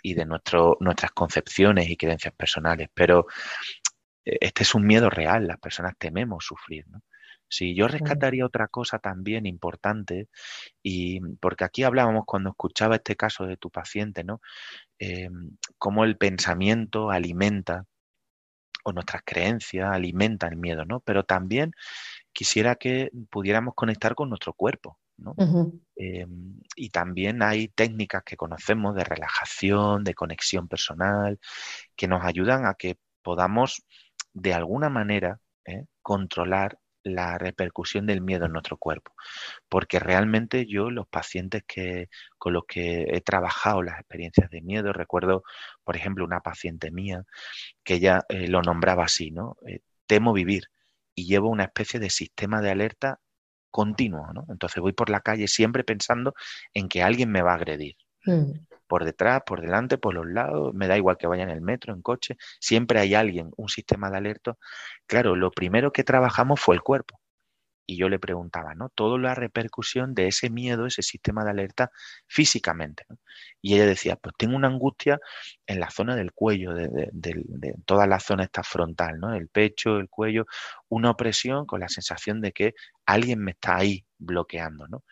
y 0.02 0.14
de 0.14 0.26
nuestras 0.26 1.12
concepciones 1.14 1.88
y 1.88 1.96
creencias 1.96 2.34
personales, 2.34 2.88
pero 2.94 3.26
eh, 4.24 4.38
este 4.40 4.62
es 4.64 4.74
un 4.74 4.86
miedo 4.86 5.10
real, 5.10 5.46
las 5.46 5.58
personas 5.58 5.94
tememos 5.98 6.44
sufrir, 6.44 6.86
¿no? 6.88 7.02
Si 7.52 7.74
yo 7.74 7.86
rescataría 7.86 8.46
otra 8.46 8.66
cosa 8.66 8.98
también 8.98 9.44
importante, 9.44 10.28
y 10.82 11.20
porque 11.36 11.64
aquí 11.64 11.82
hablábamos 11.82 12.24
cuando 12.24 12.48
escuchaba 12.48 12.96
este 12.96 13.14
caso 13.14 13.44
de 13.44 13.58
tu 13.58 13.68
paciente, 13.68 14.24
¿no? 14.24 14.40
Eh, 14.98 15.28
cómo 15.76 16.04
el 16.04 16.16
pensamiento 16.16 17.10
alimenta 17.10 17.84
o 18.84 18.92
nuestras 18.94 19.20
creencias 19.26 19.92
alimentan 19.92 20.54
el 20.54 20.58
miedo, 20.58 20.86
¿no? 20.86 21.00
Pero 21.00 21.24
también 21.24 21.72
quisiera 22.32 22.76
que 22.76 23.10
pudiéramos 23.28 23.74
conectar 23.74 24.14
con 24.14 24.30
nuestro 24.30 24.54
cuerpo, 24.54 24.98
¿no? 25.18 25.34
Eh, 25.96 26.26
y 26.74 26.88
también 26.88 27.42
hay 27.42 27.68
técnicas 27.68 28.22
que 28.24 28.38
conocemos 28.38 28.94
de 28.94 29.04
relajación, 29.04 30.04
de 30.04 30.14
conexión 30.14 30.68
personal, 30.68 31.38
que 31.96 32.08
nos 32.08 32.24
ayudan 32.24 32.64
a 32.64 32.72
que 32.72 32.96
podamos 33.20 33.84
de 34.32 34.54
alguna 34.54 34.88
manera 34.88 35.38
¿eh? 35.66 35.84
controlar 36.00 36.78
la 37.04 37.38
repercusión 37.38 38.06
del 38.06 38.20
miedo 38.20 38.46
en 38.46 38.52
nuestro 38.52 38.76
cuerpo. 38.76 39.12
Porque 39.68 39.98
realmente 39.98 40.66
yo, 40.66 40.90
los 40.90 41.06
pacientes 41.08 41.62
que, 41.66 42.08
con 42.38 42.52
los 42.52 42.64
que 42.66 43.06
he 43.08 43.20
trabajado 43.20 43.82
las 43.82 43.98
experiencias 43.98 44.50
de 44.50 44.62
miedo, 44.62 44.92
recuerdo, 44.92 45.42
por 45.84 45.96
ejemplo, 45.96 46.24
una 46.24 46.40
paciente 46.40 46.90
mía 46.90 47.24
que 47.84 47.94
ella 47.94 48.24
eh, 48.28 48.48
lo 48.48 48.62
nombraba 48.62 49.04
así, 49.04 49.30
¿no? 49.30 49.56
Eh, 49.66 49.80
temo 50.06 50.32
vivir 50.32 50.64
y 51.14 51.26
llevo 51.26 51.48
una 51.48 51.64
especie 51.64 52.00
de 52.00 52.10
sistema 52.10 52.60
de 52.60 52.70
alerta 52.70 53.20
continuo, 53.70 54.32
¿no? 54.32 54.46
Entonces 54.48 54.80
voy 54.80 54.92
por 54.92 55.10
la 55.10 55.20
calle 55.20 55.48
siempre 55.48 55.84
pensando 55.84 56.34
en 56.74 56.88
que 56.88 57.02
alguien 57.02 57.30
me 57.30 57.42
va 57.42 57.52
a 57.52 57.56
agredir. 57.56 57.96
Mm 58.24 58.71
por 58.92 59.06
detrás, 59.06 59.40
por 59.46 59.62
delante, 59.62 59.96
por 59.96 60.12
los 60.12 60.26
lados, 60.26 60.74
me 60.74 60.86
da 60.86 60.98
igual 60.98 61.16
que 61.16 61.26
vaya 61.26 61.44
en 61.44 61.48
el 61.48 61.62
metro, 61.62 61.94
en 61.94 62.02
coche, 62.02 62.36
siempre 62.60 63.00
hay 63.00 63.14
alguien, 63.14 63.50
un 63.56 63.70
sistema 63.70 64.10
de 64.10 64.18
alerta. 64.18 64.58
Claro, 65.06 65.34
lo 65.34 65.50
primero 65.50 65.92
que 65.92 66.04
trabajamos 66.04 66.60
fue 66.60 66.74
el 66.74 66.82
cuerpo. 66.82 67.18
Y 67.86 67.96
yo 67.96 68.10
le 68.10 68.18
preguntaba, 68.18 68.74
¿no? 68.74 68.90
Toda 68.90 69.18
la 69.18 69.34
repercusión 69.34 70.12
de 70.14 70.26
ese 70.28 70.50
miedo, 70.50 70.84
ese 70.86 71.00
sistema 71.00 71.42
de 71.42 71.52
alerta 71.52 71.90
físicamente. 72.26 73.06
Y 73.62 73.76
ella 73.76 73.86
decía, 73.86 74.16
pues 74.16 74.34
tengo 74.36 74.56
una 74.56 74.68
angustia 74.68 75.18
en 75.66 75.80
la 75.80 75.88
zona 75.90 76.14
del 76.14 76.32
cuello, 76.32 76.74
de, 76.74 77.74
toda 77.86 78.06
la 78.06 78.20
zona 78.20 78.44
esta 78.44 78.62
frontal, 78.62 79.18
¿no? 79.18 79.34
El 79.34 79.48
pecho, 79.48 79.96
el 79.96 80.10
cuello, 80.10 80.44
una 80.90 81.10
opresión 81.12 81.64
con 81.64 81.80
la 81.80 81.88
sensación 81.88 82.42
de 82.42 82.52
que 82.52 82.74
alguien 83.06 83.40
me 83.42 83.52
está 83.52 83.76
ahí 83.76 84.04
bloqueando, 84.18 84.86
¿no? 84.88 85.02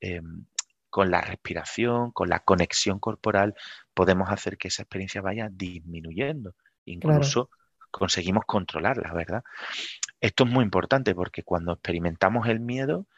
Em, 0.00 0.46
con 0.94 1.10
la 1.10 1.20
respiración, 1.20 2.12
con 2.12 2.28
la 2.28 2.38
conexión 2.38 3.00
corporal, 3.00 3.56
podemos 3.94 4.30
hacer 4.30 4.56
que 4.56 4.68
esa 4.68 4.82
experiencia 4.82 5.20
vaya 5.20 5.48
disminuyendo. 5.50 6.54
Incluso 6.84 7.50
conseguimos 7.90 8.44
controlarla, 8.46 9.12
¿verdad? 9.12 9.42
Esto 10.20 10.44
es 10.44 10.50
muy 10.50 10.62
importante 10.62 11.12
porque 11.12 11.42
cuando 11.42 11.72
experimentamos 11.72 12.46
el 12.46 12.60
miedo, 12.60 13.08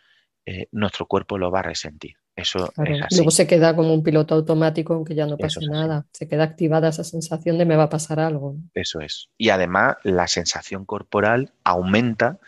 eh, 0.46 0.68
nuestro 0.72 1.04
cuerpo 1.04 1.36
lo 1.36 1.50
va 1.50 1.58
a 1.58 1.64
resentir. 1.64 2.14
Eso 2.34 2.72
es 2.82 3.02
así. 3.02 3.16
Luego 3.16 3.30
se 3.30 3.46
queda 3.46 3.76
como 3.76 3.92
un 3.92 4.02
piloto 4.02 4.34
automático, 4.34 4.94
aunque 4.94 5.14
ya 5.14 5.26
no 5.26 5.36
pase 5.36 5.60
nada. 5.66 6.06
Se 6.12 6.26
queda 6.26 6.44
activada 6.44 6.88
esa 6.88 7.04
sensación 7.04 7.58
de 7.58 7.66
me 7.66 7.76
va 7.76 7.84
a 7.84 7.90
pasar 7.90 8.20
algo. 8.20 8.56
Eso 8.72 9.00
es. 9.00 9.28
Y 9.36 9.50
además 9.50 9.96
la 10.02 10.28
sensación 10.28 10.86
corporal 10.86 11.52
aumenta 11.62 12.38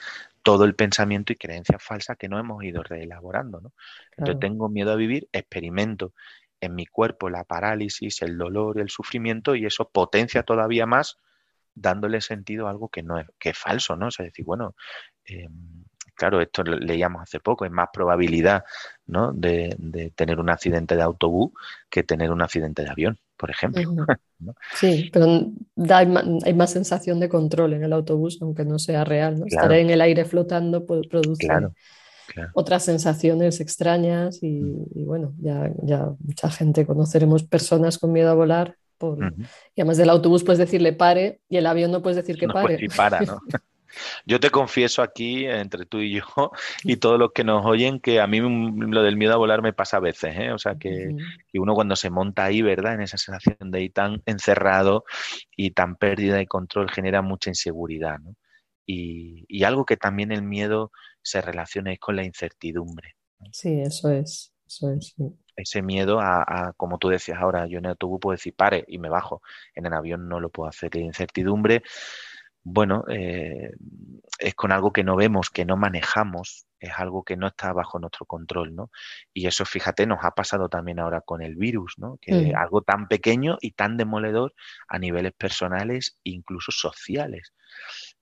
todo 0.42 0.64
el 0.64 0.74
pensamiento 0.74 1.32
y 1.32 1.36
creencias 1.36 1.82
falsas 1.82 2.16
que 2.16 2.28
no 2.28 2.38
hemos 2.38 2.62
ido 2.64 2.82
reelaborando. 2.82 3.60
¿no? 3.60 3.72
Entonces 4.16 4.40
tengo 4.40 4.68
miedo 4.68 4.92
a 4.92 4.96
vivir, 4.96 5.28
experimento 5.32 6.12
en 6.60 6.74
mi 6.74 6.86
cuerpo 6.86 7.30
la 7.30 7.44
parálisis, 7.44 8.22
el 8.22 8.36
dolor, 8.36 8.80
el 8.80 8.90
sufrimiento 8.90 9.54
y 9.54 9.66
eso 9.66 9.88
potencia 9.90 10.42
todavía 10.42 10.86
más 10.86 11.18
dándole 11.74 12.20
sentido 12.20 12.66
a 12.66 12.70
algo 12.70 12.88
que 12.88 13.02
no 13.02 13.18
es, 13.18 13.26
que 13.38 13.50
es 13.50 13.58
falso, 13.58 13.96
¿no? 13.96 14.08
O 14.08 14.10
sea, 14.10 14.24
decir, 14.24 14.44
bueno, 14.44 14.74
em, 15.24 15.84
claro, 16.18 16.40
esto 16.40 16.62
leíamos 16.64 17.22
hace 17.22 17.40
poco, 17.40 17.64
es 17.64 17.70
más 17.70 17.88
probabilidad 17.92 18.64
¿no? 19.06 19.32
de, 19.32 19.74
de, 19.78 20.10
tener 20.10 20.40
un 20.40 20.50
accidente 20.50 20.96
de 20.96 21.02
autobús 21.02 21.52
que 21.88 22.02
tener 22.02 22.30
un 22.30 22.42
accidente 22.42 22.82
de 22.82 22.90
avión 22.90 23.18
por 23.38 23.50
ejemplo. 23.50 23.82
Sí, 24.72 25.10
pero 25.12 25.50
hay 25.90 26.54
más 26.54 26.70
sensación 26.70 27.18
de 27.18 27.28
control 27.28 27.72
en 27.72 27.82
el 27.82 27.92
autobús, 27.92 28.38
aunque 28.40 28.64
no 28.64 28.78
sea 28.78 29.02
real. 29.02 29.40
¿no? 29.40 29.46
Estar 29.46 29.72
en 29.72 29.90
el 29.90 30.00
aire 30.00 30.24
flotando 30.24 30.86
produce 30.86 31.48
otras 32.52 32.84
sensaciones 32.84 33.58
extrañas 33.58 34.40
y, 34.44 34.60
mm. 34.60 35.06
bueno, 35.06 35.34
ya, 35.40 35.72
ya, 35.82 36.12
mucha 36.20 36.50
gente 36.50 36.86
conoceremos 36.86 37.42
personas 37.42 37.98
con 37.98 38.12
miedo 38.12 38.30
a 38.30 38.34
volar. 38.34 38.76
Por, 38.96 39.18
Y 39.74 39.80
además 39.80 39.96
del 39.96 40.10
autobús 40.10 40.44
puedes 40.44 40.58
decirle 40.58 40.92
pare 40.92 41.40
y 41.48 41.56
el 41.56 41.66
avión 41.66 41.90
no 41.90 42.00
puedes 42.00 42.16
decir 42.16 42.38
que 42.38 42.46
pare. 42.46 42.86
para, 42.96 43.20
¿no? 43.22 43.40
Yo 44.26 44.40
te 44.40 44.50
confieso 44.50 45.02
aquí, 45.02 45.46
entre 45.46 45.86
tú 45.86 45.98
y 45.98 46.14
yo, 46.14 46.22
y 46.84 46.96
todos 46.96 47.18
los 47.18 47.32
que 47.32 47.44
nos 47.44 47.64
oyen, 47.64 48.00
que 48.00 48.20
a 48.20 48.26
mí 48.26 48.40
lo 48.40 49.02
del 49.02 49.16
miedo 49.16 49.34
a 49.34 49.38
volar 49.38 49.62
me 49.62 49.72
pasa 49.72 49.98
a 49.98 50.00
veces, 50.00 50.36
¿eh? 50.36 50.52
O 50.52 50.58
sea, 50.58 50.76
que, 50.76 51.14
uno 51.54 51.74
cuando 51.74 51.96
se 51.96 52.10
monta 52.10 52.44
ahí, 52.44 52.62
¿verdad? 52.62 52.94
En 52.94 53.02
esa 53.02 53.18
sensación 53.18 53.70
de 53.70 53.82
ir 53.82 53.92
tan 53.92 54.22
encerrado 54.26 55.04
y 55.56 55.72
tan 55.72 55.96
pérdida 55.96 56.36
de 56.36 56.46
control 56.46 56.90
genera 56.90 57.22
mucha 57.22 57.50
inseguridad, 57.50 58.18
¿no? 58.18 58.34
Y, 58.86 59.62
algo 59.64 59.84
que 59.84 59.98
también 59.98 60.32
el 60.32 60.42
miedo 60.42 60.92
se 61.20 61.42
relaciona 61.42 61.92
es 61.92 61.98
con 61.98 62.16
la 62.16 62.24
incertidumbre. 62.24 63.16
Sí, 63.52 63.80
eso 63.80 64.10
es. 64.10 64.52
Eso 64.66 64.92
es 64.92 65.14
Ese 65.56 65.82
miedo 65.82 66.20
a, 66.20 66.74
como 66.76 66.98
tú 66.98 67.08
decías 67.08 67.38
ahora, 67.38 67.66
yo 67.66 67.78
en 67.78 67.86
el 67.86 67.90
autobús 67.92 68.18
puedo 68.20 68.36
decir 68.36 68.54
pare 68.54 68.84
y 68.86 68.98
me 68.98 69.08
bajo. 69.08 69.42
En 69.74 69.86
el 69.86 69.94
avión 69.94 70.28
no 70.28 70.40
lo 70.40 70.50
puedo 70.50 70.68
hacer. 70.68 70.94
La 70.94 71.00
incertidumbre 71.00 71.82
bueno, 72.70 73.04
eh, 73.08 73.72
es 74.38 74.54
con 74.54 74.72
algo 74.72 74.92
que 74.92 75.02
no 75.02 75.16
vemos, 75.16 75.50
que 75.50 75.64
no 75.64 75.76
manejamos, 75.76 76.66
es 76.78 76.90
algo 76.96 77.24
que 77.24 77.36
no 77.36 77.46
está 77.46 77.72
bajo 77.72 77.98
nuestro 77.98 78.26
control, 78.26 78.74
¿no? 78.74 78.90
Y 79.32 79.46
eso, 79.46 79.64
fíjate, 79.64 80.06
nos 80.06 80.22
ha 80.22 80.32
pasado 80.32 80.68
también 80.68 81.00
ahora 81.00 81.22
con 81.22 81.42
el 81.42 81.56
virus, 81.56 81.94
¿no? 81.96 82.18
Que 82.20 82.48
es 82.48 82.54
algo 82.54 82.82
tan 82.82 83.08
pequeño 83.08 83.56
y 83.60 83.72
tan 83.72 83.96
demoledor 83.96 84.54
a 84.86 84.98
niveles 84.98 85.32
personales, 85.32 86.18
incluso 86.24 86.70
sociales. 86.70 87.54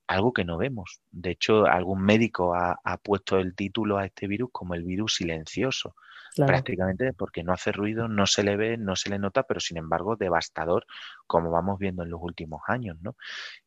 Algo 0.07 0.33
que 0.33 0.45
no 0.45 0.57
vemos. 0.57 1.01
De 1.11 1.33
hecho, 1.33 1.67
algún 1.67 2.03
médico 2.03 2.55
ha 2.55 2.97
puesto 3.03 3.39
el 3.39 3.55
título 3.57 3.99
a 3.99 4.07
este 4.07 4.29
virus 4.29 4.51
como 4.53 4.75
el 4.75 4.85
virus 4.85 5.17
silencioso 5.17 5.97
prácticamente 6.45 7.13
porque 7.13 7.43
no 7.43 7.53
hace 7.53 7.73
ruido, 7.73 8.09
no 8.09 8.27
se 8.27 8.43
le 8.43 8.57
ve, 8.57 8.77
no 8.77 8.97
se 8.97 9.11
le 9.11 9.19
nota, 9.19 9.45
pero 9.45 9.61
sin 9.61 9.79
embargo 9.79 10.17
devastador, 10.17 10.85
como 11.27 11.51
vamos 11.51 11.79
viendo 11.79 12.03
en 12.03 12.11
los 12.11 12.21
últimos 12.23 12.61
años, 12.67 12.97
¿no? 13.01 13.17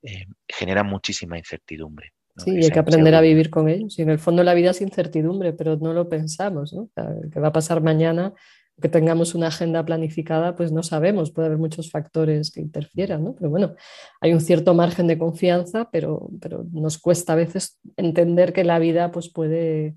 Eh, 0.02 0.26
genera 0.48 0.84
muchísima 0.84 1.38
incertidumbre. 1.38 2.14
Sí, 2.38 2.52
hay 2.52 2.70
que 2.70 2.80
aprender 2.80 3.16
a 3.16 3.22
vivir 3.22 3.50
con 3.50 3.68
ellos. 3.68 3.98
Y 4.00 4.04
en 4.04 4.10
el 4.10 4.20
fondo 4.20 4.44
la 4.44 4.54
vida 4.54 4.72
es 4.72 4.82
incertidumbre, 4.82 5.54
pero 5.54 5.78
no 5.78 5.94
lo 5.94 6.10
pensamos, 6.10 6.74
¿no? 6.74 6.90
¿Qué 7.32 7.40
va 7.40 7.50
a 7.50 7.54
pasar 7.54 7.82
mañana? 7.82 8.34
Que 8.82 8.88
tengamos 8.88 9.36
una 9.36 9.48
agenda 9.48 9.84
planificada, 9.84 10.56
pues 10.56 10.72
no 10.72 10.84
sabemos, 10.84 11.32
puede 11.32 11.48
haber 11.48 11.58
muchos 11.58 11.92
factores 11.92 12.52
que 12.52 12.62
interfieran, 12.62 13.24
¿no? 13.24 13.36
Pero 13.36 13.50
bueno, 13.50 13.76
hay 14.22 14.34
un 14.34 14.40
cierto 14.40 14.74
margen 14.74 15.08
de 15.08 15.18
confianza, 15.18 15.90
pero, 15.92 16.30
pero 16.40 16.66
nos 16.72 16.98
cuesta 16.98 17.34
a 17.34 17.36
veces 17.36 17.78
entender 17.98 18.54
que 18.54 18.64
la 18.64 18.80
vida 18.80 19.12
pues 19.12 19.30
puede, 19.30 19.96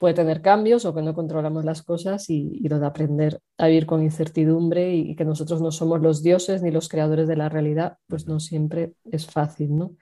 puede 0.00 0.14
tener 0.14 0.40
cambios 0.40 0.86
o 0.86 0.94
que 0.94 1.02
no 1.02 1.12
controlamos 1.12 1.66
las 1.66 1.82
cosas 1.82 2.30
y, 2.30 2.66
lo 2.66 2.80
de 2.80 2.86
aprender 2.86 3.42
a 3.58 3.66
vivir 3.66 3.84
con 3.84 4.02
incertidumbre 4.02 4.94
y, 4.94 5.14
que 5.14 5.26
nosotros 5.26 5.60
no 5.60 5.70
somos 5.70 6.00
los 6.00 6.22
dioses 6.22 6.62
ni 6.62 6.70
los 6.70 6.88
creadores 6.88 7.28
de 7.28 7.36
la 7.36 7.50
realidad, 7.50 7.98
pues 8.06 8.26
no 8.26 8.40
siempre 8.40 8.94
es 9.12 9.26
fácil, 9.26 9.76
¿no? 9.76 9.96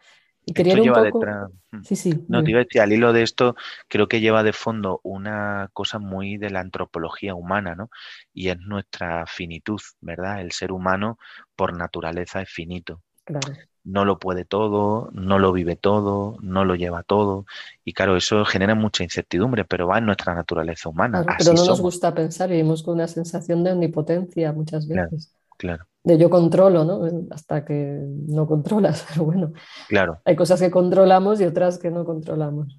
Y 0.46 0.53
quería 0.53 0.74
Esto 0.74 0.84
ir 0.84 0.90
un 0.90 0.94
lleva 0.94 1.11
poco... 1.11 1.18
detrás. 1.18 1.51
Sí, 1.82 1.96
sí. 1.96 2.24
No, 2.28 2.44
te 2.44 2.51
iba 2.53 2.61
a 2.61 2.64
decir, 2.64 2.80
al 2.80 2.92
hilo 2.92 3.12
de 3.12 3.24
esto, 3.24 3.57
creo 3.88 4.07
que 4.07 4.20
lleva 4.20 4.44
de 4.44 4.53
fondo 4.53 5.01
una 5.03 5.68
cosa 5.72 5.99
muy 5.99 6.36
de 6.36 6.51
la 6.51 6.61
antropología 6.61 7.34
humana, 7.34 7.74
¿no? 7.74 7.90
Y 8.32 8.51
es 8.51 8.59
nuestra 8.61 9.26
finitud, 9.26 9.80
¿verdad? 10.01 10.40
El 10.40 10.53
ser 10.53 10.70
humano 10.70 11.18
por 11.57 11.76
naturaleza 11.76 12.40
es 12.40 12.51
finito. 12.51 13.03
Claro. 13.24 13.53
No 13.91 14.05
lo 14.05 14.18
puede 14.18 14.45
todo, 14.45 15.09
no 15.12 15.39
lo 15.39 15.51
vive 15.53 15.74
todo, 15.74 16.36
no 16.43 16.64
lo 16.66 16.74
lleva 16.74 17.03
todo. 17.05 17.47
Y 17.84 17.95
claro, 17.95 18.16
eso 18.16 18.45
genera 18.45 18.74
mucha 18.74 19.03
incertidumbre, 19.03 19.64
pero 19.64 19.86
va 19.86 19.97
en 19.97 20.05
nuestra 20.05 20.34
naturaleza 20.34 20.91
humana. 20.91 21.22
Claro, 21.22 21.36
Así 21.39 21.49
pero 21.51 21.62
no 21.62 21.66
nos 21.66 21.80
gusta 21.80 22.12
pensar, 22.14 22.51
vivimos 22.51 22.82
con 22.82 22.95
una 22.97 23.09
sensación 23.09 23.64
de 23.64 23.72
omnipotencia 23.72 24.53
muchas 24.53 24.86
Claro. 24.86 25.09
veces. 25.11 25.32
claro, 25.57 25.86
De 26.05 26.18
yo 26.18 26.28
controlo, 26.28 26.84
¿no? 26.84 27.01
Hasta 27.30 27.64
que 27.64 27.99
no 28.28 28.47
controlas, 28.47 29.07
pero 29.09 29.24
bueno, 29.24 29.53
claro, 29.89 30.20
hay 30.26 30.36
cosas 30.36 30.61
que 30.61 30.70
controlamos 30.70 31.41
y 31.41 31.45
otras 31.47 31.78
que 31.78 31.91
no 31.91 32.05
controlamos. 32.05 32.78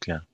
claro. 0.00 0.24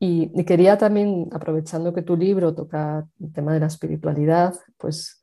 Y, 0.00 0.30
y 0.38 0.44
quería 0.44 0.76
también, 0.76 1.28
aprovechando 1.32 1.94
que 1.94 2.02
tu 2.02 2.14
libro 2.16 2.54
toca 2.54 3.06
el 3.20 3.32
tema 3.32 3.54
de 3.54 3.60
la 3.60 3.66
espiritualidad, 3.68 4.52
pues 4.76 5.22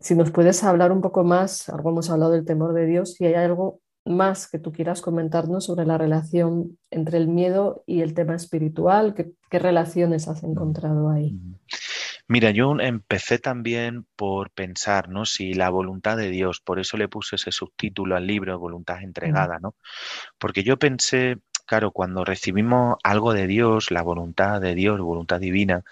si 0.00 0.14
nos 0.14 0.30
puedes 0.30 0.62
hablar 0.64 0.92
un 0.92 1.00
poco 1.00 1.24
más, 1.24 1.68
algo 1.68 1.90
hemos 1.90 2.10
hablado 2.10 2.32
del 2.32 2.44
temor 2.44 2.72
de 2.74 2.86
Dios, 2.86 3.14
si 3.14 3.26
hay 3.26 3.34
algo 3.34 3.80
más 4.04 4.48
que 4.48 4.58
tú 4.58 4.72
quieras 4.72 5.00
comentarnos 5.02 5.66
sobre 5.66 5.84
la 5.84 5.98
relación 5.98 6.78
entre 6.90 7.18
el 7.18 7.28
miedo 7.28 7.82
y 7.86 8.00
el 8.00 8.14
tema 8.14 8.34
espiritual, 8.34 9.14
qué, 9.14 9.32
qué 9.50 9.58
relaciones 9.58 10.28
has 10.28 10.42
encontrado 10.44 11.10
ahí. 11.10 11.38
Mira, 12.30 12.50
yo 12.50 12.78
empecé 12.78 13.38
también 13.38 14.06
por 14.14 14.50
pensar, 14.50 15.08
¿no? 15.08 15.24
Si 15.24 15.54
la 15.54 15.70
voluntad 15.70 16.18
de 16.18 16.28
Dios, 16.28 16.60
por 16.60 16.78
eso 16.78 16.98
le 16.98 17.08
puse 17.08 17.36
ese 17.36 17.52
subtítulo 17.52 18.16
al 18.16 18.26
libro, 18.26 18.58
Voluntad 18.58 19.02
entregada, 19.02 19.58
¿no? 19.58 19.76
Porque 20.38 20.62
yo 20.62 20.78
pensé, 20.78 21.38
claro, 21.64 21.90
cuando 21.90 22.26
recibimos 22.26 22.98
algo 23.02 23.32
de 23.32 23.46
Dios, 23.46 23.90
la 23.90 24.02
voluntad 24.02 24.60
de 24.60 24.74
Dios, 24.74 25.00
voluntad 25.00 25.40
divina, 25.40 25.84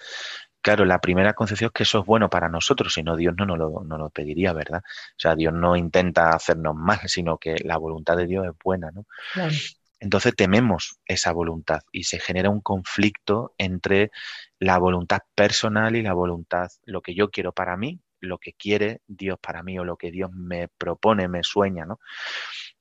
claro, 0.66 0.84
la 0.84 1.00
primera 1.00 1.34
concepción 1.34 1.68
es 1.68 1.72
que 1.72 1.82
eso 1.84 2.00
es 2.00 2.06
bueno 2.06 2.28
para 2.30 2.48
nosotros, 2.48 2.92
si 2.94 3.02
no 3.02 3.16
Dios 3.16 3.34
no 3.38 3.46
nos 3.46 3.58
lo, 3.58 3.84
no 3.84 3.98
lo 3.98 4.10
pediría, 4.10 4.52
¿verdad? 4.52 4.82
O 4.84 5.14
sea, 5.18 5.36
Dios 5.36 5.54
no 5.54 5.76
intenta 5.76 6.30
hacernos 6.30 6.74
mal, 6.76 7.00
sino 7.06 7.38
que 7.38 7.56
la 7.64 7.76
voluntad 7.78 8.16
de 8.16 8.26
Dios 8.26 8.46
es 8.46 8.52
buena, 8.64 8.90
¿no? 8.90 9.06
Claro. 9.32 9.60
Entonces 10.00 10.34
tememos 10.36 10.98
esa 11.06 11.32
voluntad 11.32 11.80
y 11.92 12.04
se 12.04 12.18
genera 12.20 12.50
un 12.50 12.60
conflicto 12.60 13.54
entre 13.58 14.10
la 14.58 14.78
voluntad 14.78 15.20
personal 15.34 15.96
y 15.96 16.02
la 16.02 16.12
voluntad, 16.12 16.68
lo 16.84 17.00
que 17.02 17.14
yo 17.14 17.30
quiero 17.30 17.52
para 17.52 17.76
mí, 17.78 18.00
lo 18.20 18.38
que 18.38 18.52
quiere 18.52 19.00
Dios 19.06 19.38
para 19.40 19.62
mí 19.62 19.78
o 19.78 19.84
lo 19.84 19.96
que 19.96 20.10
Dios 20.10 20.30
me 20.32 20.68
propone, 20.68 21.28
me 21.28 21.42
sueña, 21.42 21.86
¿no? 21.86 21.98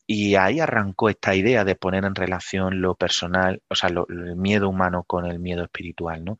Y 0.08 0.36
ahí 0.36 0.60
arrancó 0.60 1.10
esta 1.10 1.36
idea 1.36 1.64
de 1.66 1.76
poner 1.76 2.06
en 2.06 2.16
relación 2.16 2.82
lo 2.82 2.96
personal, 2.96 3.62
o 3.70 3.76
sea, 3.76 3.90
lo- 3.90 4.08
el 4.10 4.36
miedo 4.36 4.70
humano 4.70 5.04
con 5.04 5.26
el 5.26 5.40
miedo 5.40 5.64
espiritual, 5.64 6.24
¿no? 6.24 6.38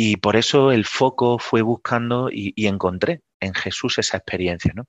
Y 0.00 0.18
por 0.18 0.36
eso 0.36 0.70
el 0.70 0.84
foco 0.84 1.40
fue 1.40 1.60
buscando 1.60 2.30
y, 2.30 2.52
y 2.54 2.68
encontré 2.68 3.22
en 3.40 3.52
Jesús 3.52 3.98
esa 3.98 4.18
experiencia, 4.18 4.72
¿no? 4.72 4.86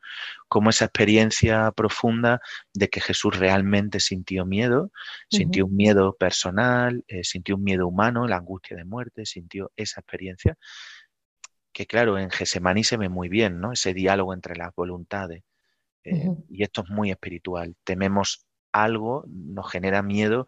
Como 0.47 0.70
esa 0.70 0.86
experiencia 0.86 1.72
profunda 1.72 2.41
de 2.76 2.89
que 2.89 3.01
Jesús 3.01 3.36
realmente 3.39 3.99
sintió 3.99 4.45
miedo, 4.45 4.91
sintió 5.32 5.66
un 5.66 5.76
miedo 5.76 6.16
personal, 6.16 7.03
eh, 7.07 7.24
sintió 7.24 7.55
un 7.55 7.64
miedo 7.64 7.88
humano, 7.88 8.28
la 8.28 8.38
angustia 8.38 8.78
de 8.78 8.86
muerte, 8.86 9.26
sintió 9.26 9.72
esa 9.76 10.01
experiencia 10.01 10.57
que 11.72 11.88
claro, 11.88 12.20
en 12.20 12.30
Gesemaní 12.30 12.84
se 12.84 12.97
ve 12.97 13.10
muy 13.10 13.30
bien, 13.30 13.60
¿no? 13.60 13.72
Ese 13.72 13.93
diálogo 13.93 14.34
entre 14.34 14.55
las 14.55 14.76
voluntades. 14.76 15.43
eh. 16.03 16.30
Y 16.49 16.64
esto 16.64 16.84
es 16.84 16.89
muy 16.89 17.12
espiritual. 17.12 17.76
Tememos 17.84 18.45
algo, 18.72 19.24
nos 19.28 19.72
genera 19.72 20.03
miedo 20.03 20.45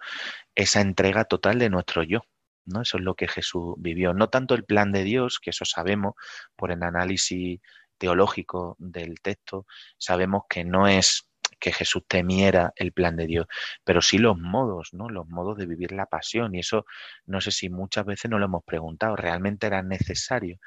esa 0.56 0.82
entrega 0.82 1.26
total 1.26 1.60
de 1.60 1.70
nuestro 1.70 2.04
yo. 2.04 2.22
¿No? 2.66 2.82
Eso 2.82 2.98
es 2.98 3.04
lo 3.04 3.16
que 3.16 3.28
Jesús 3.28 3.76
vivió. 3.78 4.14
No 4.14 4.30
tanto 4.30 4.56
el 4.56 4.66
plan 4.66 4.92
de 4.92 5.04
Dios, 5.04 5.40
que 5.40 5.52
eso 5.52 5.66
sabemos 5.66 6.16
por 6.56 6.72
el 6.72 6.84
análisis 6.84 7.60
teológico 7.98 8.76
del 8.80 9.22
texto, 9.22 9.66
sabemos 9.98 10.44
que 10.50 10.64
no 10.64 10.88
es 10.88 11.28
que 11.60 11.72
Jesús 11.72 12.04
temiera 12.08 12.74
el 12.76 12.92
plan 12.92 13.16
de 13.16 13.28
Dios, 13.28 13.46
pero 13.84 14.02
sí 14.02 14.18
los 14.18 14.38
modos, 14.38 14.90
¿no? 14.94 15.10
Los 15.10 15.28
modos 15.28 15.58
de 15.58 15.68
vivir 15.68 15.92
la 15.92 16.08
pasión. 16.08 16.56
Y 16.56 16.60
eso 16.60 16.86
no 17.26 17.40
sé 17.40 17.52
si 17.52 17.70
muchas 17.70 18.06
veces 18.06 18.32
nos 18.32 18.40
lo 18.40 18.48
hemos 18.48 18.64
preguntado. 18.64 19.16
¿Realmente 19.16 19.68
era 19.68 19.84
necesario 19.84 20.58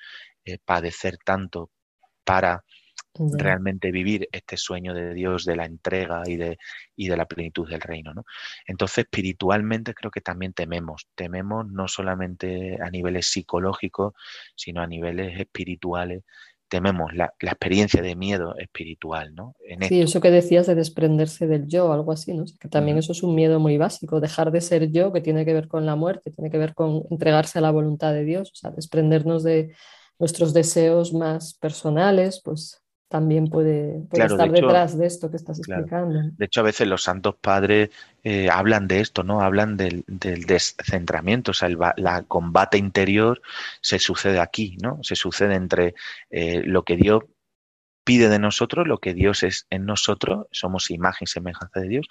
eh, 0.44 0.58
padecer 0.64 1.18
tanto 1.24 1.70
para 2.24 2.64
Realmente 3.16 3.90
vivir 3.90 4.28
este 4.32 4.56
sueño 4.56 4.92
de 4.94 5.14
Dios, 5.14 5.44
de 5.44 5.56
la 5.56 5.64
entrega 5.66 6.22
y 6.26 6.36
de, 6.36 6.58
y 6.96 7.08
de 7.08 7.16
la 7.16 7.26
plenitud 7.26 7.68
del 7.68 7.80
reino. 7.80 8.12
¿no? 8.14 8.24
Entonces, 8.66 8.98
espiritualmente 9.04 9.94
creo 9.94 10.10
que 10.10 10.20
también 10.20 10.52
tememos. 10.52 11.08
Tememos 11.14 11.66
no 11.68 11.88
solamente 11.88 12.78
a 12.82 12.90
niveles 12.90 13.26
psicológicos, 13.28 14.14
sino 14.56 14.80
a 14.82 14.86
niveles 14.86 15.38
espirituales. 15.40 16.22
Tememos 16.68 17.14
la, 17.14 17.32
la 17.40 17.50
experiencia 17.52 18.02
de 18.02 18.16
miedo 18.16 18.56
espiritual, 18.58 19.34
¿no? 19.34 19.54
En 19.64 19.82
Sí, 19.82 20.00
esto. 20.00 20.04
eso 20.04 20.20
que 20.20 20.30
decías 20.30 20.66
de 20.66 20.74
desprenderse 20.74 21.46
del 21.46 21.68
yo, 21.68 21.92
algo 21.92 22.10
así, 22.10 22.32
¿no? 22.34 22.44
O 22.44 22.46
sea, 22.46 22.56
que 22.58 22.68
también 22.68 22.98
eso 22.98 23.12
es 23.12 23.22
un 23.22 23.34
miedo 23.34 23.60
muy 23.60 23.76
básico, 23.78 24.18
dejar 24.20 24.50
de 24.50 24.60
ser 24.60 24.90
yo, 24.90 25.12
que 25.12 25.20
tiene 25.20 25.44
que 25.44 25.52
ver 25.52 25.68
con 25.68 25.86
la 25.86 25.94
muerte, 25.94 26.30
tiene 26.32 26.50
que 26.50 26.58
ver 26.58 26.74
con 26.74 27.02
entregarse 27.10 27.58
a 27.58 27.62
la 27.62 27.70
voluntad 27.70 28.12
de 28.12 28.24
Dios, 28.24 28.50
o 28.52 28.54
sea, 28.56 28.70
desprendernos 28.70 29.44
de 29.44 29.74
nuestros 30.18 30.54
deseos 30.54 31.12
más 31.12 31.54
personales, 31.54 32.40
pues 32.44 32.82
también 33.08 33.48
puede, 33.48 34.00
puede 34.08 34.26
Claro, 34.26 34.36
de 34.36 34.42
estar 34.42 34.56
hecho, 34.56 34.66
detrás 34.66 34.98
de 34.98 35.06
esto 35.06 35.30
que 35.30 35.36
estás 35.36 35.60
claro. 35.60 35.82
explicando. 35.82 36.30
De 36.36 36.44
hecho, 36.44 36.60
a 36.60 36.64
veces 36.64 36.88
los 36.88 37.02
santos 37.02 37.36
padres 37.40 37.90
eh, 38.22 38.48
hablan 38.50 38.88
de 38.88 39.00
esto, 39.00 39.22
¿no? 39.22 39.40
Hablan 39.40 39.76
del, 39.76 40.04
del 40.06 40.44
descentramiento, 40.44 41.52
o 41.52 41.54
sea, 41.54 41.68
el 41.68 41.78
la 41.96 42.22
combate 42.22 42.78
interior 42.78 43.40
se 43.80 43.98
sucede 43.98 44.40
aquí, 44.40 44.76
¿no? 44.82 44.98
Se 45.02 45.16
sucede 45.16 45.54
entre 45.54 45.94
eh, 46.30 46.62
lo 46.64 46.82
que 46.82 46.96
Dios 46.96 47.24
pide 48.04 48.28
de 48.28 48.38
nosotros, 48.38 48.86
lo 48.86 48.98
que 48.98 49.14
Dios 49.14 49.42
es 49.42 49.66
en 49.70 49.86
nosotros, 49.86 50.46
somos 50.52 50.90
imagen 50.90 51.24
y 51.24 51.26
semejanza 51.26 51.80
de 51.80 51.88
Dios, 51.88 52.06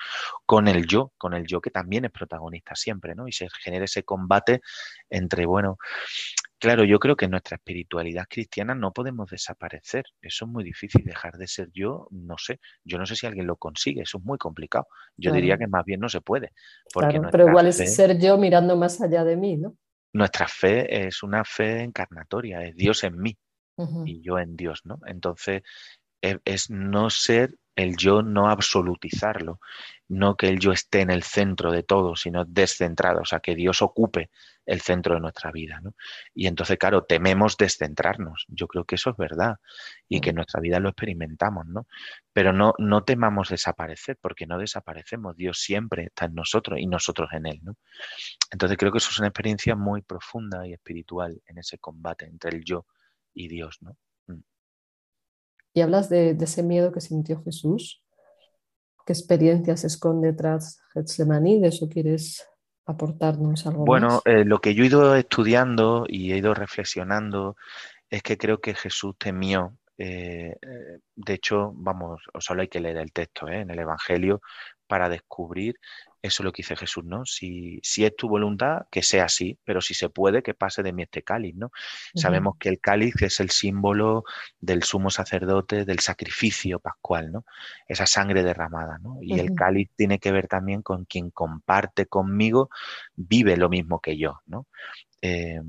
con 0.45 0.67
el 0.67 0.87
yo, 0.87 1.13
con 1.17 1.33
el 1.35 1.45
yo 1.45 1.61
que 1.61 1.69
también 1.69 2.05
es 2.05 2.11
protagonista 2.11 2.75
siempre, 2.75 3.13
¿no? 3.13 3.27
Y 3.27 3.31
se 3.31 3.47
genera 3.61 3.85
ese 3.85 4.03
combate 4.03 4.61
entre, 5.09 5.45
bueno, 5.45 5.77
claro, 6.63 6.85
yo 6.85 6.97
creo 6.97 7.15
que 7.17 7.25
en 7.25 7.31
nuestra 7.31 7.57
espiritualidad 7.57 8.25
cristiana 8.29 8.73
no 8.73 8.93
podemos 8.93 9.29
desaparecer, 9.29 10.05
eso 10.21 10.45
es 10.45 10.51
muy 10.51 10.63
difícil, 10.63 11.03
dejar 11.03 11.33
de 11.37 11.47
ser. 11.47 11.69
Yo, 11.73 12.07
no 12.11 12.37
sé, 12.37 12.59
yo 12.85 12.97
no 12.97 13.05
sé 13.05 13.17
si 13.17 13.25
alguien 13.27 13.47
lo 13.47 13.57
consigue, 13.57 14.01
eso 14.01 14.17
es 14.17 14.23
muy 14.23 14.37
complicado, 14.37 14.87
yo 15.17 15.33
diría 15.33 15.57
que 15.57 15.67
más 15.67 15.83
bien 15.83 15.99
no 15.99 16.07
se 16.07 16.21
puede, 16.21 16.51
porque 16.93 17.19
Claro, 17.19 17.29
pero 17.31 17.47
igual 17.49 17.67
es 17.67 17.95
ser 17.95 18.17
yo 18.17 18.37
mirando 18.37 18.77
más 18.77 19.01
allá 19.01 19.23
de 19.23 19.35
mí, 19.35 19.57
¿no? 19.57 19.75
nuestra 20.13 20.47
fe 20.47 21.07
es 21.07 21.23
una 21.23 21.43
fe 21.43 21.81
encarnatoria, 21.81 22.63
es 22.63 22.75
Dios 22.75 23.03
en 23.03 23.17
mí 23.17 23.35
y 24.05 24.21
yo 24.21 24.37
en 24.37 24.55
Dios, 24.55 24.81
¿no? 24.85 24.99
Entonces, 25.07 25.63
es, 26.21 26.37
es 26.45 26.69
no 26.69 27.09
ser 27.09 27.55
el 27.75 27.97
yo, 27.97 28.21
no 28.21 28.49
absolutizarlo, 28.49 29.59
no 30.07 30.35
que 30.35 30.47
el 30.47 30.59
yo 30.59 30.71
esté 30.71 31.01
en 31.01 31.09
el 31.09 31.23
centro 31.23 31.71
de 31.71 31.83
todo, 31.83 32.15
sino 32.15 32.45
descentrado, 32.45 33.21
o 33.21 33.25
sea, 33.25 33.39
que 33.39 33.55
Dios 33.55 33.81
ocupe 33.81 34.29
el 34.65 34.81
centro 34.81 35.15
de 35.15 35.21
nuestra 35.21 35.51
vida, 35.51 35.79
¿no? 35.81 35.93
Y 36.33 36.47
entonces, 36.47 36.77
claro, 36.77 37.03
tememos 37.03 37.57
descentrarnos, 37.57 38.45
yo 38.47 38.67
creo 38.67 38.85
que 38.85 38.95
eso 38.95 39.09
es 39.09 39.17
verdad 39.17 39.57
y 40.07 40.21
que 40.21 40.29
en 40.29 40.37
nuestra 40.37 40.61
vida 40.61 40.79
lo 40.79 40.89
experimentamos, 40.89 41.65
¿no? 41.65 41.87
Pero 42.31 42.53
no, 42.53 42.73
no 42.77 43.03
temamos 43.03 43.49
desaparecer, 43.49 44.17
porque 44.21 44.45
no 44.45 44.57
desaparecemos, 44.57 45.35
Dios 45.35 45.59
siempre 45.59 46.05
está 46.05 46.25
en 46.25 46.35
nosotros 46.35 46.79
y 46.79 46.87
nosotros 46.87 47.29
en 47.33 47.45
Él, 47.47 47.59
¿no? 47.63 47.75
Entonces 48.51 48.77
creo 48.77 48.91
que 48.91 48.99
eso 48.99 49.09
es 49.09 49.19
una 49.19 49.27
experiencia 49.27 49.75
muy 49.75 50.01
profunda 50.01 50.65
y 50.67 50.73
espiritual 50.73 51.41
en 51.45 51.57
ese 51.57 51.77
combate 51.79 52.25
entre 52.25 52.51
el 52.51 52.63
yo 52.63 52.85
y 53.33 53.47
Dios, 53.47 53.81
¿no? 53.81 53.97
Y 55.73 55.81
hablas 55.81 56.09
de, 56.09 56.31
ese 56.39 56.63
miedo 56.63 56.91
que 56.91 57.01
sintió 57.01 57.41
Jesús. 57.43 58.03
¿Qué 59.05 59.13
experiencia 59.13 59.75
se 59.75 59.87
esconde 59.87 60.33
tras 60.33 60.79
Getsemaní? 60.93 61.59
¿De 61.59 61.69
eso 61.69 61.89
quieres 61.89 62.47
aportarnos 62.85 63.65
algo 63.65 63.85
Bueno, 63.85 64.07
más? 64.07 64.21
eh, 64.25 64.45
lo 64.45 64.59
que 64.59 64.75
yo 64.75 64.83
he 64.83 64.87
ido 64.87 65.15
estudiando 65.15 66.05
y 66.07 66.31
he 66.31 66.37
ido 66.37 66.53
reflexionando 66.53 67.55
es 68.09 68.21
que 68.21 68.37
creo 68.37 68.59
que 68.61 68.75
Jesús 68.75 69.15
temió. 69.17 69.75
Eh, 69.97 70.55
eh, 70.61 70.99
de 71.15 71.33
hecho, 71.33 71.71
vamos, 71.75 72.21
solo 72.39 72.61
hay 72.61 72.67
que 72.67 72.79
leer 72.79 72.97
el 72.97 73.11
texto 73.11 73.47
¿eh? 73.47 73.61
en 73.61 73.71
el 73.71 73.79
Evangelio 73.79 74.41
para 74.87 75.09
descubrir 75.09 75.75
eso 76.23 76.41
es 76.41 76.45
lo 76.45 76.53
que 76.53 76.61
dice 76.61 76.77
Jesús, 76.77 77.03
¿no? 77.03 77.25
Si, 77.25 77.81
si 77.83 78.05
es 78.05 78.15
tu 78.15 78.29
voluntad, 78.29 78.83
que 78.89 79.03
sea 79.03 79.25
así, 79.25 79.59
pero 79.65 79.81
si 79.81 79.93
se 79.93 80.07
puede, 80.07 80.41
que 80.41 80.53
pase 80.53 80.81
de 80.81 80.93
mí 80.93 81.03
este 81.03 81.21
cáliz, 81.21 81.53
¿no? 81.53 81.69
Sabemos 82.15 82.55
que 82.57 82.69
el 82.69 82.79
cáliz 82.79 83.13
es 83.21 83.41
el 83.41 83.49
símbolo 83.49 84.23
del 84.61 84.83
sumo 84.83 85.09
sacerdote, 85.09 85.83
del 85.83 85.99
sacrificio 85.99 86.79
pascual, 86.79 87.33
¿no? 87.33 87.45
Esa 87.89 88.05
sangre 88.05 88.41
derramada, 88.41 88.99
¿no? 88.99 89.17
Y 89.21 89.37
el 89.37 89.53
cáliz 89.53 89.89
tiene 89.97 90.17
que 90.17 90.31
ver 90.31 90.47
también 90.47 90.81
con 90.81 91.03
quien 91.03 91.29
comparte 91.29 92.05
conmigo, 92.05 92.69
vive 93.15 93.57
lo 93.57 93.67
mismo 93.67 93.99
que 93.99 94.17
yo, 94.17 94.39
¿no? 94.45 94.67
Eh, 95.21 95.59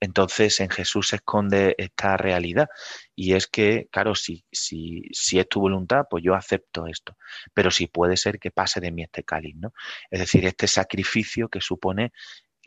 Entonces 0.00 0.60
en 0.60 0.70
Jesús 0.70 1.08
se 1.08 1.16
esconde 1.16 1.74
esta 1.78 2.16
realidad 2.16 2.68
y 3.16 3.34
es 3.34 3.48
que, 3.48 3.88
claro, 3.90 4.14
si, 4.14 4.44
si, 4.52 5.10
es 5.12 5.48
tu 5.48 5.60
voluntad, 5.60 6.04
pues 6.08 6.22
yo 6.24 6.34
acepto 6.34 6.86
esto, 6.86 7.16
pero 7.52 7.70
si 7.70 7.88
puede 7.88 8.16
ser 8.16 8.38
que 8.38 8.50
pase 8.52 8.80
de 8.80 8.92
mí 8.92 9.02
este 9.02 9.24
cáliz, 9.24 9.56
¿no? 9.56 9.72
Es 10.10 10.20
decir, 10.20 10.46
este 10.46 10.68
sacrificio 10.68 11.48
que 11.48 11.60
supone 11.60 12.12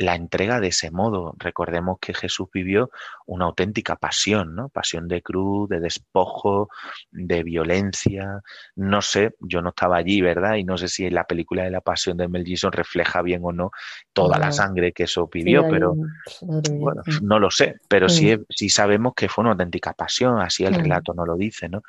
la 0.02 0.16
entrega 0.16 0.60
de 0.60 0.68
ese 0.68 0.92
modo. 0.92 1.34
Recordemos 1.38 1.98
que 2.00 2.14
Jesús 2.14 2.48
vivió 2.54 2.90
una 3.26 3.46
auténtica 3.46 3.96
pasión, 3.96 4.56
¿no? 4.56 4.70
Pasión 4.70 5.08
de 5.08 5.22
cruz, 5.22 5.70
de 5.70 5.80
despojo, 5.80 6.70
de 7.12 7.44
violencia. 7.44 8.42
No 8.76 9.02
sé, 9.02 9.36
yo 9.40 9.62
no 9.62 9.70
estaba 9.70 9.98
allí, 9.98 10.22
¿verdad? 10.22 10.56
Y 10.56 10.64
no 10.64 10.78
sé 10.78 10.88
si 10.88 11.10
la 11.10 11.26
película 11.26 11.64
de 11.64 11.72
la 11.72 11.82
pasión 11.82 12.18
de 12.18 12.28
Mel 12.28 12.46
Gibson 12.46 12.72
refleja 12.72 13.22
bien 13.22 13.42
o 13.44 13.52
no 13.52 13.72
toda 14.14 14.38
la 14.38 14.52
sangre 14.52 14.92
que 14.92 15.04
eso 15.04 15.28
pidió, 15.28 15.68
pero 15.70 15.96
bueno, 16.42 17.04
no 17.22 17.40
lo 17.40 17.50
sé. 17.52 17.76
Pero 17.88 18.10
sí, 18.10 18.36
sí, 18.50 18.70
sabemos 18.70 19.14
que 19.16 19.30
fue 19.30 19.44
una 19.44 19.52
auténtica 19.52 19.94
pasión, 19.94 20.40
así 20.40 20.66
el 20.66 20.76
relato 20.76 21.14
no 21.14 21.26
lo 21.26 21.36
dice, 21.36 21.70
¿no? 21.70 21.84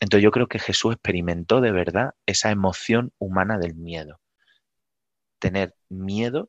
Entonces 0.00 0.24
yo 0.24 0.30
creo 0.30 0.48
que 0.48 0.58
Jesús 0.58 0.94
experimentó 0.94 1.60
de 1.60 1.72
verdad 1.72 2.14
esa 2.26 2.50
emoción 2.50 3.12
humana 3.18 3.58
del 3.58 3.74
miedo. 3.74 4.20
Tener 5.38 5.74
miedo 5.88 6.48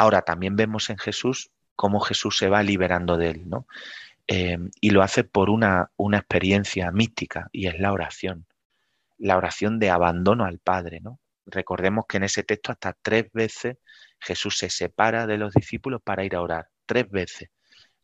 Ahora 0.00 0.22
también 0.22 0.56
vemos 0.56 0.88
en 0.88 0.96
Jesús 0.96 1.50
cómo 1.76 2.00
Jesús 2.00 2.38
se 2.38 2.48
va 2.48 2.62
liberando 2.62 3.18
de 3.18 3.32
él, 3.32 3.50
¿no? 3.50 3.66
Eh, 4.26 4.56
y 4.80 4.92
lo 4.92 5.02
hace 5.02 5.24
por 5.24 5.50
una, 5.50 5.90
una, 5.98 6.16
experiencia 6.16 6.90
mística 6.90 7.50
y 7.52 7.66
es 7.66 7.78
la 7.78 7.92
oración, 7.92 8.46
la 9.18 9.36
oración 9.36 9.78
de 9.78 9.90
abandono 9.90 10.46
al 10.46 10.58
Padre, 10.58 11.00
¿no? 11.02 11.20
Recordemos 11.44 12.06
que 12.08 12.16
en 12.16 12.24
ese 12.24 12.44
texto 12.44 12.72
hasta 12.72 12.96
tres 13.02 13.26
veces 13.34 13.76
Jesús 14.18 14.56
se 14.56 14.70
separa 14.70 15.26
de 15.26 15.36
los 15.36 15.52
discípulos 15.52 16.00
para 16.02 16.24
ir 16.24 16.34
a 16.34 16.40
orar, 16.40 16.68
tres 16.86 17.06
veces 17.10 17.50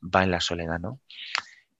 va 0.03 0.23
en 0.23 0.33
la 0.33 0.41
soledad, 0.41 0.79
¿no? 0.79 1.01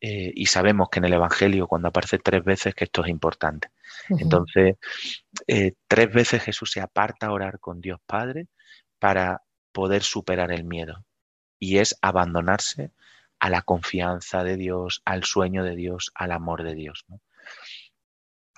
Eh, 0.01 0.33
y 0.35 0.47
sabemos 0.47 0.89
que 0.89 1.01
en 1.01 1.05
el 1.05 1.13
Evangelio 1.13 1.67
cuando 1.67 1.89
aparece 1.89 2.19
tres 2.21 2.43
veces 2.43 2.75
que 2.75 2.85
esto 2.85 3.05
es 3.05 3.11
importante. 3.11 3.69
Entonces, 4.09 4.77
eh, 5.47 5.75
tres 5.87 6.11
veces 6.11 6.43
Jesús 6.43 6.71
se 6.71 6.81
aparta 6.81 7.27
a 7.27 7.33
orar 7.33 7.61
con 7.61 7.83
Dios 7.83 8.01
Padre 8.07 8.47
para 8.99 9.43
poder 9.77 10.03
superar 10.03 10.53
el 10.53 10.65
miedo 10.65 11.05
y 11.59 11.77
es 11.77 11.99
abandonarse 12.01 12.93
a 13.39 13.51
la 13.51 13.61
confianza 13.61 14.43
de 14.43 14.57
Dios, 14.57 15.03
al 15.05 15.25
sueño 15.25 15.65
de 15.65 15.77
Dios, 15.77 16.13
al 16.15 16.33
amor 16.33 16.63
de 16.63 16.75
Dios. 16.75 17.05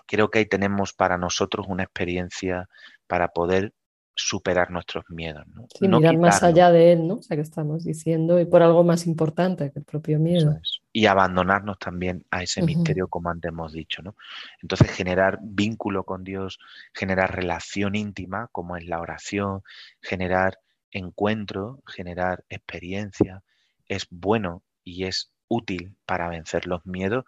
Creo 0.06 0.30
que 0.30 0.38
ahí 0.38 0.46
tenemos 0.46 0.92
para 0.92 1.18
nosotros 1.18 1.66
una 1.68 1.82
experiencia 1.82 2.68
para 3.08 3.32
poder 3.32 3.72
superar 4.14 4.70
nuestros 4.70 5.04
miedos. 5.08 5.44
¿no? 5.80 5.98
mirar 5.98 6.18
más 6.18 6.44
allá 6.44 6.70
de 6.70 6.92
él, 6.92 7.08
¿no? 7.08 7.14
O 7.14 7.22
sea, 7.22 7.36
que 7.36 7.42
estamos 7.42 7.82
diciendo, 7.82 8.38
y 8.38 8.44
por 8.44 8.62
algo 8.62 8.84
más 8.84 9.04
importante 9.08 9.72
que 9.72 9.80
el 9.80 9.84
propio 9.84 10.20
miedo. 10.20 10.56
Y 10.92 11.06
abandonarnos 11.06 11.80
también 11.80 12.24
a 12.30 12.44
ese 12.44 12.62
misterio, 12.62 13.08
como 13.08 13.30
antes 13.30 13.48
hemos 13.48 13.72
dicho, 13.72 14.02
¿no? 14.02 14.14
Entonces, 14.62 14.88
generar 14.92 15.40
vínculo 15.42 16.04
con 16.04 16.22
Dios, 16.22 16.60
generar 16.94 17.34
relación 17.34 17.96
íntima, 17.96 18.48
como 18.52 18.76
es 18.76 18.86
la 18.86 19.00
oración, 19.00 19.62
generar 20.00 20.58
encuentro, 20.90 21.82
generar 21.86 22.44
experiencia, 22.48 23.42
es 23.86 24.06
bueno 24.10 24.62
y 24.84 25.04
es 25.04 25.32
útil 25.48 25.96
para 26.06 26.28
vencer 26.28 26.66
los 26.66 26.84
miedos 26.86 27.24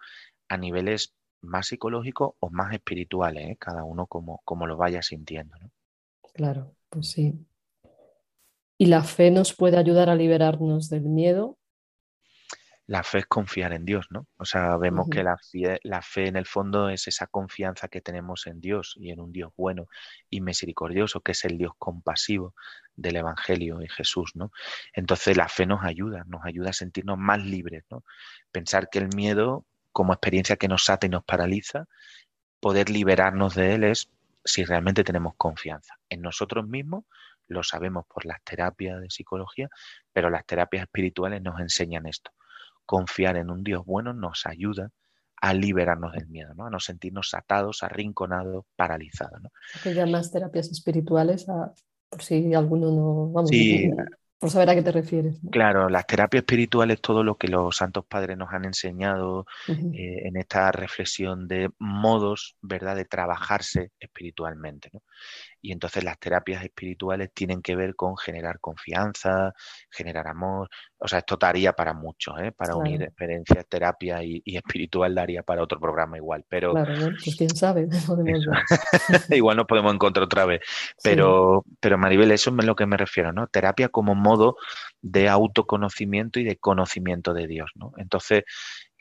a 0.47 0.57
niveles 0.57 1.13
más 1.41 1.67
psicológicos 1.67 2.33
o 2.39 2.49
más 2.49 2.73
espirituales, 2.73 3.51
¿eh? 3.51 3.57
cada 3.59 3.83
uno 3.83 4.05
como, 4.05 4.41
como, 4.45 4.67
lo 4.67 4.77
vaya 4.77 5.01
sintiendo. 5.01 5.57
Claro, 6.33 6.75
pues 6.89 7.09
sí. 7.09 7.33
¿Y 8.77 8.85
la 8.87 9.03
fe 9.03 9.31
nos 9.31 9.53
puede 9.53 9.77
ayudar 9.77 10.09
a 10.09 10.15
liberarnos 10.15 10.89
del 10.89 11.03
miedo? 11.03 11.57
La 12.87 13.03
fe 13.03 13.19
es 13.19 13.25
confiar 13.25 13.73
en 13.73 13.85
Dios, 13.85 14.07
¿no? 14.09 14.27
O 14.37 14.45
sea, 14.45 14.75
vemos 14.77 15.07
que 15.09 15.23
la 15.23 15.37
fe, 15.37 15.79
la 15.83 16.01
fe 16.01 16.27
en 16.27 16.35
el 16.35 16.45
fondo 16.45 16.89
es 16.89 17.07
esa 17.07 17.27
confianza 17.27 17.87
que 17.87 18.01
tenemos 18.01 18.47
en 18.47 18.59
Dios 18.59 18.95
y 18.99 19.11
en 19.11 19.19
un 19.19 19.31
Dios 19.31 19.53
bueno 19.55 19.87
y 20.29 20.41
misericordioso, 20.41 21.21
que 21.21 21.33
es 21.33 21.45
el 21.45 21.57
Dios 21.57 21.73
compasivo 21.77 22.55
del 22.95 23.17
Evangelio 23.17 23.81
y 23.81 23.87
Jesús, 23.87 24.31
¿no? 24.35 24.51
Entonces 24.93 25.37
la 25.37 25.47
fe 25.47 25.65
nos 25.65 25.83
ayuda, 25.83 26.23
nos 26.27 26.43
ayuda 26.43 26.71
a 26.71 26.73
sentirnos 26.73 27.17
más 27.17 27.43
libres, 27.43 27.85
¿no? 27.89 28.03
Pensar 28.51 28.89
que 28.89 28.99
el 28.99 29.09
miedo, 29.15 29.65
como 29.91 30.13
experiencia 30.13 30.57
que 30.57 30.67
nos 30.67 30.89
ata 30.89 31.05
y 31.05 31.09
nos 31.09 31.23
paraliza, 31.23 31.85
poder 32.59 32.89
liberarnos 32.89 33.55
de 33.55 33.75
él 33.75 33.83
es 33.83 34.09
si 34.43 34.63
realmente 34.65 35.03
tenemos 35.03 35.35
confianza 35.37 35.95
en 36.09 36.21
nosotros 36.21 36.67
mismos, 36.67 37.05
lo 37.47 37.63
sabemos 37.63 38.05
por 38.07 38.25
las 38.25 38.43
terapias 38.43 38.99
de 39.01 39.09
psicología, 39.09 39.69
pero 40.13 40.29
las 40.29 40.45
terapias 40.45 40.83
espirituales 40.83 41.41
nos 41.41 41.59
enseñan 41.59 42.07
esto 42.07 42.31
confiar 42.91 43.37
en 43.37 43.49
un 43.49 43.63
Dios 43.63 43.85
bueno 43.85 44.11
nos 44.11 44.45
ayuda 44.45 44.89
a 45.37 45.53
liberarnos 45.53 46.11
del 46.11 46.27
miedo, 46.27 46.53
¿no? 46.55 46.65
a 46.65 46.69
no 46.69 46.81
sentirnos 46.81 47.33
atados, 47.33 47.83
arrinconados, 47.83 48.65
paralizados. 48.75 49.41
¿no? 49.41 49.49
Que 49.81 49.93
llamas 49.93 50.29
terapias 50.29 50.69
espirituales, 50.69 51.45
por 51.45 52.21
si 52.21 52.53
alguno 52.53 52.91
no... 52.91 53.31
Vamos, 53.31 53.49
sí, 53.49 53.89
por 54.37 54.49
saber 54.49 54.71
a 54.71 54.75
qué 54.75 54.81
te 54.81 54.91
refieres. 54.91 55.39
Claro, 55.51 55.87
las 55.87 56.05
terapias 56.05 56.41
espirituales, 56.41 56.99
todo 56.99 57.23
lo 57.23 57.37
que 57.37 57.47
los 57.47 57.77
santos 57.77 58.05
padres 58.05 58.37
nos 58.37 58.51
han 58.51 58.65
enseñado 58.65 59.45
eh, 59.69 60.27
en 60.27 60.35
esta 60.35 60.71
reflexión 60.73 61.47
de 61.47 61.69
modos, 61.79 62.57
¿verdad?, 62.61 62.97
de 62.97 63.05
trabajarse 63.05 63.91
espiritualmente. 63.99 64.89
¿no? 64.91 65.01
Y 65.61 65.71
entonces 65.71 66.03
las 66.03 66.17
terapias 66.19 66.63
espirituales 66.63 67.31
tienen 67.33 67.61
que 67.61 67.75
ver 67.75 67.95
con 67.95 68.17
generar 68.17 68.59
confianza, 68.59 69.53
generar 69.89 70.27
amor. 70.27 70.69
O 70.97 71.07
sea, 71.07 71.19
esto 71.19 71.37
daría 71.37 71.73
para 71.73 71.93
mucho, 71.93 72.37
¿eh? 72.39 72.51
para 72.51 72.75
unir 72.75 73.03
experiencias, 73.03 73.65
terapia 73.67 74.23
y, 74.23 74.41
espiritual 74.45 75.13
daría 75.13 75.43
para 75.43 75.61
otro 75.61 75.79
programa 75.79 76.17
igual. 76.17 76.43
Pero, 76.49 76.71
claro, 76.71 77.11
pues 77.23 77.35
quién 77.35 77.55
sabe. 77.55 77.87
igual 79.29 79.57
nos 79.57 79.67
podemos 79.67 79.93
encontrar 79.93 80.23
otra 80.23 80.45
vez. 80.45 80.61
Pero, 81.03 81.63
pero 81.79 81.97
Maribel, 81.97 82.31
eso 82.31 82.53
es 82.57 82.65
lo 82.65 82.75
que 82.75 82.85
me 82.85 82.97
refiero, 82.97 83.31
¿no? 83.31 83.47
Terapia 83.47 83.89
como 83.89 84.15
modo 84.15 84.57
de 85.01 85.29
autoconocimiento 85.29 86.39
y 86.39 86.43
de 86.43 86.57
conocimiento 86.57 87.33
de 87.33 87.47
Dios, 87.47 87.71
¿no? 87.75 87.93
Entonces, 87.97 88.43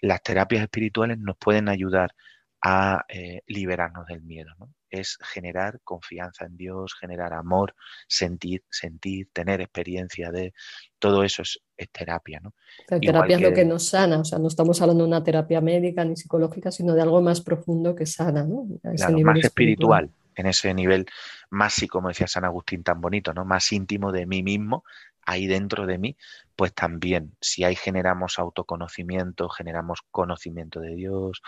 las 0.01 0.23
terapias 0.23 0.63
espirituales 0.63 1.19
nos 1.19 1.37
pueden 1.37 1.69
ayudar 1.69 2.15
a 2.63 3.05
eh, 3.09 3.43
liberarnos 3.47 4.07
del 4.07 4.23
miedo. 4.23 4.51
¿no? 4.59 4.71
Es 4.91 5.19
generar 5.23 5.81
confianza 5.85 6.47
en 6.47 6.57
Dios, 6.57 6.95
generar 6.95 7.33
amor, 7.33 7.75
sentir, 8.09 8.65
sentir, 8.69 9.29
tener 9.33 9.61
experiencia 9.61 10.31
de 10.31 10.53
todo 10.99 11.25
eso 11.25 11.43
es, 11.43 11.61
terapia. 11.93 12.41
¿no? 12.41 12.55
La 12.89 13.01
terapia 13.01 13.37
es 13.37 13.43
lo 13.43 13.53
que 13.53 13.65
nos 13.65 13.89
sana, 13.89 14.21
o 14.21 14.25
sea, 14.25 14.39
no 14.39 14.49
estamos 14.49 14.81
hablando 14.83 15.05
de 15.05 15.09
una 15.09 15.25
terapia 15.25 15.61
médica 15.61 16.05
ni 16.05 16.17
psicológica, 16.17 16.71
sino 16.71 16.95
de 16.95 17.03
algo 17.03 17.23
más 17.23 17.41
profundo 17.41 17.95
que 17.95 18.07
sana, 18.07 18.45
¿no? 18.45 18.67
más 18.83 19.39
espiritual. 19.39 20.11
en 20.37 20.47
ese 20.47 20.73
nivel 20.75 21.07
más, 21.51 21.85
como 21.91 22.09
decía 22.09 22.27
San 22.27 22.45
Agustín 22.45 22.83
tan 22.83 23.01
bonito, 23.01 23.33
¿no? 23.35 23.45
Más 23.45 23.73
íntimo 23.73 24.13
de 24.13 24.27
mí 24.27 24.43
mismo, 24.43 24.85
ahí 25.31 25.47
dentro 25.47 25.87
de 25.87 25.99
mí, 25.99 26.17
pues 26.57 26.75
también, 26.75 27.37
si 27.41 27.65
ahí 27.65 27.77
generamos 27.77 28.39
autoconocimiento, 28.39 29.49
generamos 29.49 30.01
conocimiento 30.11 30.81
de 30.81 30.95
Dios, 30.95 31.41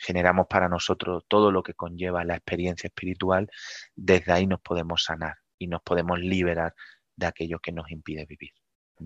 generamos 0.00 0.46
para 0.48 0.68
nosotros 0.68 1.24
todo 1.28 1.50
lo 1.50 1.62
que 1.62 1.74
conlleva 1.74 2.24
la 2.24 2.34
experiencia 2.34 2.88
espiritual, 2.88 3.48
desde 3.94 4.32
ahí 4.32 4.46
nos 4.46 4.60
podemos 4.60 5.04
sanar 5.04 5.36
y 5.58 5.68
nos 5.68 5.82
podemos 5.82 6.18
liberar 6.18 6.74
de 7.16 7.26
aquello 7.26 7.58
que 7.60 7.72
nos 7.72 7.90
impide 7.90 8.26
vivir. 8.26 8.50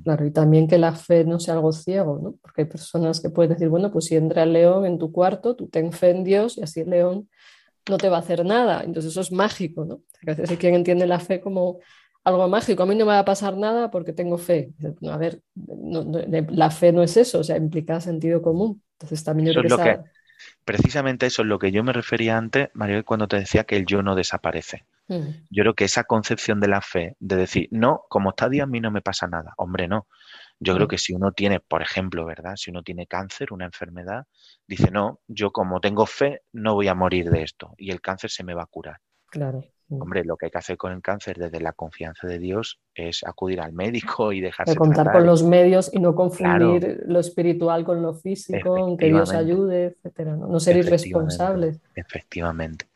Claro, 0.02 0.26
y 0.26 0.30
también 0.30 0.68
que 0.68 0.78
la 0.78 0.92
fe 0.92 1.24
no 1.24 1.38
sea 1.38 1.54
algo 1.54 1.72
ciego, 1.72 2.18
¿no? 2.22 2.36
Porque 2.42 2.62
hay 2.62 2.68
personas 2.68 3.20
que 3.20 3.30
pueden 3.30 3.52
decir, 3.52 3.68
bueno, 3.68 3.90
pues 3.90 4.06
si 4.06 4.16
entra 4.16 4.42
el 4.42 4.52
león 4.52 4.84
en 4.84 4.98
tu 4.98 5.10
cuarto, 5.12 5.56
tú 5.56 5.68
ten 5.68 5.92
fe 5.92 6.10
en 6.10 6.24
Dios 6.24 6.58
y 6.58 6.62
así 6.62 6.80
el 6.80 6.90
león 6.90 7.30
no 7.88 7.98
te 7.98 8.08
va 8.08 8.16
a 8.16 8.20
hacer 8.20 8.44
nada. 8.44 8.82
Entonces 8.82 9.12
eso 9.12 9.20
es 9.20 9.32
mágico, 9.32 9.84
¿no? 9.84 10.02
A 10.26 10.32
hay 10.32 10.56
quien 10.56 10.74
entiende 10.74 11.06
la 11.06 11.20
fe 11.20 11.40
como 11.40 11.78
algo 12.26 12.48
mágico, 12.48 12.82
a 12.82 12.86
mí 12.86 12.96
no 12.96 13.06
me 13.06 13.12
va 13.12 13.20
a 13.20 13.24
pasar 13.24 13.56
nada 13.56 13.88
porque 13.90 14.12
tengo 14.12 14.36
fe. 14.36 14.72
A 15.08 15.16
ver, 15.16 15.42
la 16.50 16.70
fe 16.70 16.92
no 16.92 17.04
es 17.04 17.16
eso, 17.16 17.38
o 17.38 17.44
sea, 17.44 17.56
implica 17.56 18.00
sentido 18.00 18.42
común. 18.42 18.82
Entonces 18.94 19.22
también 19.22 19.52
yo 19.52 19.62
creo 19.62 19.78
que, 19.78 20.00
Precisamente 20.64 21.26
eso 21.26 21.42
es 21.42 21.48
lo 21.48 21.60
que 21.60 21.70
yo 21.70 21.84
me 21.84 21.92
refería 21.92 22.36
antes, 22.36 22.68
María, 22.74 23.02
cuando 23.04 23.28
te 23.28 23.36
decía 23.36 23.62
que 23.62 23.76
el 23.76 23.86
yo 23.86 24.02
no 24.02 24.16
desaparece. 24.16 24.84
Mm. 25.06 25.46
Yo 25.50 25.62
creo 25.62 25.74
que 25.74 25.84
esa 25.84 26.02
concepción 26.02 26.58
de 26.58 26.66
la 26.66 26.80
fe, 26.80 27.14
de 27.20 27.36
decir, 27.36 27.68
no, 27.70 28.02
como 28.08 28.30
está 28.30 28.48
Dios, 28.48 28.64
a 28.64 28.66
mí 28.66 28.80
no 28.80 28.90
me 28.90 29.02
pasa 29.02 29.28
nada. 29.28 29.54
Hombre, 29.56 29.86
no. 29.86 30.08
Yo 30.58 30.74
creo 30.74 30.86
mm. 30.86 30.90
que 30.90 30.98
si 30.98 31.14
uno 31.14 31.30
tiene, 31.30 31.60
por 31.60 31.80
ejemplo, 31.80 32.24
¿verdad? 32.24 32.56
Si 32.56 32.70
uno 32.70 32.82
tiene 32.82 33.06
cáncer, 33.06 33.52
una 33.52 33.66
enfermedad, 33.66 34.26
dice, 34.66 34.90
no, 34.90 35.20
yo 35.28 35.52
como 35.52 35.80
tengo 35.80 36.06
fe, 36.06 36.42
no 36.52 36.74
voy 36.74 36.88
a 36.88 36.94
morir 36.96 37.30
de 37.30 37.42
esto 37.42 37.74
y 37.76 37.92
el 37.92 38.00
cáncer 38.00 38.30
se 38.30 38.42
me 38.42 38.54
va 38.54 38.64
a 38.64 38.66
curar. 38.66 38.98
Claro. 39.26 39.64
Mm. 39.88 40.02
Hombre, 40.02 40.24
lo 40.24 40.36
que 40.36 40.46
hay 40.46 40.50
que 40.50 40.58
hacer 40.58 40.76
con 40.76 40.92
el 40.92 41.00
cáncer 41.00 41.38
desde 41.38 41.60
la 41.60 41.72
confianza 41.72 42.26
de 42.26 42.38
Dios 42.38 42.80
es 42.94 43.22
acudir 43.24 43.60
al 43.60 43.72
médico 43.72 44.32
y 44.32 44.40
dejarse. 44.40 44.72
De 44.72 44.78
contar 44.78 45.12
con 45.12 45.26
los 45.26 45.42
medios 45.44 45.90
y 45.92 46.00
no 46.00 46.14
confundir 46.14 47.04
lo 47.06 47.20
espiritual 47.20 47.84
con 47.84 48.02
lo 48.02 48.14
físico, 48.14 48.96
que 48.96 49.06
Dios 49.06 49.32
ayude, 49.32 49.84
etcétera. 49.84 50.36
No, 50.36 50.58
ser 50.58 50.78
irresponsables. 50.78 51.80
Efectivamente. 51.94 52.86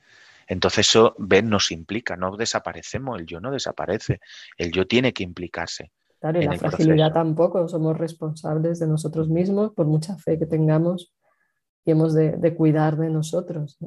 Entonces 0.49 0.89
eso, 0.89 1.15
ven, 1.17 1.49
nos 1.49 1.71
implica, 1.71 2.17
no 2.17 2.37
desaparecemos, 2.37 3.21
el 3.21 3.27
yo 3.27 3.41
no 3.41 3.53
desaparece, 3.53 4.21
el 4.59 4.73
yo 4.73 4.85
tiene 4.85 5.13
que 5.13 5.23
implicarse. 5.23 5.93
Claro, 6.19 6.43
y 6.43 6.45
la 6.45 6.59
fragilidad 6.59 7.13
tampoco, 7.13 7.69
somos 7.69 7.97
responsables 7.97 8.81
de 8.81 8.89
nosotros 8.89 9.29
mismos 9.29 9.73
por 9.73 9.87
mucha 9.87 10.17
fe 10.17 10.41
que 10.41 10.47
tengamos 10.47 11.13
y 11.85 11.91
hemos 11.91 12.15
de, 12.15 12.55
cuidar 12.55 12.97
de 12.97 13.11
nosotros. 13.11 13.79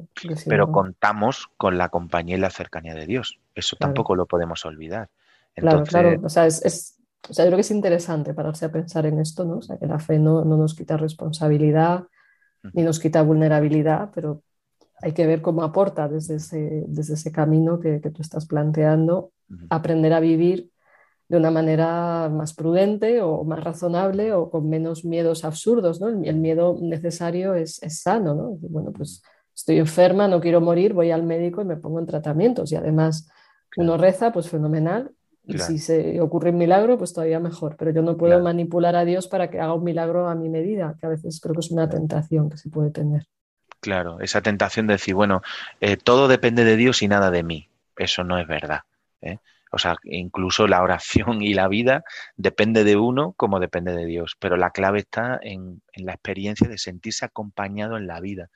Pero 0.46 0.72
contamos 0.72 1.48
con 1.56 1.78
la 1.78 1.88
compañía 1.88 2.36
y 2.36 2.40
la 2.40 2.50
cercanía 2.50 2.94
de 2.94 3.06
Dios, 3.06 3.40
eso 3.54 3.76
tampoco 3.76 4.14
lo 4.16 4.26
podemos 4.26 4.64
olvidar. 4.64 5.10
Claro, 5.54 5.84
claro, 5.84 6.20
o 6.22 6.28
sea, 6.28 6.46
es, 6.46 6.98
o 7.28 7.32
sea, 7.32 7.44
yo 7.44 7.50
creo 7.50 7.58
que 7.58 7.62
es 7.62 7.70
interesante 7.70 8.34
pararse 8.34 8.64
a 8.64 8.72
pensar 8.72 9.06
en 9.06 9.20
esto, 9.20 9.44
¿no? 9.44 9.58
O 9.58 9.62
sea, 9.62 9.78
que 9.78 9.86
la 9.86 9.98
fe 9.98 10.18
no, 10.18 10.44
no 10.44 10.56
nos 10.56 10.74
quita 10.74 10.96
responsabilidad 10.96 12.04
ni 12.72 12.82
nos 12.82 12.98
quita 12.98 13.22
vulnerabilidad, 13.22 14.10
pero 14.14 14.42
hay 15.02 15.12
que 15.12 15.26
ver 15.26 15.42
cómo 15.42 15.62
aporta 15.62 16.08
desde 16.08 16.36
ese, 16.36 16.84
desde 16.88 17.14
ese 17.14 17.30
camino 17.30 17.78
que, 17.78 18.00
que 18.00 18.10
tú 18.10 18.22
estás 18.22 18.46
planteando, 18.46 19.32
aprender 19.68 20.14
a 20.14 20.20
vivir 20.20 20.70
de 21.34 21.40
una 21.40 21.50
manera 21.50 22.28
más 22.30 22.54
prudente 22.54 23.20
o 23.20 23.44
más 23.44 23.62
razonable 23.62 24.32
o 24.32 24.50
con 24.50 24.68
menos 24.68 25.04
miedos 25.04 25.44
absurdos, 25.44 26.00
¿no? 26.00 26.08
El, 26.08 26.36
miedo 26.36 26.78
necesario 26.80 27.54
es, 27.54 27.82
es 27.82 28.00
sano, 28.00 28.34
¿no? 28.34 28.50
Bueno, 28.60 28.92
pues 28.92 29.22
estoy 29.54 29.78
enferma, 29.78 30.28
no 30.28 30.40
quiero 30.40 30.60
morir, 30.60 30.92
voy 30.92 31.10
al 31.10 31.24
médico 31.24 31.62
y 31.62 31.64
me 31.64 31.76
pongo 31.76 31.98
en 31.98 32.06
tratamientos 32.06 32.72
y 32.72 32.76
además 32.76 33.28
uno 33.76 33.96
reza, 33.96 34.32
pues 34.32 34.48
fenomenal, 34.48 35.10
y 35.46 35.58
si 35.58 35.78
se 35.78 36.20
ocurre 36.20 36.50
un 36.50 36.58
milagro, 36.58 36.96
pues 36.96 37.12
todavía 37.12 37.38
mejor. 37.38 37.76
Pero 37.76 37.90
yo 37.90 38.00
no 38.00 38.16
puedo 38.16 38.40
manipular 38.40 38.96
a 38.96 39.04
Dios 39.04 39.28
para 39.28 39.50
que 39.50 39.60
haga 39.60 39.74
un 39.74 39.84
milagro 39.84 40.28
a 40.28 40.34
mi 40.34 40.48
medida, 40.48 40.96
que 40.98 41.06
a 41.06 41.10
veces 41.10 41.40
creo 41.40 41.54
que 41.54 41.60
es 41.60 41.70
una 41.70 41.88
tentación 41.88 42.48
que 42.48 42.56
se 42.56 42.70
puede 42.70 42.90
tener. 42.90 43.26
Claro, 43.80 44.20
esa 44.20 44.40
tentación 44.40 44.86
de 44.86 44.94
decir, 44.94 45.14
bueno, 45.14 45.42
eh, 45.80 45.98
todo 45.98 46.28
depende 46.28 46.64
de 46.64 46.76
Dios 46.76 47.02
y 47.02 47.08
nada 47.08 47.30
de 47.30 47.42
mí. 47.42 47.68
Eso 47.96 48.24
no 48.24 48.38
es 48.38 48.46
verdad. 48.46 48.80
¿eh? 49.20 49.38
O 49.74 49.78
sea, 49.78 49.96
incluso 50.04 50.66
la 50.66 50.82
oración 50.82 51.42
y 51.42 51.54
la 51.54 51.68
vida 51.68 52.04
depende 52.36 52.84
de 52.84 52.96
uno 52.96 53.34
como 53.36 53.60
depende 53.60 53.92
de 53.94 54.06
Dios. 54.06 54.36
Pero 54.38 54.56
la 54.56 54.70
clave 54.70 55.00
está 55.00 55.38
en, 55.42 55.82
en 55.92 56.06
la 56.06 56.12
experiencia 56.12 56.68
de 56.68 56.78
sentirse 56.78 57.24
acompañado 57.24 57.96
en 57.96 58.06
la 58.06 58.20
vida 58.20 58.50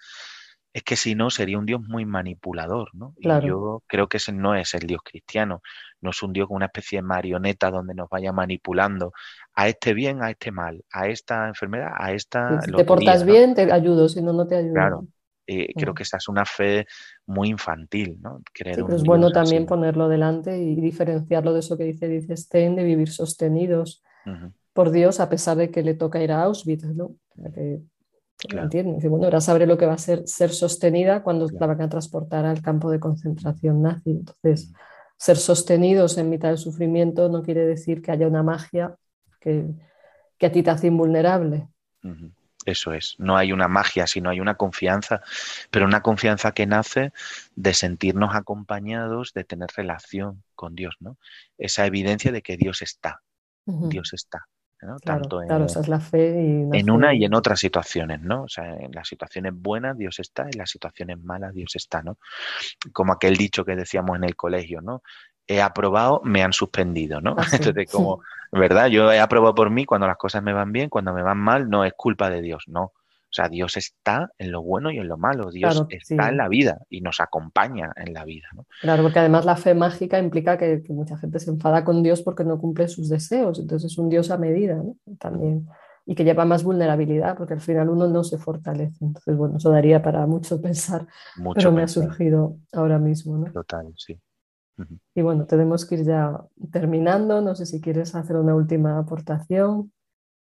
es 0.73 0.83
que 0.83 0.97
si 0.97 1.15
no 1.15 1.31
sería 1.31 1.59
un 1.59 1.67
Dios 1.67 1.81
muy 1.81 2.05
manipulador, 2.05 2.95
¿no? 2.95 3.15
Y 3.19 3.29
yo 3.47 3.83
creo 3.87 4.09
que 4.09 4.19
ese 4.19 4.33
no 4.33 4.55
es 4.55 4.75
el 4.75 4.87
Dios 4.87 5.01
cristiano, 5.03 5.63
no 6.01 6.11
es 6.11 6.23
un 6.23 6.33
Dios 6.33 6.47
con 6.47 6.57
una 6.57 6.67
especie 6.67 6.99
de 6.99 7.03
marioneta 7.03 7.71
donde 7.71 7.95
nos 7.95 8.09
vaya 8.09 8.33
manipulando 8.33 9.13
a 9.55 9.69
este 9.69 9.95
bien, 9.95 10.23
a 10.23 10.31
este 10.31 10.53
mal, 10.53 10.85
a 10.93 11.09
esta 11.09 11.49
enfermedad, 11.49 11.93
a 11.97 12.13
esta... 12.13 12.61
Si 12.63 12.73
te 12.73 12.85
portas 12.85 13.25
bien, 13.25 13.55
te 13.55 13.73
ayudo, 13.73 14.09
si 14.09 14.23
no, 14.23 14.33
no 14.33 14.47
te 14.47 14.57
ayudo. 14.57 14.75
Claro, 14.75 15.07
eh, 15.49 15.73
creo 15.75 15.95
que 15.95 16.03
esa 16.03 16.19
es 16.19 16.29
una 16.29 16.45
fe 16.45 16.87
muy 17.27 17.49
infantil, 17.49 18.19
¿no? 18.21 18.43
pero 18.63 18.95
es 18.95 19.03
bueno 19.03 19.31
también 19.31 19.65
ponerlo 19.65 20.09
delante 20.09 20.59
y 20.59 20.77
diferenciarlo 20.77 21.55
de 21.55 21.61
eso 21.61 21.79
que 21.79 21.85
dice, 21.85 22.07
dice 22.07 22.37
Stein, 22.37 22.77
de 22.77 22.85
vivir 22.85 23.09
sostenidos 23.11 24.05
por 24.75 24.91
Dios 24.91 25.21
a 25.21 25.31
pesar 25.31 25.57
de 25.57 25.71
que 25.71 25.83
le 25.83 25.95
toca 25.95 26.23
ir 26.23 26.33
a 26.33 26.43
Auschwitz, 26.43 26.85
¿no? 26.85 27.17
Claro. 28.37 28.69
Dice, 28.69 29.09
bueno, 29.09 29.25
ahora 29.25 29.41
sabré 29.41 29.67
lo 29.67 29.77
que 29.77 29.87
va 29.87 29.95
a 29.95 29.99
ser 29.99 30.29
ser 30.29 30.51
sostenida 30.51 31.25
cuando 31.25 31.49
la 31.49 31.67
van 31.67 31.81
a 31.81 31.89
transportar 31.89 32.45
al 32.45 32.63
campo 32.63 32.89
de 32.91 33.01
concentración 33.01 33.83
nazi. 33.83 34.11
Entonces, 34.11 34.73
ser 35.17 35.37
sostenidos 35.39 36.19
en 36.19 36.31
mitad 36.31 36.51
del 36.51 36.59
sufrimiento 36.59 37.29
no 37.29 37.43
quiere 37.43 37.67
decir 37.67 38.01
que 38.01 38.13
haya 38.13 38.29
una 38.29 38.45
magia 38.45 38.95
que, 39.41 39.67
que 40.37 40.47
a 40.47 40.53
ti 40.53 40.63
te 40.63 40.71
hace 40.71 40.87
invulnerable. 40.87 41.67
Eso 42.69 42.93
es, 42.93 43.15
no 43.17 43.39
hay 43.39 43.53
una 43.53 43.67
magia, 43.67 44.07
sino 44.07 44.29
hay 44.29 44.41
una 44.41 44.57
confianza, 44.57 45.23
pero 45.71 45.87
una 45.87 46.03
confianza 46.03 46.53
que 46.53 46.67
nace 46.67 47.13
de 47.57 47.73
sentirnos 47.73 48.35
acompañados, 48.35 49.33
de 49.33 49.45
tener 49.45 49.71
relación 49.75 50.43
con 50.55 50.75
Dios, 50.75 50.95
¿no? 51.01 51.17
Esa 51.57 51.87
evidencia 51.87 52.31
de 52.31 52.43
que 52.43 52.59
Dios 52.59 52.83
está, 52.83 53.23
Dios 53.65 54.13
está. 54.13 54.47
Tanto 55.03 55.43
en, 55.43 55.51
esa 55.63 55.81
es 55.81 55.89
la 55.89 55.99
fe 55.99 56.39
en 56.39 56.91
una 56.91 57.13
y 57.13 57.25
en 57.25 57.35
otras 57.35 57.59
situaciones, 57.59 58.21
¿no? 58.21 58.45
O 58.45 58.49
sea, 58.49 58.77
en 58.77 58.93
las 58.93 59.09
situaciones 59.09 59.53
buenas 59.57 59.99
Dios 59.99 60.21
está, 60.21 60.43
en 60.43 60.57
las 60.57 60.71
situaciones 60.71 61.19
malas 61.19 61.53
Dios 61.53 61.75
está, 61.75 62.03
¿no? 62.03 62.19
Como 62.93 63.13
aquel 63.13 63.37
dicho 63.37 63.65
que 63.65 63.75
decíamos 63.75 64.17
en 64.17 64.25
el 64.25 64.37
colegio, 64.37 64.81
¿no? 64.81 65.03
He 65.49 65.61
aprobado, 65.63 66.21
me 66.25 66.43
han 66.43 66.53
suspendido, 66.53 67.21
¿no? 67.21 67.35
Ah, 67.39 67.47
Entonces, 67.53 67.91
como, 67.91 68.21
¿verdad? 68.53 68.87
Yo 68.89 69.11
he 69.11 69.19
aprobado 69.19 69.55
por 69.55 69.71
mí 69.71 69.85
cuando 69.85 70.07
las 70.07 70.17
cosas 70.17 70.43
me 70.43 70.53
van 70.53 70.73
bien, 70.73 70.91
cuando 70.91 71.13
me 71.13 71.23
van 71.23 71.39
mal, 71.39 71.69
no 71.69 71.85
es 71.85 71.95
culpa 71.97 72.31
de 72.31 72.43
Dios, 72.43 72.65
no. 72.67 72.93
O 73.31 73.33
sea, 73.33 73.49
Dios 73.51 73.77
está 73.77 74.33
en 74.39 74.51
lo 74.51 74.63
bueno 74.63 74.91
y 74.91 74.99
en 74.99 75.07
lo 75.07 75.19
malo. 75.19 75.51
Dios 75.51 75.85
está 75.91 76.31
en 76.31 76.39
la 76.39 76.49
vida 76.49 76.79
y 76.89 77.03
nos 77.03 77.21
acompaña 77.21 77.93
en 77.97 78.15
la 78.15 78.25
vida. 78.25 78.49
¿no? 78.55 78.67
Claro, 78.81 79.03
porque 79.03 79.19
además 79.19 79.45
la 79.45 79.57
fe 79.57 79.75
mágica 79.75 80.19
implica 80.19 80.57
que, 80.57 80.83
mucha 80.89 81.19
gente 81.19 81.39
se 81.39 81.51
enfada 81.51 81.85
con 81.85 82.03
Dios 82.03 82.23
porque 82.23 82.45
no 82.45 82.59
cumple 82.59 82.89
sus 82.89 83.11
deseos. 83.11 83.59
Entonces 83.59 83.93
es 83.93 83.99
un 83.99 84.09
Dios 84.09 84.31
a 84.31 84.39
medida 84.39 84.77
¿no? 84.77 84.97
también. 85.19 85.69
Y 86.07 86.15
que 86.15 86.25
lleva 86.25 86.47
más 86.47 86.65
vulnerabilidad 86.65 87.37
porque 87.37 87.53
al 87.53 87.61
final 87.61 87.91
uno 87.91 88.09
no 88.09 88.25
se 88.25 88.39
fortalece. 88.39 89.05
Entonces, 89.05 89.37
bueno, 89.37 89.59
eso 89.59 89.71
daría 89.71 90.01
para 90.01 90.27
mucho 90.27 90.59
pensar. 90.63 91.07
pero 91.55 91.71
me 91.71 91.83
ha 91.83 91.89
surgido 91.89 92.57
ahora 92.73 92.99
mismo. 92.99 93.37
¿no? 93.37 93.53
Total, 93.53 93.93
sí. 93.95 94.19
Y 95.15 95.23
bueno, 95.23 95.47
tenemos 95.47 95.85
que 95.87 95.97
ir 95.97 96.05
ya 96.05 96.41
terminando. 96.71 97.41
No 97.41 97.55
sé 97.55 97.67
si 97.67 97.81
quieres 97.81 98.15
hacer 98.15 98.37
una 98.37 98.55
última 98.55 98.99
aportación 98.99 99.93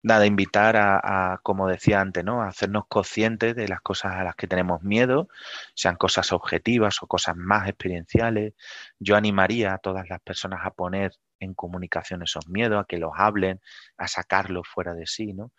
nada, 0.03 0.25
invitar 0.25 0.77
a, 0.77 1.39
como 1.43 1.67
decía 1.67 2.01
antes, 2.01 2.23
¿no? 2.23 2.41
A 2.41 2.47
hacernos 2.47 2.85
conscientes 2.87 3.55
de 3.55 3.67
las 3.67 3.81
cosas 3.81 4.13
a 4.13 4.23
las 4.23 4.35
que 4.35 4.47
tenemos 4.47 4.81
miedo, 4.83 5.29
sean 5.75 5.95
cosas 5.95 6.31
objetivas 6.33 7.01
o 7.03 7.07
cosas 7.07 7.35
más 7.35 7.67
experienciales. 7.67 8.53
Yo 8.99 9.15
animaría 9.15 9.73
a 9.73 9.77
todas 9.77 10.09
las 10.09 10.21
personas 10.21 10.61
a 10.65 10.71
poner 10.71 11.13
en 11.39 11.53
comunicación 11.53 12.23
esos 12.23 12.47
miedos, 12.49 12.81
a 12.81 12.85
que 12.85 12.97
los 12.97 13.11
hablen, 13.15 13.61
a 13.97 14.07
sacarlos 14.07 14.67
fuera 14.67 14.93
de 14.93 15.07
sí, 15.07 15.33
¿no? 15.33 15.51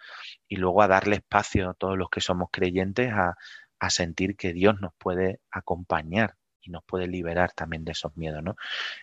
Y 0.48 0.56
luego 0.56 0.82
a 0.82 0.88
darle 0.88 1.16
espacio 1.16 1.70
a 1.70 1.74
todos 1.74 1.98
los 1.98 2.08
que 2.10 2.20
somos 2.20 2.48
creyentes 2.52 3.12
a, 3.12 3.36
a 3.80 3.90
sentir 3.90 4.36
que 4.36 4.52
Dios 4.52 4.80
nos 4.80 4.92
puede 4.98 5.40
acompañar 5.50 6.36
y 6.62 6.70
nos 6.70 6.84
puede 6.84 7.06
liberar 7.06 7.52
también 7.52 7.84
de 7.84 7.92
esos 7.92 8.16
miedos, 8.16 8.42
¿no? 8.42 8.56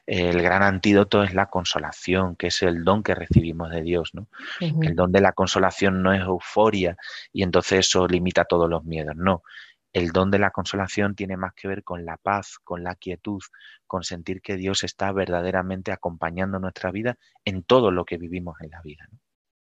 El 0.06 0.42
gran 0.42 0.64
antídoto 0.64 1.24
es 1.24 1.34
la 1.34 1.48
consolación, 1.48 2.36
que 2.36 2.48
es 2.48 2.62
el 2.62 2.84
don 2.84 3.04
que 3.04 3.16
recibimos 3.16 3.70
de 3.72 3.82
Dios, 3.82 4.12
¿no? 4.14 4.28
El 4.60 4.96
don 4.96 5.12
de 5.12 5.22
la 5.22 5.34
consolación 5.34 6.02
no 6.02 6.14
es 6.14 6.22
euforia 6.22 6.98
y 7.34 7.44
entonces 7.44 7.80
eso 7.80 8.08
limita 8.08 8.46
todos 8.46 8.70
los 8.70 8.84
miedos, 8.84 9.16
no. 9.16 9.44
El 9.92 10.12
don 10.12 10.30
de 10.30 10.40
la 10.40 10.52
consolación 10.52 11.16
tiene 11.16 11.36
más 11.36 11.54
que 11.54 11.68
ver 11.68 11.84
con 11.84 12.06
la 12.06 12.18
paz, 12.18 12.60
con 12.64 12.84
la 12.84 12.96
quietud, 12.96 13.42
con 13.88 14.04
sentir 14.04 14.42
que 14.42 14.56
Dios 14.56 14.84
está 14.84 15.12
verdaderamente 15.12 15.92
acompañando 15.92 16.60
nuestra 16.60 16.92
vida 16.92 17.18
en 17.44 17.64
todo 17.64 17.90
lo 17.90 18.06
que 18.06 18.18
vivimos 18.18 18.58
en 18.62 18.70
la 18.70 18.82
vida. 18.82 19.10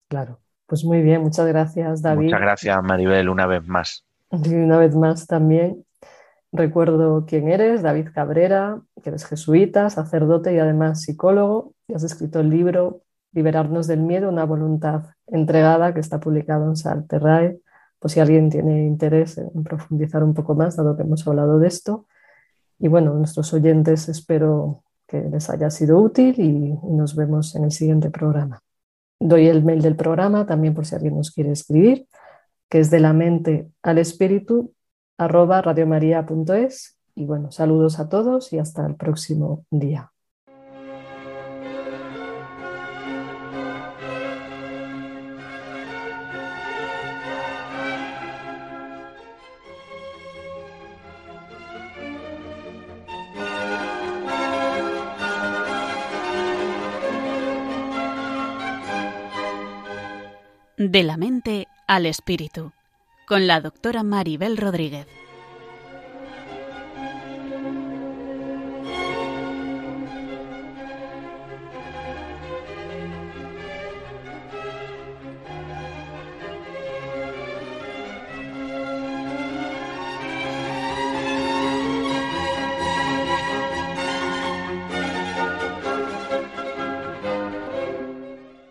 Claro, 0.09 0.41
pues 0.67 0.85
muy 0.85 1.03
bien, 1.03 1.23
muchas 1.23 1.47
gracias 1.47 2.03
David. 2.03 2.27
Muchas 2.27 2.41
gracias 2.41 2.83
Maribel, 2.83 3.29
una 3.29 3.47
vez 3.47 3.67
más. 3.67 4.05
Y 4.31 4.55
una 4.55 4.79
vez 4.79 4.95
más 4.95 5.27
también. 5.27 5.85
Recuerdo 6.53 7.25
quién 7.27 7.49
eres, 7.49 7.81
David 7.81 8.09
Cabrera, 8.15 8.83
que 9.03 9.09
eres 9.09 9.25
jesuita, 9.25 9.89
sacerdote 9.89 10.53
y 10.53 10.59
además 10.59 11.01
psicólogo, 11.01 11.73
y 11.89 11.95
has 11.95 12.03
escrito 12.05 12.41
el 12.41 12.51
libro 12.51 13.03
Liberarnos 13.33 13.87
del 13.87 14.01
miedo, 14.01 14.29
una 14.29 14.45
voluntad 14.45 15.07
entregada, 15.27 15.95
que 15.95 16.01
está 16.01 16.21
publicado 16.21 16.67
en 16.69 16.77
Salterrae, 16.77 17.59
pues 17.99 18.13
si 18.13 18.21
alguien 18.21 18.51
tiene 18.51 18.85
interés 18.85 19.39
en 19.39 19.65
profundizar 19.65 20.23
un 20.23 20.35
poco 20.35 20.55
más, 20.55 20.77
dado 20.77 20.95
que 20.95 21.05
hemos 21.05 21.27
hablado 21.27 21.59
de 21.59 21.69
esto. 21.69 22.07
Y 22.79 22.89
bueno, 22.89 23.15
nuestros 23.15 23.55
oyentes 23.55 24.11
espero 24.11 24.83
que 25.07 25.23
les 25.23 25.49
haya 25.49 25.71
sido 25.71 26.01
útil 26.01 26.35
y, 26.39 26.93
nos 26.93 27.17
vemos 27.17 27.55
en 27.55 27.65
el 27.65 27.71
siguiente 27.71 28.11
programa. 28.11 28.61
Doy 29.19 29.47
el 29.47 29.65
mail 29.65 29.81
del 29.81 29.97
programa 29.97 30.45
también 30.45 30.75
por 30.75 30.85
si 30.85 30.97
alguien 30.97 31.17
nos 31.17 31.31
quiere 31.31 31.53
escribir, 31.53 32.07
que 32.69 32.81
es 32.81 32.91
de 32.91 33.01
la 33.01 33.15
mente 33.15 33.71
al 33.83 33.99
espíritu 33.99 34.75
arroba 35.19 35.63
radiomaria.es 35.63 36.99
y 37.15 37.27
bueno, 37.27 37.51
saludos 37.51 37.99
a 37.99 38.09
todos 38.09 38.53
y 38.53 38.59
hasta 38.59 38.87
el 38.87 38.97
próximo 38.97 39.65
día. 39.71 40.13
De 60.79 61.05
la 61.05 61.17
mente 61.17 61.69
al 61.87 62.07
espíritu 62.07 62.73
con 63.27 63.47
la 63.47 63.61
doctora 63.61 64.03
Maribel 64.03 64.57
Rodríguez. 64.57 65.07